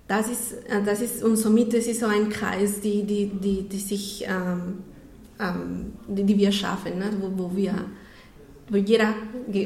Das 0.07 0.31
ist, 0.31 0.53
äh, 0.68 0.85
das 0.85 1.03
ist, 1.03 1.25
und 1.25 1.35
somit 1.35 1.75
ist 1.75 1.89
es 1.89 1.99
so 1.99 2.07
ein 2.07 2.29
Kreis, 2.29 2.81
die, 2.81 3.03
die, 3.03 3.27
die, 3.27 3.68
die 3.68 3.79
sich 3.79 4.25
ähm, 4.29 4.85
ähm, 5.41 5.95
die, 6.07 6.23
die, 6.23 6.39
wir 6.39 6.53
schaffen, 6.53 6.97
ne? 6.97 7.11
wo, 7.20 7.43
wo 7.43 7.57
wir 7.57 7.75
wo 8.68 8.77
jeder 8.77 9.14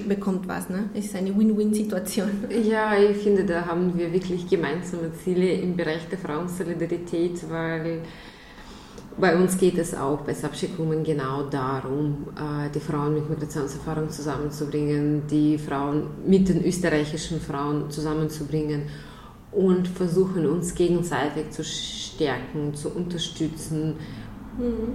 bekommt 0.08 0.48
was. 0.48 0.70
Ne? 0.70 0.88
Es 0.94 1.04
ist 1.04 1.14
eine 1.14 1.36
Win-Win-Situation. 1.36 2.30
Ja, 2.64 2.98
ich 2.98 3.18
finde, 3.18 3.44
da 3.44 3.66
haben 3.66 3.98
wir 3.98 4.10
wirklich 4.14 4.48
gemeinsame 4.48 5.12
Ziele 5.22 5.52
im 5.52 5.76
Bereich 5.76 6.08
der 6.08 6.18
Frauensolidarität, 6.18 7.50
weil 7.50 8.00
bei 9.18 9.36
uns 9.36 9.56
geht 9.56 9.78
es 9.78 9.94
auch 9.94 10.20
bei 10.20 10.34
Women 10.78 11.02
genau 11.02 11.44
darum, 11.44 12.28
äh, 12.36 12.70
die 12.70 12.80
Frauen 12.80 13.14
mit 13.14 13.30
Migrationserfahrung 13.30 14.10
zusammenzubringen, 14.10 15.26
die 15.26 15.58
Frauen 15.58 16.08
mit 16.26 16.48
den 16.48 16.64
österreichischen 16.64 17.40
Frauen 17.40 17.90
zusammenzubringen 17.90 18.82
und 19.52 19.88
versuchen 19.88 20.46
uns 20.46 20.74
gegenseitig 20.74 21.50
zu 21.50 21.64
stärken, 21.64 22.74
zu 22.74 22.90
unterstützen. 22.90 23.94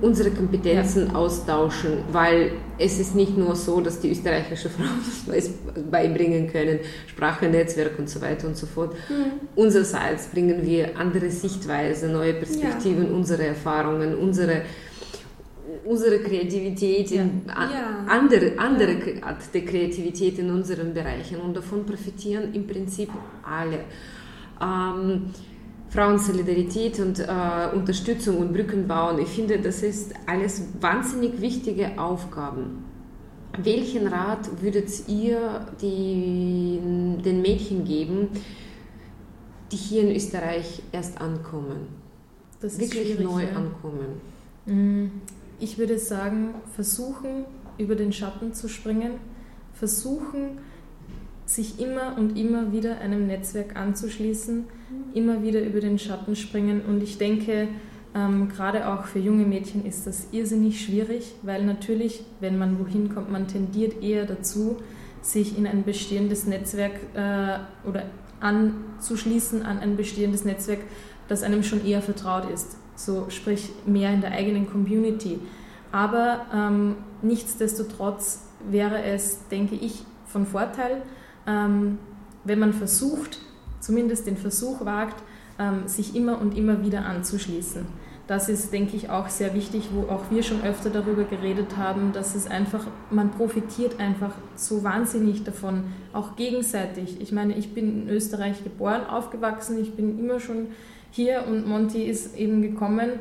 Unsere 0.01 0.31
Kompetenzen 0.31 1.07
ja. 1.07 1.15
austauschen, 1.15 1.99
weil 2.11 2.53
es 2.77 2.99
ist 2.99 3.15
nicht 3.15 3.37
nur 3.37 3.55
so, 3.55 3.79
dass 3.81 3.99
die 3.99 4.11
österreichische 4.11 4.69
Frauen 4.75 4.99
das 5.27 5.49
beibringen 5.89 6.51
können, 6.51 6.79
Sprache, 7.07 7.47
Netzwerk 7.47 7.97
und 7.99 8.09
so 8.09 8.21
weiter 8.21 8.47
und 8.47 8.57
so 8.57 8.65
fort. 8.65 8.93
Mhm. 9.09 9.47
Unsererseits 9.55 10.27
bringen 10.27 10.65
wir 10.65 10.97
andere 10.97 11.29
Sichtweise, 11.29 12.07
neue 12.07 12.33
Perspektiven, 12.33 13.07
ja. 13.07 13.13
unsere 13.13 13.45
Erfahrungen, 13.45 14.15
unsere 14.15 14.63
unsere 15.85 16.19
Kreativität, 16.19 17.11
ja. 17.11 17.23
andere, 18.07 18.53
andere. 18.57 18.97
Art 19.21 19.41
der 19.53 19.65
Kreativität 19.65 20.37
in 20.39 20.51
unseren 20.51 20.93
Bereichen 20.93 21.37
und 21.37 21.55
davon 21.55 21.85
profitieren 21.85 22.53
im 22.53 22.67
Prinzip 22.67 23.09
alle. 23.43 23.79
Ähm, 24.61 25.31
Frauensolidarität 25.91 26.99
und 26.99 27.19
äh, 27.19 27.25
Unterstützung 27.73 28.37
und 28.37 28.53
Brücken 28.53 28.87
bauen, 28.87 29.19
ich 29.19 29.27
finde, 29.27 29.59
das 29.59 29.83
ist 29.83 30.13
alles 30.25 30.63
wahnsinnig 30.79 31.41
wichtige 31.41 31.99
Aufgaben. 31.99 32.85
Welchen 33.61 34.07
Rat 34.07 34.61
würdet 34.61 34.89
ihr 35.09 35.65
die, 35.81 36.79
den 37.23 37.41
Mädchen 37.41 37.83
geben, 37.83 38.29
die 39.73 39.75
hier 39.75 40.03
in 40.03 40.15
Österreich 40.15 40.81
erst 40.93 41.19
ankommen? 41.19 41.87
Das 42.61 42.79
Wirklich 42.79 43.19
neu 43.19 43.43
ja. 43.43 43.49
ankommen. 43.49 44.21
Mm, 44.65 45.07
ich 45.59 45.77
würde 45.77 45.99
sagen, 45.99 46.55
versuchen, 46.73 47.45
über 47.77 47.95
den 47.95 48.13
Schatten 48.13 48.53
zu 48.53 48.69
springen, 48.69 49.15
versuchen, 49.73 50.59
sich 51.55 51.79
immer 51.79 52.17
und 52.17 52.37
immer 52.37 52.71
wieder 52.71 52.99
einem 52.99 53.27
Netzwerk 53.27 53.75
anzuschließen, 53.75 54.57
mhm. 54.57 54.65
immer 55.13 55.43
wieder 55.43 55.61
über 55.61 55.81
den 55.81 55.99
Schatten 55.99 56.35
springen. 56.35 56.81
Und 56.87 57.03
ich 57.03 57.17
denke, 57.17 57.67
ähm, 58.15 58.49
gerade 58.49 58.87
auch 58.87 59.05
für 59.05 59.19
junge 59.19 59.45
Mädchen 59.45 59.85
ist 59.85 60.07
das 60.07 60.27
irrsinnig 60.31 60.83
schwierig, 60.83 61.33
weil 61.43 61.65
natürlich, 61.65 62.23
wenn 62.39 62.57
man 62.57 62.79
wohin 62.79 63.13
kommt, 63.13 63.31
man 63.31 63.47
tendiert 63.47 64.01
eher 64.01 64.25
dazu, 64.25 64.77
sich 65.21 65.57
in 65.57 65.67
ein 65.67 65.83
bestehendes 65.83 66.45
Netzwerk 66.47 66.93
äh, 67.13 67.59
oder 67.87 68.03
anzuschließen 68.39 69.63
an 69.63 69.79
ein 69.79 69.97
bestehendes 69.97 70.45
Netzwerk, 70.45 70.79
das 71.27 71.43
einem 71.43 71.63
schon 71.63 71.85
eher 71.85 72.01
vertraut 72.01 72.49
ist. 72.51 72.77
So 72.95 73.29
sprich 73.29 73.69
mehr 73.85 74.11
in 74.13 74.21
der 74.21 74.31
eigenen 74.31 74.69
Community. 74.69 75.39
Aber 75.91 76.45
ähm, 76.53 76.95
nichtsdestotrotz 77.21 78.47
wäre 78.69 79.03
es, 79.03 79.47
denke 79.49 79.75
ich, 79.75 80.03
von 80.25 80.45
Vorteil, 80.45 81.01
ähm, 81.47 81.97
wenn 82.43 82.59
man 82.59 82.73
versucht, 82.73 83.39
zumindest 83.79 84.27
den 84.27 84.37
Versuch 84.37 84.85
wagt, 84.85 85.23
ähm, 85.59 85.87
sich 85.87 86.15
immer 86.15 86.39
und 86.39 86.57
immer 86.57 86.83
wieder 86.83 87.05
anzuschließen. 87.05 87.85
Das 88.27 88.47
ist, 88.47 88.71
denke 88.71 88.95
ich, 88.95 89.09
auch 89.09 89.27
sehr 89.27 89.53
wichtig, 89.53 89.89
wo 89.93 90.03
auch 90.11 90.31
wir 90.31 90.41
schon 90.41 90.61
öfter 90.63 90.89
darüber 90.89 91.25
geredet 91.25 91.75
haben, 91.75 92.13
dass 92.13 92.33
es 92.33 92.47
einfach, 92.47 92.87
man 93.09 93.31
profitiert 93.31 93.99
einfach 93.99 94.33
so 94.55 94.83
wahnsinnig 94.83 95.43
davon, 95.43 95.83
auch 96.13 96.37
gegenseitig. 96.37 97.19
Ich 97.19 97.31
meine, 97.31 97.57
ich 97.57 97.73
bin 97.73 98.03
in 98.03 98.09
Österreich 98.09 98.63
geboren, 98.63 99.05
aufgewachsen, 99.05 99.81
ich 99.81 99.95
bin 99.95 100.17
immer 100.17 100.39
schon 100.39 100.67
hier 101.11 101.43
und 101.45 101.67
Monty 101.67 102.03
ist 102.03 102.37
eben 102.37 102.61
gekommen 102.61 103.11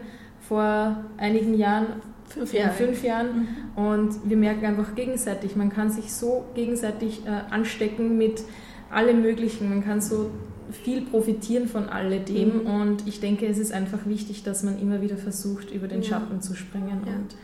vor 0.40 1.04
einigen 1.16 1.54
Jahren, 1.54 1.86
fünf, 2.30 2.52
Jahre. 2.52 2.72
fünf 2.72 3.02
Jahren 3.02 3.48
mhm. 3.76 3.84
und 3.84 4.28
wir 4.28 4.36
merken 4.36 4.64
einfach 4.64 4.94
gegenseitig, 4.94 5.56
man 5.56 5.70
kann 5.70 5.90
sich 5.90 6.12
so 6.12 6.44
gegenseitig 6.54 7.26
äh, 7.26 7.52
anstecken 7.52 8.16
mit 8.16 8.42
allem 8.90 9.22
Möglichen, 9.22 9.68
man 9.68 9.84
kann 9.84 10.00
so 10.00 10.30
viel 10.72 11.02
profitieren 11.02 11.68
von 11.68 11.88
alledem 11.88 12.62
mhm. 12.62 12.66
und 12.66 13.08
ich 13.08 13.20
denke, 13.20 13.46
es 13.46 13.58
ist 13.58 13.72
einfach 13.72 14.06
wichtig, 14.06 14.42
dass 14.42 14.62
man 14.62 14.80
immer 14.80 15.00
wieder 15.00 15.16
versucht, 15.16 15.70
über 15.70 15.88
den 15.88 16.02
ja. 16.02 16.08
Schatten 16.08 16.40
zu 16.40 16.54
springen 16.54 17.02
ja. 17.06 17.12
und, 17.12 17.34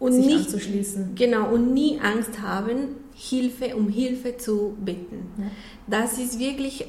und 0.00 0.12
sich 0.12 0.26
nicht, 0.26 0.46
anzuschließen. 0.46 1.14
Genau, 1.14 1.52
und 1.52 1.74
nie 1.74 2.00
Angst 2.00 2.40
haben, 2.42 2.96
Hilfe 3.14 3.76
um 3.76 3.88
Hilfe 3.88 4.36
zu 4.36 4.76
bitten. 4.82 5.28
Ja. 5.38 5.44
Das 5.86 6.18
ist 6.18 6.38
wirklich, 6.38 6.86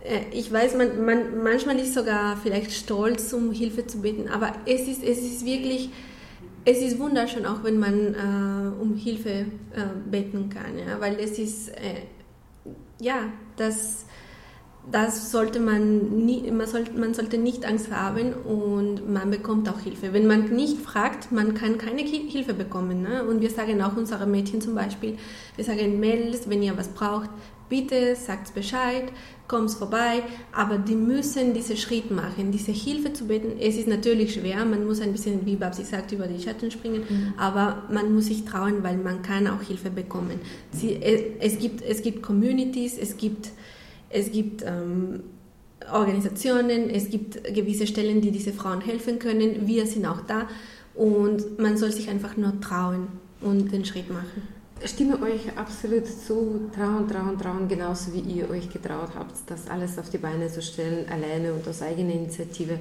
äh, 0.00 0.20
ich 0.32 0.52
weiß, 0.52 0.76
man, 0.76 1.04
man, 1.04 1.42
manchmal 1.42 1.78
ist 1.78 1.94
sogar 1.94 2.36
vielleicht 2.36 2.72
stolz, 2.72 3.32
um 3.32 3.52
Hilfe 3.52 3.86
zu 3.86 4.02
bitten, 4.02 4.28
aber 4.28 4.52
es 4.66 4.88
ist, 4.88 5.02
es 5.02 5.18
ist 5.18 5.46
wirklich, 5.46 5.90
es 6.70 6.82
ist 6.82 6.98
wunderschön, 6.98 7.46
auch 7.46 7.64
wenn 7.64 7.78
man 7.78 8.14
äh, 8.14 8.82
um 8.82 8.94
Hilfe 8.94 9.30
äh, 9.30 9.46
beten 10.10 10.50
kann, 10.50 10.78
ja, 10.78 11.00
weil 11.00 11.18
es 11.18 11.38
ist, 11.38 11.68
äh, 11.70 12.02
ja, 13.00 13.32
das 13.56 14.04
das 14.90 15.30
sollte 15.30 15.60
man 15.60 16.24
nie, 16.24 16.50
man 16.50 16.66
sollte, 16.66 16.92
man 16.98 17.12
sollte 17.12 17.36
nicht 17.36 17.66
Angst 17.66 17.92
haben 17.92 18.32
und 18.32 19.12
man 19.12 19.30
bekommt 19.30 19.68
auch 19.68 19.80
Hilfe. 19.80 20.14
Wenn 20.14 20.26
man 20.26 20.48
nicht 20.48 20.78
fragt, 20.78 21.30
man 21.30 21.52
kann 21.52 21.76
keine 21.76 22.00
Hilfe 22.00 22.54
bekommen. 22.54 23.02
Ne? 23.02 23.22
Und 23.24 23.42
wir 23.42 23.50
sagen 23.50 23.82
auch 23.82 23.96
unseren 23.96 24.30
Mädchen 24.30 24.62
zum 24.62 24.74
Beispiel, 24.74 25.18
wir 25.56 25.64
sagen 25.64 26.00
Mädels, 26.00 26.48
wenn 26.48 26.62
ihr 26.62 26.76
was 26.78 26.88
braucht, 26.88 27.28
bitte 27.68 28.16
sagt 28.16 28.54
Bescheid, 28.54 29.04
kommt 29.46 29.70
vorbei, 29.70 30.22
aber 30.52 30.78
die 30.78 30.94
müssen 30.94 31.54
diesen 31.54 31.76
Schritt 31.76 32.10
machen, 32.10 32.52
diese 32.52 32.72
Hilfe 32.72 33.12
zu 33.12 33.26
beten. 33.26 33.58
Es 33.58 33.76
ist 33.76 33.88
natürlich 33.88 34.34
schwer, 34.34 34.64
man 34.64 34.86
muss 34.86 35.00
ein 35.00 35.12
bisschen, 35.12 35.46
wie 35.46 35.56
Babsi 35.56 35.84
sagt, 35.84 36.12
über 36.12 36.26
die 36.26 36.42
Schatten 36.42 36.70
springen, 36.70 37.02
mhm. 37.08 37.34
aber 37.38 37.84
man 37.90 38.14
muss 38.14 38.26
sich 38.26 38.44
trauen, 38.44 38.82
weil 38.82 38.98
man 38.98 39.22
kann 39.22 39.46
auch 39.46 39.62
Hilfe 39.62 39.90
bekommen. 39.90 40.40
Sie, 40.72 41.00
es, 41.40 41.58
gibt, 41.58 41.82
es 41.82 42.02
gibt 42.02 42.22
Communities, 42.22 42.98
es 42.98 43.16
gibt 43.16 43.50
es 44.10 44.32
gibt 44.32 44.62
ähm, 44.66 45.20
Organisationen, 45.92 46.90
es 46.90 47.10
gibt 47.10 47.42
gewisse 47.44 47.86
Stellen, 47.86 48.20
die 48.20 48.30
diese 48.30 48.52
Frauen 48.52 48.80
helfen 48.80 49.18
können. 49.18 49.66
Wir 49.66 49.86
sind 49.86 50.06
auch 50.06 50.20
da 50.22 50.48
und 50.94 51.58
man 51.58 51.76
soll 51.76 51.92
sich 51.92 52.08
einfach 52.08 52.36
nur 52.36 52.60
trauen 52.60 53.08
und 53.40 53.72
den 53.72 53.84
Schritt 53.84 54.10
machen. 54.10 54.42
Stimme 54.84 55.20
euch 55.22 55.56
absolut 55.56 56.06
zu, 56.06 56.70
trauen, 56.74 57.08
trauen, 57.08 57.38
trauen, 57.38 57.68
genauso 57.68 58.12
wie 58.12 58.20
ihr 58.20 58.48
euch 58.48 58.70
getraut 58.70 59.10
habt, 59.16 59.34
das 59.46 59.68
alles 59.68 59.98
auf 59.98 60.08
die 60.10 60.18
Beine 60.18 60.48
zu 60.48 60.62
stellen, 60.62 61.06
alleine 61.08 61.52
und 61.52 61.66
aus 61.66 61.82
eigener 61.82 62.12
Initiative. 62.12 62.78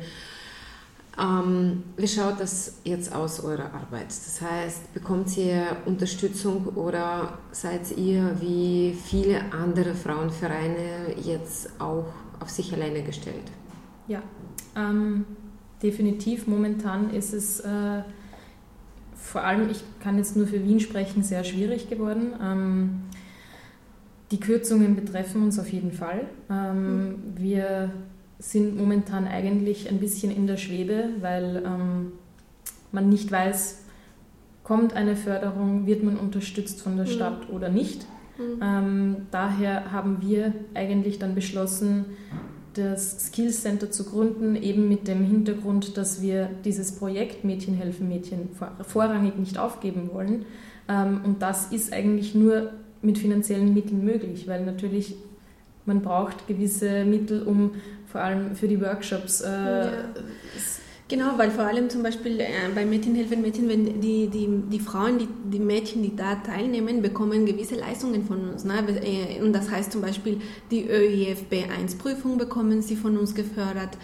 Ähm, 1.20 1.84
wie 1.96 2.08
schaut 2.08 2.40
das 2.40 2.76
jetzt 2.84 3.14
aus, 3.14 3.44
eure 3.44 3.66
Arbeit? 3.74 4.10
Das 4.10 4.40
heißt, 4.42 4.94
bekommt 4.94 5.36
ihr 5.38 5.78
Unterstützung 5.86 6.68
oder 6.76 7.40
seid 7.52 7.98
ihr 7.98 8.38
wie 8.40 8.96
viele 9.04 9.42
andere 9.52 9.96
Frauenvereine 9.96 11.16
jetzt 11.20 11.70
auch 11.80 12.06
auf 12.40 12.50
sich 12.50 12.72
alleine 12.72 13.02
gestellt? 13.02 13.52
Ja, 14.08 14.22
ähm, 14.76 15.26
definitiv. 15.82 16.46
Momentan 16.46 17.10
ist 17.10 17.34
es 17.34 17.62
äh, 17.62 18.04
vor 19.28 19.44
allem, 19.44 19.70
ich 19.70 19.84
kann 20.00 20.18
jetzt 20.18 20.38
nur 20.38 20.48
für 20.48 20.64
Wien 20.64 20.80
sprechen, 20.80 21.22
sehr 21.22 21.44
schwierig 21.44 21.90
geworden. 21.90 22.34
Ähm, 22.42 23.02
die 24.32 24.40
Kürzungen 24.40 24.96
betreffen 24.96 25.44
uns 25.44 25.60
auf 25.60 25.70
jeden 25.70 25.92
Fall. 25.92 26.28
Ähm, 26.50 27.08
mhm. 27.08 27.16
Wir 27.36 27.92
sind 28.40 28.78
momentan 28.78 29.28
eigentlich 29.28 29.90
ein 29.90 30.00
bisschen 30.00 30.32
in 30.32 30.48
der 30.48 30.58
Schwebe, 30.58 31.10
weil 31.20 31.64
ähm, 31.66 32.14
man 32.92 33.10
nicht 33.10 33.30
weiß, 33.30 33.84
kommt 34.64 34.94
eine 34.94 35.18
Förderung, 35.18 35.86
wird 35.86 36.04
man 36.04 36.18
unterstützt 36.18 36.82
von 36.82 36.96
der 36.96 37.06
mhm. 37.06 37.12
Stadt 37.12 37.50
oder 37.50 37.68
nicht. 37.68 38.06
Mhm. 38.38 38.62
Ähm, 38.62 39.16
daher 39.32 39.92
haben 39.92 40.22
wir 40.22 40.54
eigentlich 40.74 41.20
dann 41.20 41.36
beschlossen, 41.36 42.06
das 42.78 43.28
Skills 43.28 43.62
Center 43.62 43.92
zu 43.92 44.06
gründen, 44.06 44.56
eben 44.56 44.88
mit 44.88 45.08
dem 45.08 45.24
Hintergrund, 45.24 45.98
dass 45.98 46.22
wir 46.22 46.50
dieses 46.64 46.94
Projekt 46.94 47.44
Mädchen 47.44 47.74
helfen 47.74 48.08
Mädchen 48.08 48.50
vorrangig 48.88 49.38
nicht 49.38 49.58
aufgeben 49.58 50.10
wollen. 50.14 50.46
Ähm, 50.88 51.22
und 51.24 51.42
das 51.42 51.72
ist 51.72 51.94
eigentlich 51.94 52.36
nur 52.36 52.72
mit 53.02 53.18
finanziellen 53.18 53.74
Mitteln 53.74 54.04
möglich, 54.04 54.48
weil 54.48 54.66
natürlich 54.66 55.16
man 55.86 56.02
braucht 56.02 56.48
gewisse 56.48 57.06
Mittel, 57.06 57.44
um 57.44 57.72
vor 58.12 58.22
allem 58.22 58.56
für 58.56 58.68
die 58.68 58.80
Workshops. 58.82 59.42
Äh, 59.42 59.50
ja. 59.50 59.92
Genau, 61.10 61.38
weil 61.38 61.52
vor 61.52 61.64
allem 61.64 61.90
zum 61.90 62.04
Beispiel 62.04 62.42
äh, 62.42 62.48
bei 62.76 62.86
Mädchen 62.86 63.16
helfen 63.16 63.42
Mädchen, 63.42 63.70
wenn 63.70 64.02
die, 64.02 64.28
die, 64.28 64.50
die 64.70 64.80
Frauen, 64.80 65.18
die, 65.18 65.30
die 65.46 65.60
Mädchen, 65.60 66.04
die 66.04 66.14
da 66.14 66.36
teilnehmen, 66.36 67.02
bekommen 67.02 67.46
gewisse 67.46 67.76
Leistungen 67.76 68.26
von 68.26 68.50
uns. 68.50 68.66
Ne? 68.66 68.84
Äh, 69.02 69.42
und 69.42 69.54
das 69.54 69.72
heißt 69.72 69.94
zum 69.94 70.02
Beispiel, 70.02 70.42
die 70.70 70.86
ÖIF 70.86 71.44
B1-Prüfung 71.50 72.38
bekommen 72.38 72.82
sie 72.82 72.98
von 72.98 73.18
uns 73.18 73.34
gefördert, 73.36 73.98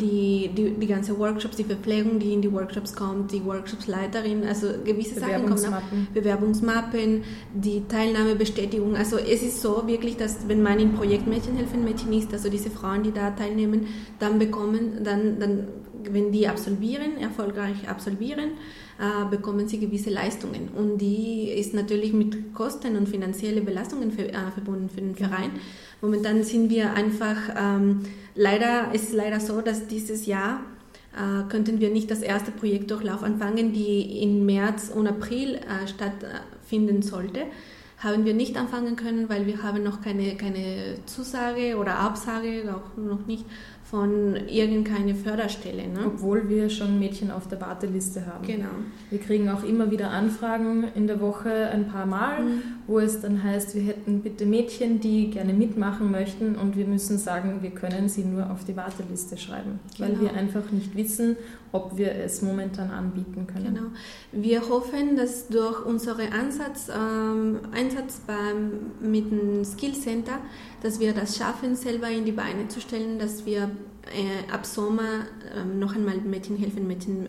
die, 0.00 0.50
die, 0.54 0.70
die 0.74 0.86
ganze 0.86 1.18
Workshops, 1.18 1.56
die 1.56 1.64
Verpflegung, 1.64 2.20
die 2.20 2.34
in 2.34 2.42
die 2.42 2.52
Workshops 2.52 2.94
kommt, 2.94 3.32
die 3.32 3.44
Workshopsleiterin, 3.44 4.44
also 4.46 4.68
gewisse 4.84 5.18
Sachen 5.18 5.46
kommen. 5.46 6.08
Bewerbungsmappen, 6.14 7.24
die 7.52 7.82
Teilnahmebestätigung. 7.88 8.96
Also 8.96 9.18
es 9.18 9.42
ist 9.42 9.60
so 9.60 9.88
wirklich, 9.88 10.16
dass 10.16 10.46
wenn 10.46 10.62
man 10.62 10.78
im 10.78 10.92
Projekt 10.92 11.26
Mädchen 11.26 11.56
helfen 11.56 11.84
Mädchen 11.84 12.12
ist, 12.12 12.32
also 12.32 12.48
diese 12.48 12.70
Frauen, 12.70 13.02
die 13.02 13.10
da 13.10 13.30
teilnehmen, 13.30 13.88
dann 14.20 14.38
bekommen, 14.38 15.02
dann, 15.02 15.40
dann 15.40 15.68
wenn 16.04 16.30
die 16.30 16.46
absolvieren, 16.46 17.18
erfolgreich 17.18 17.88
absolvieren, 17.88 18.50
äh, 18.98 19.28
bekommen 19.30 19.68
sie 19.68 19.78
gewisse 19.78 20.10
Leistungen. 20.10 20.68
Und 20.68 20.98
die 20.98 21.48
ist 21.48 21.74
natürlich 21.74 22.12
mit 22.12 22.54
Kosten 22.54 22.96
und 22.96 23.08
finanzielle 23.08 23.60
Belastungen 23.60 24.12
für, 24.12 24.28
äh, 24.28 24.50
verbunden 24.52 24.88
für 24.88 25.00
den 25.00 25.14
Verein. 25.14 25.50
Momentan 26.00 26.42
sind 26.44 26.70
wir 26.70 26.92
einfach, 26.92 27.36
ähm, 27.56 28.00
leider, 28.34 28.90
es 28.92 29.04
ist 29.04 29.14
leider 29.14 29.40
so, 29.40 29.60
dass 29.60 29.86
dieses 29.86 30.26
Jahr 30.26 30.60
äh, 31.14 31.48
könnten 31.48 31.80
wir 31.80 31.90
nicht 31.90 32.10
das 32.10 32.22
erste 32.22 32.50
Projektdurchlauf 32.50 33.22
anfangen, 33.22 33.72
die 33.72 34.22
im 34.22 34.46
März 34.46 34.90
und 34.94 35.06
April 35.06 35.54
äh, 35.54 35.88
stattfinden 35.88 37.02
sollte 37.02 37.46
haben 38.04 38.26
wir 38.26 38.34
nicht 38.34 38.56
anfangen 38.58 38.96
können, 38.96 39.30
weil 39.30 39.46
wir 39.46 39.62
haben 39.62 39.82
noch 39.82 40.02
keine, 40.02 40.36
keine 40.36 40.96
Zusage 41.06 41.76
oder 41.78 41.98
Absage, 41.98 42.74
auch 42.76 42.96
noch 42.98 43.26
nicht 43.26 43.46
von 43.90 44.34
irgendeiner 44.48 45.14
Förderstelle. 45.14 45.86
Ne? 45.86 46.06
Obwohl 46.06 46.48
wir 46.48 46.70
schon 46.70 46.98
Mädchen 46.98 47.30
auf 47.30 47.48
der 47.48 47.60
Warteliste 47.60 48.26
haben. 48.26 48.46
Genau. 48.46 48.70
Wir 49.10 49.18
kriegen 49.18 49.50
auch 49.50 49.62
immer 49.62 49.90
wieder 49.90 50.10
Anfragen 50.10 50.84
in 50.94 51.06
der 51.06 51.20
Woche 51.20 51.68
ein 51.68 51.88
paar 51.88 52.06
Mal, 52.06 52.44
mhm. 52.44 52.62
wo 52.86 52.98
es 52.98 53.20
dann 53.20 53.42
heißt, 53.42 53.74
wir 53.74 53.82
hätten 53.82 54.22
bitte 54.22 54.46
Mädchen, 54.46 55.00
die 55.00 55.30
gerne 55.30 55.52
mitmachen 55.52 56.10
möchten 56.10 56.56
und 56.56 56.76
wir 56.76 56.86
müssen 56.86 57.18
sagen, 57.18 57.58
wir 57.60 57.70
können 57.70 58.08
sie 58.08 58.24
nur 58.24 58.50
auf 58.50 58.64
die 58.64 58.76
Warteliste 58.76 59.36
schreiben, 59.36 59.78
genau. 59.96 60.08
weil 60.08 60.20
wir 60.20 60.34
einfach 60.34 60.70
nicht 60.70 60.96
wissen, 60.96 61.36
ob 61.72 61.96
wir 61.96 62.14
es 62.14 62.40
momentan 62.40 62.90
anbieten 62.90 63.46
können. 63.46 63.74
Genau. 63.74 63.86
Wir 64.32 64.68
hoffen, 64.68 65.16
dass 65.16 65.48
durch 65.48 65.84
unseren 65.84 66.32
Ansatz, 66.32 66.88
ähm, 66.88 67.58
Einsatz 67.72 68.20
beim, 68.26 68.92
mit 69.00 69.30
dem 69.30 69.64
Skill 69.64 69.94
Center, 69.94 70.38
dass 70.82 71.00
wir 71.00 71.12
das 71.12 71.36
schaffen, 71.36 71.74
selber 71.74 72.08
in 72.08 72.24
die 72.24 72.32
Beine 72.32 72.68
zu 72.68 72.80
stellen, 72.80 73.18
dass 73.18 73.44
wir 73.44 73.70
äh, 74.12 74.52
ab 74.52 74.66
Sommer 74.66 75.26
äh, 75.54 75.64
noch 75.64 75.94
einmal 75.94 76.16
Mädchen 76.18 76.56
helfen, 76.56 76.86
Mädchen 76.86 77.26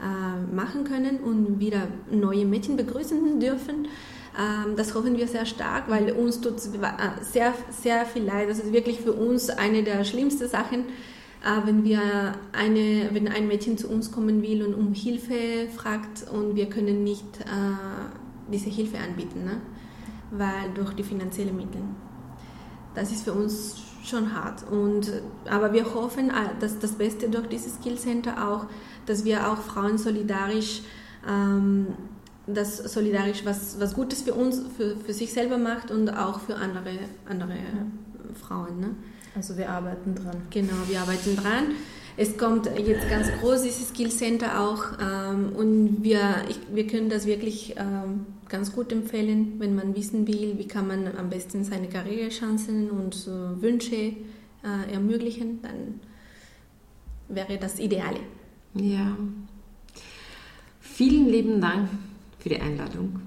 äh, 0.00 0.54
machen 0.54 0.84
können 0.84 1.18
und 1.18 1.60
wieder 1.60 1.88
neue 2.10 2.44
Mädchen 2.44 2.76
begrüßen 2.76 3.40
dürfen. 3.40 3.88
Ähm, 4.36 4.76
das 4.76 4.94
hoffen 4.94 5.16
wir 5.16 5.28
sehr 5.28 5.46
stark, 5.46 5.88
weil 5.88 6.12
uns 6.12 6.40
tut 6.40 6.56
äh, 6.56 7.22
sehr, 7.22 7.54
sehr 7.70 8.04
viel 8.04 8.24
leid. 8.24 8.50
Das 8.50 8.58
ist 8.58 8.72
wirklich 8.72 9.00
für 9.00 9.12
uns 9.12 9.50
eine 9.50 9.82
der 9.82 10.04
schlimmsten 10.04 10.48
Sachen, 10.48 10.80
äh, 11.44 11.66
wenn 11.66 11.84
wir 11.84 12.00
eine, 12.52 13.10
wenn 13.12 13.28
ein 13.28 13.46
Mädchen 13.46 13.78
zu 13.78 13.88
uns 13.88 14.10
kommen 14.10 14.42
will 14.42 14.64
und 14.64 14.74
um 14.74 14.92
Hilfe 14.92 15.68
fragt 15.74 16.26
und 16.30 16.56
wir 16.56 16.68
können 16.68 17.04
nicht 17.04 17.40
äh, 17.40 18.52
diese 18.52 18.70
Hilfe 18.70 18.98
anbieten, 18.98 19.44
ne? 19.44 19.60
weil 20.32 20.72
durch 20.74 20.92
die 20.94 21.04
finanziellen 21.04 21.56
Mittel. 21.56 21.82
Das 22.94 23.12
ist 23.12 23.24
für 23.24 23.32
uns 23.32 23.76
schon 24.06 24.34
hart. 24.34 24.64
Und, 24.70 25.10
aber 25.48 25.72
wir 25.72 25.94
hoffen, 25.94 26.30
äh, 26.30 26.32
dass 26.60 26.78
das 26.78 26.92
Beste 26.92 27.28
durch 27.28 27.48
dieses 27.48 27.76
Skill 27.76 27.96
Center 27.98 28.48
auch, 28.50 28.66
dass 29.06 29.24
wir 29.24 29.50
auch 29.50 29.58
Frauen 29.58 29.98
solidarisch 29.98 30.82
ähm, 31.28 31.88
das 32.46 32.76
solidarisch 32.76 33.44
was, 33.44 33.80
was 33.80 33.94
Gutes 33.94 34.22
für 34.22 34.34
uns, 34.34 34.60
für, 34.76 34.96
für 34.96 35.12
sich 35.12 35.32
selber 35.32 35.58
macht 35.58 35.90
und 35.90 36.10
auch 36.10 36.40
für 36.40 36.56
andere, 36.56 36.98
andere 37.26 37.52
ja. 37.52 38.34
Frauen. 38.34 38.80
Ne? 38.80 38.90
Also 39.34 39.56
wir 39.56 39.70
arbeiten 39.70 40.14
dran. 40.14 40.42
Genau, 40.50 40.74
wir 40.86 41.00
arbeiten 41.00 41.36
dran. 41.36 41.72
Es 42.16 42.36
kommt 42.36 42.66
jetzt 42.78 43.08
ganz 43.08 43.28
groß 43.40 43.62
dieses 43.62 43.88
Skill 43.88 44.10
Center 44.10 44.60
auch 44.60 44.84
ähm, 45.00 45.52
und 45.56 46.02
wir, 46.02 46.44
ich, 46.48 46.60
wir 46.72 46.86
können 46.86 47.08
das 47.08 47.26
wirklich 47.26 47.74
ähm, 47.76 48.26
ganz 48.48 48.72
gut 48.72 48.92
empfehlen, 48.92 49.54
wenn 49.58 49.74
man 49.74 49.94
wissen 49.94 50.26
will, 50.26 50.58
wie 50.58 50.66
kann 50.66 50.86
man 50.88 51.16
am 51.16 51.30
besten 51.30 51.64
seine 51.64 51.88
Karrierechancen 51.88 52.90
und 52.90 53.26
äh, 53.26 53.62
Wünsche 53.62 53.94
äh, 53.96 54.92
ermöglichen, 54.92 55.60
dann 55.62 56.00
wäre 57.28 57.58
das 57.58 57.78
Ideale. 57.78 58.20
Ja. 58.74 59.16
Vielen 60.80 61.28
lieben 61.28 61.60
Dank 61.60 61.88
für 62.38 62.48
die 62.48 62.60
Einladung. 62.60 63.20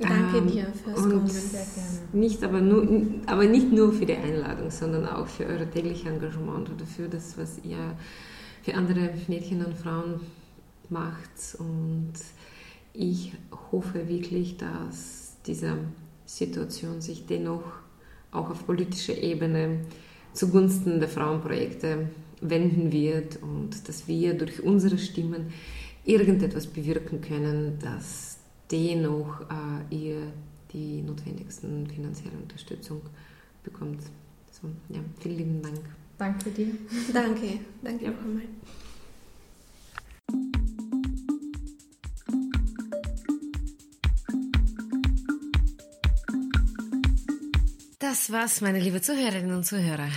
Danke 0.00 0.38
ähm, 0.38 0.46
dir 0.50 0.66
fürs 0.72 1.02
Kommen. 1.02 1.26
Sehr 1.26 1.60
gerne. 1.60 1.98
Nicht 2.12 2.42
aber, 2.42 2.60
nur, 2.60 2.86
aber 3.26 3.44
nicht 3.44 3.70
nur 3.70 3.92
für 3.92 4.06
die 4.06 4.16
Einladung, 4.16 4.70
sondern 4.70 5.06
auch 5.06 5.26
für 5.26 5.44
euer 5.44 5.70
tägliches 5.70 6.06
Engagement 6.06 6.70
oder 6.70 6.86
für 6.86 7.08
das, 7.08 7.36
was 7.36 7.58
ihr 7.64 7.96
für 8.62 8.74
andere 8.74 9.10
Mädchen 9.28 9.64
und 9.64 9.76
Frauen 9.76 10.20
macht. 10.88 11.56
Und 11.58 12.14
ich 12.92 13.32
hoffe 13.72 14.08
wirklich, 14.08 14.56
dass 14.56 15.36
diese 15.46 15.78
Situation 16.26 17.00
sich 17.00 17.26
dennoch 17.26 17.64
auch 18.32 18.50
auf 18.50 18.66
politischer 18.66 19.16
Ebene 19.16 19.80
zugunsten 20.32 21.00
der 21.00 21.08
Frauenprojekte 21.08 22.08
wenden 22.40 22.92
wird 22.92 23.42
und 23.42 23.88
dass 23.88 24.08
wir 24.08 24.34
durch 24.34 24.62
unsere 24.62 24.98
Stimmen 24.98 25.52
irgendetwas 26.04 26.66
bewirken 26.66 27.20
können, 27.20 27.78
dass 27.80 28.38
dennoch 28.70 29.40
äh, 29.42 29.94
ihr 29.94 30.32
die 30.72 31.02
notwendigsten 31.02 31.86
finanzielle 31.88 32.36
Unterstützung 32.36 33.02
bekommt. 33.62 34.02
So, 34.50 34.68
ja, 34.88 35.00
vielen 35.20 35.36
lieben 35.36 35.62
Dank. 35.62 35.80
Danke 36.16 36.50
dir. 36.50 36.68
Danke, 37.12 37.60
danke 37.82 38.04
ja. 38.04 38.10
nochmal. 38.10 38.42
Das 48.10 48.32
war's, 48.32 48.60
meine 48.60 48.80
liebe 48.80 49.00
Zuhörerinnen 49.00 49.54
und 49.54 49.62
Zuhörer. 49.62 50.08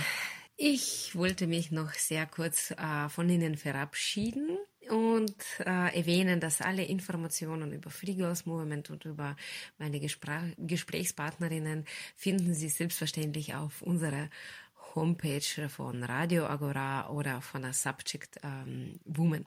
Ich 0.56 1.14
wollte 1.14 1.46
mich 1.46 1.70
noch 1.70 1.92
sehr 1.92 2.26
kurz 2.26 2.72
äh, 2.72 3.08
von 3.08 3.30
Ihnen 3.30 3.56
verabschieden 3.56 4.58
und 4.90 5.36
äh, 5.60 5.96
erwähnen, 5.96 6.40
dass 6.40 6.60
alle 6.60 6.82
Informationen 6.82 7.72
über 7.72 7.90
Free 7.90 8.14
Girls 8.14 8.46
Movement 8.46 8.90
und 8.90 9.04
über 9.04 9.36
meine 9.78 10.00
Gespr 10.00 10.42
Gesprächspartnerinnen 10.58 11.84
finden 12.16 12.52
Sie 12.52 12.68
selbstverständlich 12.68 13.54
auf 13.54 13.80
unserer 13.80 14.28
Homepage 14.96 15.68
von 15.68 16.02
Radio 16.02 16.46
Agora 16.46 17.10
oder 17.10 17.42
von 17.42 17.62
der 17.62 17.74
Subject 17.74 18.40
ähm, 18.42 18.98
Woman. 19.04 19.46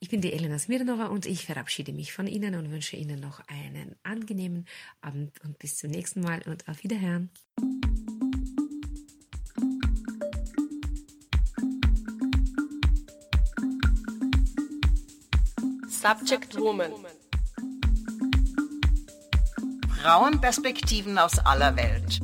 Ich 0.00 0.10
bin 0.10 0.20
die 0.20 0.32
Elena 0.32 0.58
Smirnova 0.60 1.06
und 1.06 1.26
ich 1.26 1.44
verabschiede 1.44 1.92
mich 1.92 2.12
von 2.12 2.28
Ihnen 2.28 2.54
und 2.54 2.70
wünsche 2.70 2.96
Ihnen 2.96 3.18
noch 3.18 3.40
einen 3.48 3.96
angenehmen 4.04 4.64
Abend 5.00 5.32
und 5.42 5.58
bis 5.58 5.76
zum 5.76 5.90
nächsten 5.90 6.20
Mal 6.20 6.40
und 6.46 6.68
auf 6.68 6.84
Wiederhören. 6.84 7.30
Subject 15.88 16.56
Woman. 16.60 16.92
Frauenperspektiven 20.00 21.18
aus 21.18 21.40
aller 21.40 21.74
Welt. 21.74 22.20